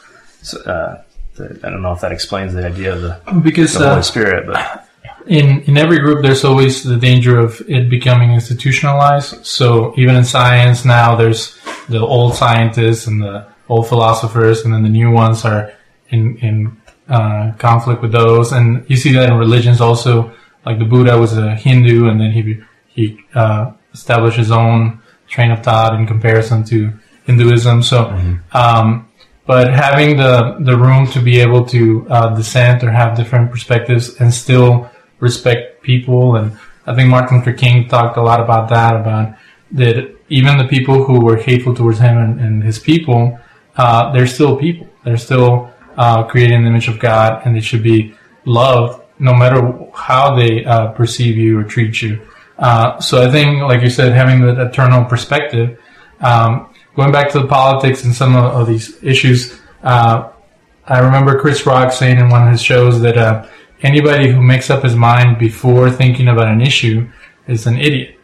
So, 0.42 0.60
uh, 0.62 1.02
I 1.38 1.70
don't 1.70 1.82
know 1.82 1.92
if 1.92 2.00
that 2.00 2.12
explains 2.12 2.54
the 2.54 2.66
idea 2.66 2.94
of 2.94 3.02
the, 3.02 3.40
Because 3.40 3.74
the 3.74 3.88
Holy 3.88 3.98
uh, 3.98 4.02
Spirit, 4.02 4.46
but 4.46 4.86
in 5.26 5.60
in 5.62 5.76
every 5.76 5.98
group 5.98 6.22
there's 6.22 6.44
always 6.44 6.82
the 6.84 6.96
danger 6.96 7.38
of 7.38 7.60
it 7.68 7.90
becoming 7.90 8.32
institutionalized. 8.32 9.44
So 9.44 9.92
even 9.96 10.16
in 10.16 10.24
science 10.24 10.84
now 10.84 11.16
there's 11.16 11.58
the 11.88 12.00
old 12.00 12.34
scientists 12.34 13.06
and 13.06 13.22
the 13.22 13.46
old 13.68 13.88
philosophers 13.88 14.64
and 14.64 14.72
then 14.72 14.82
the 14.82 14.88
new 14.88 15.10
ones 15.10 15.44
are 15.44 15.72
in 16.10 16.36
in 16.38 16.80
uh, 17.08 17.52
conflict 17.58 18.02
with 18.02 18.12
those. 18.12 18.52
And 18.52 18.88
you 18.88 18.96
see 18.96 19.12
that 19.12 19.28
in 19.28 19.36
religions 19.36 19.80
also. 19.80 20.32
Like 20.64 20.80
the 20.80 20.84
buddha 20.84 21.16
was 21.16 21.36
a 21.36 21.54
hindu 21.54 22.08
and 22.08 22.20
then 22.20 22.32
he 22.32 22.60
he 22.88 23.20
uh, 23.34 23.72
established 23.92 24.36
his 24.36 24.50
own 24.50 25.00
train 25.28 25.50
of 25.50 25.62
thought 25.62 25.94
in 25.94 26.06
comparison 26.06 26.64
to 26.64 26.92
hinduism. 27.26 27.82
So 27.82 28.08
um, 28.52 29.08
but 29.46 29.72
having 29.72 30.16
the 30.16 30.56
the 30.60 30.76
room 30.76 31.06
to 31.08 31.20
be 31.20 31.40
able 31.40 31.64
to 31.66 32.06
uh, 32.08 32.34
dissent 32.34 32.82
or 32.82 32.90
have 32.90 33.16
different 33.16 33.50
perspectives 33.50 34.20
and 34.20 34.32
still 34.32 34.90
respect 35.20 35.82
people 35.82 36.36
and 36.36 36.58
I 36.86 36.94
think 36.94 37.08
Martin 37.08 37.38
Luther 37.38 37.52
King 37.52 37.88
talked 37.88 38.16
a 38.16 38.22
lot 38.22 38.40
about 38.40 38.68
that 38.68 38.94
about 38.96 39.34
that 39.72 40.14
even 40.28 40.58
the 40.58 40.68
people 40.68 41.04
who 41.04 41.20
were 41.20 41.36
hateful 41.36 41.74
towards 41.74 41.98
him 41.98 42.16
and, 42.18 42.40
and 42.40 42.62
his 42.62 42.78
people 42.78 43.38
uh, 43.76 44.12
they're 44.12 44.26
still 44.26 44.56
people. 44.56 44.88
They're 45.04 45.16
still 45.16 45.70
uh, 45.96 46.24
created 46.24 46.54
in 46.54 46.62
the 46.62 46.68
image 46.68 46.88
of 46.88 46.98
God, 46.98 47.42
and 47.44 47.54
they 47.54 47.60
should 47.60 47.82
be 47.82 48.14
loved 48.44 49.02
no 49.18 49.34
matter 49.34 49.78
how 49.94 50.36
they 50.36 50.64
uh, 50.64 50.88
perceive 50.88 51.36
you 51.36 51.58
or 51.58 51.64
treat 51.64 52.00
you. 52.02 52.20
Uh, 52.58 52.98
so 53.00 53.26
I 53.26 53.30
think, 53.30 53.62
like 53.62 53.82
you 53.82 53.90
said, 53.90 54.12
having 54.12 54.40
the 54.40 54.68
eternal 54.68 55.04
perspective, 55.04 55.78
um, 56.20 56.72
going 56.96 57.12
back 57.12 57.30
to 57.32 57.40
the 57.40 57.46
politics 57.46 58.04
and 58.04 58.14
some 58.14 58.34
of, 58.34 58.44
of 58.44 58.66
these 58.66 59.02
issues, 59.02 59.58
uh, 59.82 60.30
I 60.86 60.98
remember 61.00 61.38
Chris 61.38 61.66
Rock 61.66 61.92
saying 61.92 62.18
in 62.18 62.28
one 62.30 62.42
of 62.42 62.50
his 62.50 62.62
shows 62.62 63.00
that 63.02 63.16
uh, 63.16 63.46
anybody 63.82 64.30
who 64.30 64.40
makes 64.40 64.70
up 64.70 64.82
his 64.82 64.96
mind 64.96 65.38
before 65.38 65.90
thinking 65.90 66.28
about 66.28 66.48
an 66.48 66.60
issue 66.60 67.08
is 67.46 67.66
an 67.66 67.78
idiot. 67.78 68.18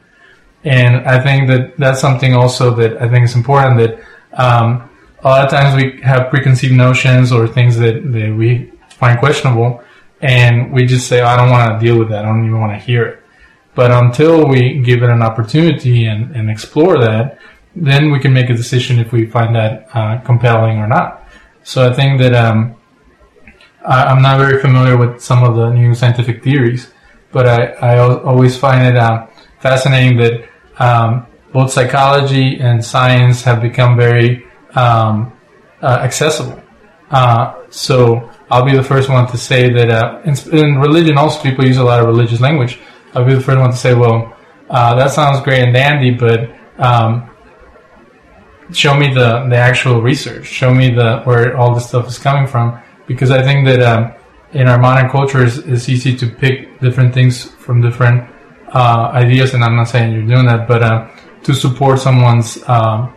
And 0.65 1.07
I 1.09 1.21
think 1.23 1.49
that 1.49 1.77
that's 1.77 2.01
something 2.01 2.35
also 2.35 2.75
that 2.77 3.01
I 3.03 3.09
think 3.09 3.25
is 3.25 3.35
important 3.35 3.79
that 3.79 4.01
um, 4.33 4.89
a 5.21 5.29
lot 5.29 5.45
of 5.45 5.51
times 5.51 5.81
we 5.81 6.01
have 6.03 6.31
preconceived 6.31 6.75
notions 6.75 7.33
or 7.33 7.47
things 7.47 7.77
that, 7.79 8.13
that 8.13 8.35
we 8.37 8.73
find 8.91 9.19
questionable 9.19 9.83
and 10.21 10.73
we 10.73 10.87
just 10.87 11.09
say, 11.09 11.21
oh, 11.21 11.27
I 11.27 11.37
don't 11.37 11.51
want 11.51 11.81
to 11.81 11.85
deal 11.85 11.99
with 11.99 12.09
that. 12.11 12.25
I 12.25 12.29
don't 12.29 12.47
even 12.47 12.61
want 12.61 12.73
to 12.73 12.79
hear 12.79 13.05
it. 13.05 13.23
But 13.75 13.91
until 13.91 14.47
we 14.47 14.81
give 14.81 15.03
it 15.03 15.11
an 15.11 15.23
opportunity 15.23 16.07
and, 16.07 16.35
and 16.37 16.49
explore 16.49 17.01
that, 17.01 17.39
then 17.75 18.11
we 18.11 18.19
can 18.19 18.33
make 18.33 18.51
a 18.51 18.55
decision 18.55 18.99
if 18.99 19.13
we 19.13 19.27
find 19.27 19.55
that 19.55 19.89
uh, 19.95 20.19
compelling 20.21 20.79
or 20.79 20.87
not. 20.87 21.27
So 21.65 21.89
I 21.89 21.93
think 21.93 22.21
that 22.21 22.35
um, 22.35 22.77
I, 23.85 24.11
am 24.11 24.23
not 24.23 24.39
very 24.39 24.61
familiar 24.61 24.97
with 24.97 25.21
some 25.21 25.43
of 25.43 25.57
the 25.57 25.71
new 25.71 25.95
scientific 25.95 26.43
theories, 26.43 26.93
but 27.31 27.47
I, 27.47 27.65
I 27.95 27.99
always 27.99 28.57
find 28.57 28.87
it 28.87 28.97
uh, 28.97 29.27
fascinating 29.61 30.19
that 30.19 30.49
um, 30.79 31.27
both 31.53 31.73
psychology 31.73 32.59
and 32.61 32.85
science 32.85 33.43
have 33.43 33.61
become 33.63 33.97
very 33.97 34.45
um, 34.75 35.33
uh, 35.83 36.01
accessible. 36.03 36.63
Uh, 37.11 37.55
so 37.71 38.31
I'll 38.51 38.65
be 38.65 38.77
the 38.77 38.83
first 38.83 39.09
one 39.09 39.27
to 39.29 39.37
say 39.37 39.71
that 39.71 39.91
uh, 39.91 40.21
in, 40.25 40.35
in, 40.57 40.79
religion 40.79 41.19
also 41.19 41.43
people 41.43 41.67
use 41.67 41.77
a 41.77 41.85
lot 41.85 42.01
of 42.01 42.07
religious 42.07 42.41
language. 42.41 42.79
I'll 43.15 43.25
be 43.25 43.35
the 43.35 43.41
first 43.41 43.59
one 43.59 43.71
to 43.71 43.77
say, 43.77 43.95
well, 43.95 44.35
uh, 44.71 44.95
that 44.95 45.11
sounds 45.11 45.43
great 45.43 45.63
and 45.63 45.75
dandy, 45.75 46.11
but 46.11 46.51
um, 46.79 47.31
show 48.73 48.95
me 48.95 49.13
the, 49.13 49.47
the 49.49 49.57
actual 49.57 50.01
research. 50.01 50.47
Show 50.47 50.73
me 50.73 50.91
the 50.91 51.23
where 51.25 51.57
all 51.57 51.75
this 51.75 51.89
stuff 51.89 52.07
is 52.09 52.19
coming 52.19 52.47
from, 52.47 52.79
because 53.07 53.31
I 53.31 53.43
think 53.43 53.67
that 53.67 53.83
um, 53.83 54.13
in 54.53 54.69
our 54.69 54.79
modern 54.79 55.11
culture, 55.11 55.45
it's, 55.45 55.59
it's, 55.59 55.89
easy 55.89 56.17
to 56.17 56.27
pick 56.27 56.79
different 56.81 57.15
things 57.15 57.51
from 57.51 57.81
different 57.81 58.29
uh, 58.69 59.11
ideas, 59.13 59.55
and 59.55 59.65
I'm 59.65 59.77
not 59.77 59.89
saying 59.89 60.13
you're 60.13 60.27
doing 60.27 60.47
that, 60.47 60.69
but 60.69 60.83
uh, 60.83 61.09
to 61.45 61.55
support 61.55 61.99
someone's 61.99 62.63
um, 62.69 63.15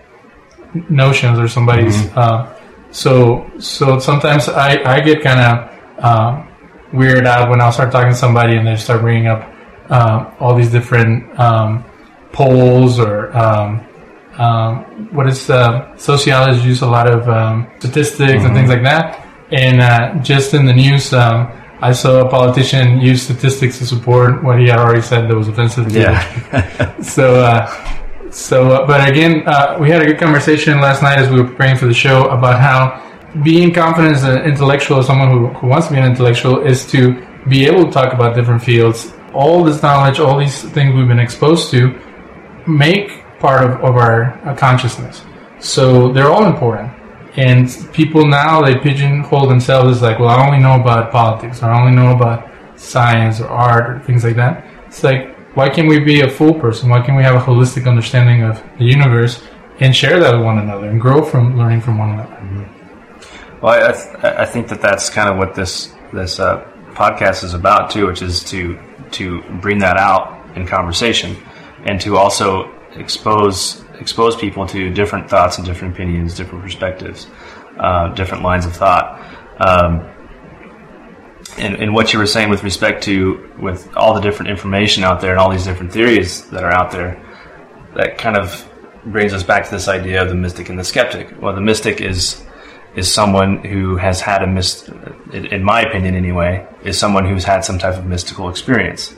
notions 0.89 1.39
or 1.39 1.47
somebody's. 1.47 1.95
Mm-hmm. 1.97 2.19
Uh, 2.19 2.53
so 2.91 3.49
so 3.59 3.99
sometimes 3.99 4.47
I, 4.47 4.81
I 4.83 5.01
get 5.01 5.21
kind 5.21 5.39
of 5.39 6.03
uh, 6.03 6.45
weird 6.93 7.25
out 7.25 7.49
when 7.49 7.61
I'll 7.61 7.71
start 7.71 7.91
talking 7.91 8.11
to 8.11 8.17
somebody 8.17 8.55
and 8.55 8.65
they 8.65 8.75
start 8.77 9.01
bringing 9.01 9.27
up 9.27 9.51
uh, 9.89 10.31
all 10.39 10.55
these 10.55 10.71
different 10.71 11.37
um, 11.39 11.83
polls 12.31 12.99
or 12.99 13.35
um, 13.35 13.85
um, 14.38 14.83
what 15.13 15.27
is 15.27 15.49
uh, 15.49 15.95
sociologists 15.97 16.65
use 16.65 16.81
a 16.81 16.88
lot 16.88 17.07
of 17.07 17.27
um, 17.29 17.67
statistics 17.79 18.31
mm-hmm. 18.31 18.45
and 18.45 18.55
things 18.55 18.69
like 18.69 18.83
that. 18.83 19.27
And 19.51 19.81
uh, 19.81 20.15
just 20.23 20.53
in 20.53 20.65
the 20.65 20.73
news, 20.73 21.13
um, 21.13 21.51
I 21.81 21.91
saw 21.91 22.25
a 22.25 22.29
politician 22.29 22.99
use 22.99 23.23
statistics 23.23 23.77
to 23.79 23.86
support 23.86 24.43
what 24.43 24.59
he 24.59 24.67
had 24.67 24.79
already 24.79 25.01
said 25.01 25.29
that 25.29 25.36
was 25.36 25.47
offensive 25.47 25.91
yeah. 25.91 26.99
so 27.01 27.41
uh, 27.41 27.95
so, 28.36 28.71
uh, 28.71 28.86
but 28.86 29.07
again, 29.07 29.43
uh, 29.47 29.77
we 29.79 29.89
had 29.89 30.01
a 30.01 30.05
good 30.05 30.19
conversation 30.19 30.81
last 30.81 31.01
night 31.01 31.17
as 31.19 31.29
we 31.29 31.41
were 31.41 31.47
preparing 31.47 31.77
for 31.77 31.86
the 31.86 31.93
show 31.93 32.25
about 32.25 32.59
how 32.59 33.01
being 33.43 33.73
confident 33.73 34.15
as 34.15 34.23
an 34.23 34.39
intellectual, 34.43 34.97
or 34.97 35.03
someone 35.03 35.29
who, 35.29 35.47
who 35.47 35.67
wants 35.67 35.88
to 35.88 35.93
be 35.93 35.99
an 35.99 36.05
intellectual, 36.05 36.61
is 36.65 36.86
to 36.88 37.25
be 37.47 37.65
able 37.65 37.86
to 37.86 37.91
talk 37.91 38.13
about 38.13 38.36
different 38.36 38.61
fields. 38.61 39.13
All 39.33 39.63
this 39.63 39.81
knowledge, 39.81 40.19
all 40.19 40.38
these 40.38 40.61
things 40.61 40.93
we've 40.93 41.07
been 41.07 41.19
exposed 41.19 41.71
to, 41.71 41.97
make 42.67 43.23
part 43.45 43.63
of, 43.63 43.71
of 43.83 43.95
our 43.95 44.17
uh, 44.47 44.55
consciousness. 44.55 45.23
So 45.59 46.11
they're 46.11 46.31
all 46.31 46.45
important. 46.45 46.91
And 47.37 47.69
people 47.93 48.25
now, 48.25 48.61
they 48.61 48.75
pigeonhole 48.75 49.47
themselves 49.47 49.97
as 49.97 50.01
like, 50.01 50.19
well, 50.19 50.29
I 50.29 50.45
only 50.45 50.59
know 50.59 50.79
about 50.81 51.11
politics, 51.11 51.61
or 51.61 51.65
I 51.65 51.79
only 51.81 51.95
know 51.95 52.15
about 52.15 52.49
science 52.75 53.39
or 53.41 53.47
art 53.47 53.89
or 53.89 53.99
things 54.05 54.23
like 54.23 54.37
that. 54.37 54.65
It's 54.87 55.03
like, 55.03 55.35
why 55.55 55.69
can't 55.69 55.87
we 55.87 55.99
be 55.99 56.21
a 56.21 56.29
full 56.29 56.53
person? 56.53 56.89
Why 56.89 57.01
can't 57.05 57.17
we 57.17 57.23
have 57.23 57.35
a 57.35 57.45
holistic 57.45 57.87
understanding 57.87 58.43
of 58.43 58.63
the 58.79 58.85
universe 58.85 59.43
and 59.79 59.95
share 59.95 60.19
that 60.19 60.35
with 60.35 60.45
one 60.45 60.57
another 60.57 60.89
and 60.89 60.99
grow 60.99 61.23
from 61.23 61.57
learning 61.57 61.81
from 61.81 61.97
one 61.97 62.11
another? 62.11 62.35
Mm-hmm. 62.35 63.61
Well, 63.61 63.73
I, 63.73 63.91
th- 63.91 64.23
I, 64.23 64.45
think 64.45 64.67
that 64.69 64.81
that's 64.81 65.09
kind 65.09 65.29
of 65.29 65.37
what 65.37 65.55
this 65.55 65.93
this 66.11 66.39
uh, 66.39 66.65
podcast 66.93 67.43
is 67.43 67.53
about 67.53 67.91
too, 67.91 68.07
which 68.07 68.21
is 68.21 68.43
to 68.45 68.77
to 69.11 69.41
bring 69.61 69.79
that 69.79 69.97
out 69.97 70.25
in 70.55 70.67
conversation 70.67 71.37
and 71.85 72.01
to 72.01 72.17
also 72.17 72.74
expose 72.95 73.83
expose 73.99 74.35
people 74.35 74.67
to 74.67 74.89
different 74.89 75.29
thoughts 75.29 75.57
and 75.57 75.65
different 75.65 75.93
opinions, 75.93 76.35
different 76.35 76.63
perspectives, 76.63 77.27
uh, 77.77 78.09
different 78.09 78.43
lines 78.43 78.65
of 78.65 78.75
thought. 78.75 79.19
Um, 79.59 80.11
and, 81.57 81.75
and 81.75 81.93
what 81.93 82.11
you 82.11 82.19
were 82.19 82.25
saying 82.25 82.49
with 82.49 82.63
respect 82.63 83.03
to 83.03 83.51
with 83.59 83.95
all 83.95 84.13
the 84.13 84.21
different 84.21 84.51
information 84.51 85.03
out 85.03 85.21
there 85.21 85.31
and 85.31 85.39
all 85.39 85.49
these 85.49 85.63
different 85.63 85.91
theories 85.91 86.49
that 86.49 86.63
are 86.63 86.71
out 86.71 86.91
there, 86.91 87.21
that 87.95 88.17
kind 88.17 88.37
of 88.37 88.69
brings 89.05 89.33
us 89.33 89.43
back 89.43 89.65
to 89.65 89.71
this 89.71 89.87
idea 89.87 90.21
of 90.21 90.29
the 90.29 90.35
mystic 90.35 90.69
and 90.69 90.77
the 90.77 90.83
skeptic. 90.83 91.39
Well, 91.41 91.53
the 91.53 91.61
mystic 91.61 92.01
is 92.01 92.43
is 92.95 93.13
someone 93.13 93.63
who 93.63 93.97
has 93.97 94.21
had 94.21 94.41
a 94.41 94.47
mist, 94.47 94.89
in 95.33 95.63
my 95.63 95.81
opinion 95.81 96.15
anyway, 96.15 96.65
is 96.83 96.97
someone 96.97 97.25
who's 97.25 97.43
had 97.43 97.65
some 97.65 97.77
type 97.77 97.95
of 97.95 98.05
mystical 98.05 98.49
experience. 98.49 99.13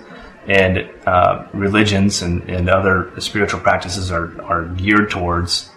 And 0.48 0.90
uh, 1.06 1.46
religions 1.54 2.22
and, 2.22 2.50
and 2.50 2.70
other 2.70 3.12
spiritual 3.20 3.60
practices 3.60 4.12
are, 4.12 4.42
are 4.42 4.66
geared 4.66 5.12
towards 5.12 5.70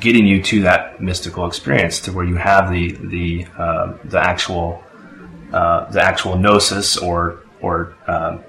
getting 0.00 0.26
you 0.26 0.42
to 0.42 0.62
that 0.62 1.00
mystical 1.00 1.46
experience, 1.46 2.00
to 2.00 2.12
where 2.12 2.24
you 2.24 2.36
have 2.36 2.70
the 2.70 2.92
the 2.92 3.46
uh, 3.58 3.94
the 4.04 4.18
actual 4.18 4.82
uh, 5.52 5.90
the 5.90 6.02
actual 6.02 6.36
gnosis 6.36 6.96
or 6.96 7.40
or 7.60 7.94
um, 8.06 8.44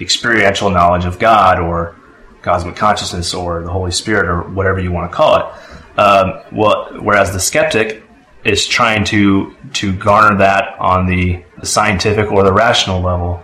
experiential 0.00 0.70
knowledge 0.70 1.04
of 1.04 1.18
God 1.18 1.58
or 1.58 1.96
cosmic 2.42 2.76
consciousness 2.76 3.34
or 3.34 3.62
the 3.62 3.70
Holy 3.70 3.92
Spirit 3.92 4.26
or 4.26 4.42
whatever 4.42 4.80
you 4.80 4.92
want 4.92 5.10
to 5.10 5.16
call 5.16 5.36
it. 5.36 5.98
Um, 5.98 6.40
well, 6.52 6.88
whereas 7.00 7.32
the 7.32 7.40
skeptic 7.40 8.02
is 8.44 8.66
trying 8.66 9.04
to 9.04 9.54
to 9.74 9.94
garner 9.94 10.38
that 10.38 10.78
on 10.78 11.06
the, 11.06 11.44
the 11.60 11.66
scientific 11.66 12.30
or 12.30 12.42
the 12.42 12.52
rational 12.52 13.00
level. 13.00 13.42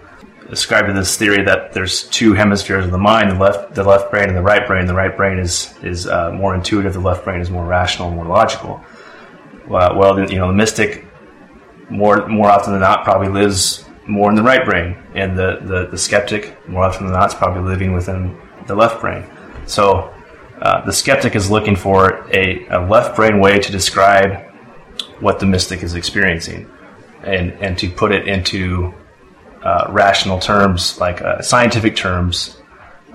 Described 0.48 0.96
this 0.96 1.16
theory 1.16 1.42
that 1.44 1.72
there's 1.72 2.04
two 2.04 2.32
hemispheres 2.32 2.86
of 2.86 2.90
the 2.90 2.98
mind: 2.98 3.30
the 3.30 3.38
left, 3.38 3.74
the 3.74 3.84
left 3.84 4.10
brain, 4.10 4.28
and 4.28 4.36
the 4.36 4.42
right 4.42 4.66
brain. 4.66 4.86
The 4.86 4.94
right 4.94 5.14
brain 5.14 5.38
is 5.38 5.74
is 5.82 6.06
uh, 6.06 6.32
more 6.32 6.54
intuitive. 6.54 6.94
The 6.94 7.00
left 7.00 7.24
brain 7.24 7.40
is 7.40 7.50
more 7.50 7.66
rational, 7.66 8.10
more 8.10 8.24
logical. 8.24 8.82
Well, 9.66 9.98
well, 9.98 10.30
you 10.30 10.38
know, 10.38 10.46
the 10.46 10.54
mystic 10.54 11.04
more 11.90 12.26
more 12.28 12.48
often 12.48 12.72
than 12.72 12.80
not 12.80 13.04
probably 13.04 13.28
lives 13.28 13.84
more 14.06 14.30
in 14.30 14.36
the 14.36 14.42
right 14.42 14.64
brain, 14.64 14.96
and 15.14 15.38
the, 15.38 15.60
the, 15.60 15.86
the 15.90 15.98
skeptic 15.98 16.56
more 16.66 16.84
often 16.84 17.04
than 17.04 17.14
not 17.14 17.28
is 17.28 17.34
probably 17.34 17.62
living 17.62 17.92
within 17.92 18.34
the 18.66 18.74
left 18.74 19.02
brain. 19.02 19.24
So 19.66 20.14
uh, 20.62 20.84
the 20.86 20.92
skeptic 20.92 21.36
is 21.36 21.50
looking 21.50 21.76
for 21.76 22.26
a, 22.32 22.66
a 22.68 22.80
left 22.88 23.16
brain 23.16 23.38
way 23.38 23.58
to 23.58 23.70
describe 23.70 24.46
what 25.20 25.40
the 25.40 25.46
mystic 25.46 25.82
is 25.82 25.94
experiencing, 25.94 26.70
and 27.22 27.52
and 27.60 27.76
to 27.78 27.90
put 27.90 28.12
it 28.12 28.26
into 28.26 28.94
uh, 29.62 29.86
rational 29.90 30.38
terms, 30.38 30.98
like 30.98 31.22
uh, 31.22 31.40
scientific 31.42 31.96
terms, 31.96 32.56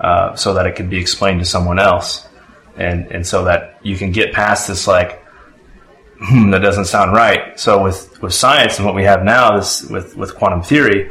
uh, 0.00 0.34
so 0.34 0.54
that 0.54 0.66
it 0.66 0.76
can 0.76 0.88
be 0.88 0.98
explained 0.98 1.40
to 1.40 1.46
someone 1.46 1.78
else, 1.78 2.28
and 2.76 3.10
and 3.12 3.26
so 3.26 3.44
that 3.44 3.78
you 3.82 3.96
can 3.96 4.12
get 4.12 4.32
past 4.32 4.68
this 4.68 4.86
like 4.86 5.24
hmm, 6.24 6.50
that 6.50 6.60
doesn't 6.60 6.86
sound 6.86 7.12
right. 7.12 7.58
So 7.58 7.82
with, 7.82 8.20
with 8.22 8.34
science 8.34 8.78
and 8.78 8.86
what 8.86 8.94
we 8.94 9.04
have 9.04 9.24
now 9.24 9.56
is 9.58 9.86
with, 9.90 10.16
with 10.16 10.34
quantum 10.34 10.62
theory, 10.62 11.10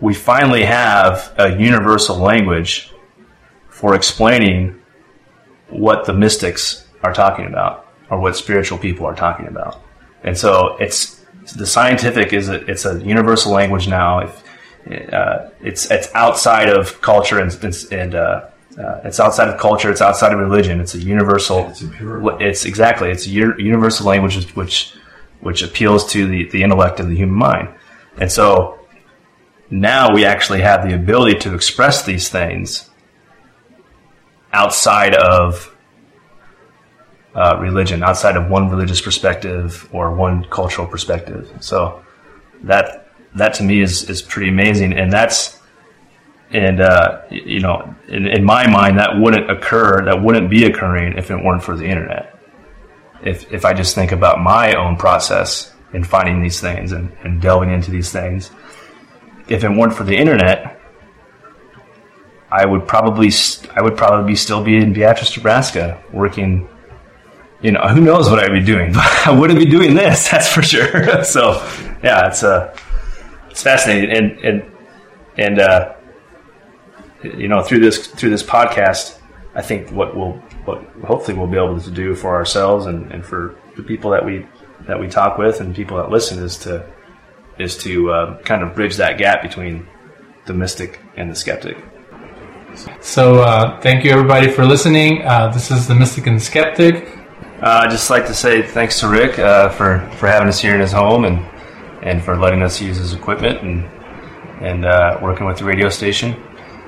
we 0.00 0.14
finally 0.14 0.64
have 0.64 1.32
a 1.38 1.58
universal 1.58 2.16
language 2.16 2.92
for 3.68 3.94
explaining 3.94 4.80
what 5.68 6.04
the 6.04 6.12
mystics 6.12 6.88
are 7.02 7.12
talking 7.12 7.46
about 7.46 7.86
or 8.10 8.18
what 8.18 8.36
spiritual 8.36 8.78
people 8.78 9.06
are 9.06 9.14
talking 9.14 9.46
about. 9.46 9.80
And 10.24 10.36
so 10.36 10.76
it's 10.78 11.20
the 11.56 11.66
scientific 11.66 12.32
is 12.32 12.48
a, 12.48 12.64
it's 12.70 12.84
a 12.84 13.00
universal 13.00 13.52
language 13.52 13.88
now. 13.88 14.20
If, 14.20 14.42
uh, 14.86 15.50
it's 15.60 15.90
it's 15.90 16.12
outside 16.14 16.68
of 16.68 17.00
culture 17.00 17.38
and, 17.38 17.52
and 17.92 18.14
uh, 18.14 18.48
uh, 18.78 19.00
it's 19.04 19.20
outside 19.20 19.48
of 19.48 19.58
culture. 19.58 19.90
It's 19.90 20.00
outside 20.00 20.32
of 20.32 20.38
religion. 20.38 20.80
It's 20.80 20.94
a 20.94 20.98
universal. 20.98 21.68
It's, 21.68 21.84
it's 22.40 22.64
exactly. 22.64 23.10
It's 23.10 23.26
a 23.26 23.30
universal 23.30 24.06
language 24.06 24.54
which 24.54 24.94
which 25.40 25.62
appeals 25.62 26.10
to 26.12 26.26
the, 26.26 26.48
the 26.50 26.62
intellect 26.62 27.00
of 27.00 27.08
the 27.08 27.16
human 27.16 27.36
mind. 27.36 27.68
And 28.18 28.30
so 28.30 28.78
now 29.70 30.12
we 30.12 30.24
actually 30.24 30.60
have 30.60 30.86
the 30.86 30.94
ability 30.94 31.38
to 31.40 31.54
express 31.54 32.04
these 32.04 32.28
things 32.28 32.90
outside 34.52 35.14
of 35.14 35.74
uh, 37.34 37.56
religion 37.60 38.02
outside 38.02 38.36
of 38.36 38.50
one 38.50 38.68
religious 38.68 39.00
perspective 39.00 39.88
or 39.92 40.12
one 40.12 40.44
cultural 40.50 40.86
perspective. 40.86 41.50
So 41.60 42.04
that 42.64 43.09
that 43.34 43.54
to 43.54 43.62
me 43.62 43.80
is 43.80 44.08
is 44.08 44.22
pretty 44.22 44.50
amazing, 44.50 44.92
and 44.92 45.12
that's 45.12 45.58
and 46.52 46.80
uh, 46.80 47.22
you 47.30 47.60
know 47.60 47.94
in, 48.08 48.26
in 48.26 48.44
my 48.44 48.66
mind 48.68 48.98
that 48.98 49.18
wouldn't 49.18 49.50
occur, 49.50 50.04
that 50.04 50.22
wouldn't 50.22 50.50
be 50.50 50.64
occurring 50.64 51.16
if 51.16 51.30
it 51.30 51.36
weren't 51.36 51.62
for 51.62 51.76
the 51.76 51.86
internet. 51.86 52.38
If 53.22 53.52
if 53.52 53.64
I 53.64 53.72
just 53.72 53.94
think 53.94 54.12
about 54.12 54.40
my 54.40 54.74
own 54.74 54.96
process 54.96 55.74
in 55.92 56.04
finding 56.04 56.42
these 56.42 56.60
things 56.60 56.92
and, 56.92 57.12
and 57.24 57.40
delving 57.40 57.70
into 57.70 57.90
these 57.90 58.10
things, 58.10 58.50
if 59.48 59.64
it 59.64 59.68
weren't 59.68 59.92
for 59.94 60.04
the 60.04 60.16
internet, 60.16 60.80
I 62.50 62.66
would 62.66 62.86
probably 62.86 63.30
st- 63.30 63.70
I 63.76 63.82
would 63.82 63.96
probably 63.96 64.34
still 64.34 64.62
be 64.62 64.76
in 64.76 64.92
Beatrice, 64.92 65.36
Nebraska, 65.36 66.02
working. 66.12 66.68
You 67.62 67.72
know, 67.72 67.80
who 67.80 68.00
knows 68.00 68.30
what 68.30 68.38
I'd 68.38 68.52
be 68.52 68.64
doing? 68.64 68.92
But 68.94 69.26
I 69.26 69.30
wouldn't 69.32 69.58
be 69.58 69.66
doing 69.66 69.94
this, 69.94 70.28
that's 70.30 70.48
for 70.48 70.62
sure. 70.62 71.22
so, 71.24 71.62
yeah, 72.02 72.26
it's 72.26 72.42
uh, 72.42 72.74
it's 73.50 73.62
fascinating, 73.62 74.10
and 74.10 74.38
and 74.44 74.72
and 75.36 75.58
uh, 75.58 75.94
you 77.22 77.48
know, 77.48 77.62
through 77.62 77.80
this 77.80 78.06
through 78.06 78.30
this 78.30 78.42
podcast, 78.42 79.18
I 79.54 79.62
think 79.62 79.90
what 79.90 80.16
we'll 80.16 80.32
what 80.64 80.82
hopefully 81.04 81.36
we'll 81.36 81.46
be 81.46 81.56
able 81.56 81.80
to 81.80 81.90
do 81.90 82.14
for 82.14 82.34
ourselves 82.34 82.86
and, 82.86 83.10
and 83.12 83.24
for 83.24 83.56
the 83.76 83.82
people 83.82 84.10
that 84.10 84.24
we 84.24 84.46
that 84.86 84.98
we 84.98 85.08
talk 85.08 85.38
with 85.38 85.60
and 85.60 85.74
people 85.74 85.96
that 85.98 86.10
listen 86.10 86.42
is 86.42 86.56
to 86.58 86.86
is 87.58 87.76
to 87.78 88.10
uh, 88.10 88.38
kind 88.42 88.62
of 88.62 88.74
bridge 88.74 88.96
that 88.96 89.18
gap 89.18 89.42
between 89.42 89.86
the 90.46 90.54
mystic 90.54 91.00
and 91.16 91.30
the 91.30 91.34
skeptic. 91.34 91.76
So 93.00 93.40
uh, 93.42 93.80
thank 93.80 94.04
you 94.04 94.12
everybody 94.12 94.50
for 94.50 94.64
listening. 94.64 95.22
Uh, 95.22 95.48
this 95.48 95.70
is 95.70 95.88
the 95.88 95.94
Mystic 95.94 96.26
and 96.26 96.36
the 96.36 96.40
Skeptic. 96.40 97.08
Uh, 97.60 97.82
I'd 97.82 97.90
just 97.90 98.08
like 98.10 98.26
to 98.26 98.34
say 98.34 98.62
thanks 98.62 99.00
to 99.00 99.08
Rick 99.08 99.38
uh, 99.38 99.70
for, 99.70 100.08
for 100.16 100.28
having 100.28 100.48
us 100.48 100.60
here 100.60 100.74
in 100.74 100.80
his 100.80 100.92
home 100.92 101.24
and 101.24 101.44
and 102.02 102.22
for 102.22 102.36
letting 102.36 102.62
us 102.62 102.80
use 102.80 102.96
his 102.96 103.12
equipment 103.14 103.62
and 103.62 103.88
and 104.60 104.84
uh, 104.84 105.18
working 105.22 105.46
with 105.46 105.58
the 105.58 105.64
radio 105.64 105.88
station. 105.88 106.34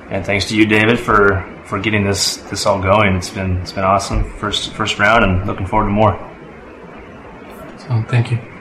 And 0.09 0.25
thanks 0.25 0.45
to 0.49 0.55
you, 0.55 0.65
David, 0.65 0.99
for, 0.99 1.43
for 1.65 1.79
getting 1.79 2.05
this 2.05 2.37
this 2.37 2.65
all 2.65 2.81
going. 2.81 3.15
It's 3.15 3.29
been 3.29 3.57
it's 3.57 3.71
been 3.71 3.83
awesome 3.83 4.31
first 4.37 4.73
first 4.73 4.99
round, 4.99 5.23
and 5.23 5.47
looking 5.47 5.65
forward 5.65 5.87
to 5.87 5.91
more. 5.91 6.13
So 7.77 8.03
thank 8.09 8.31
you. 8.31 8.52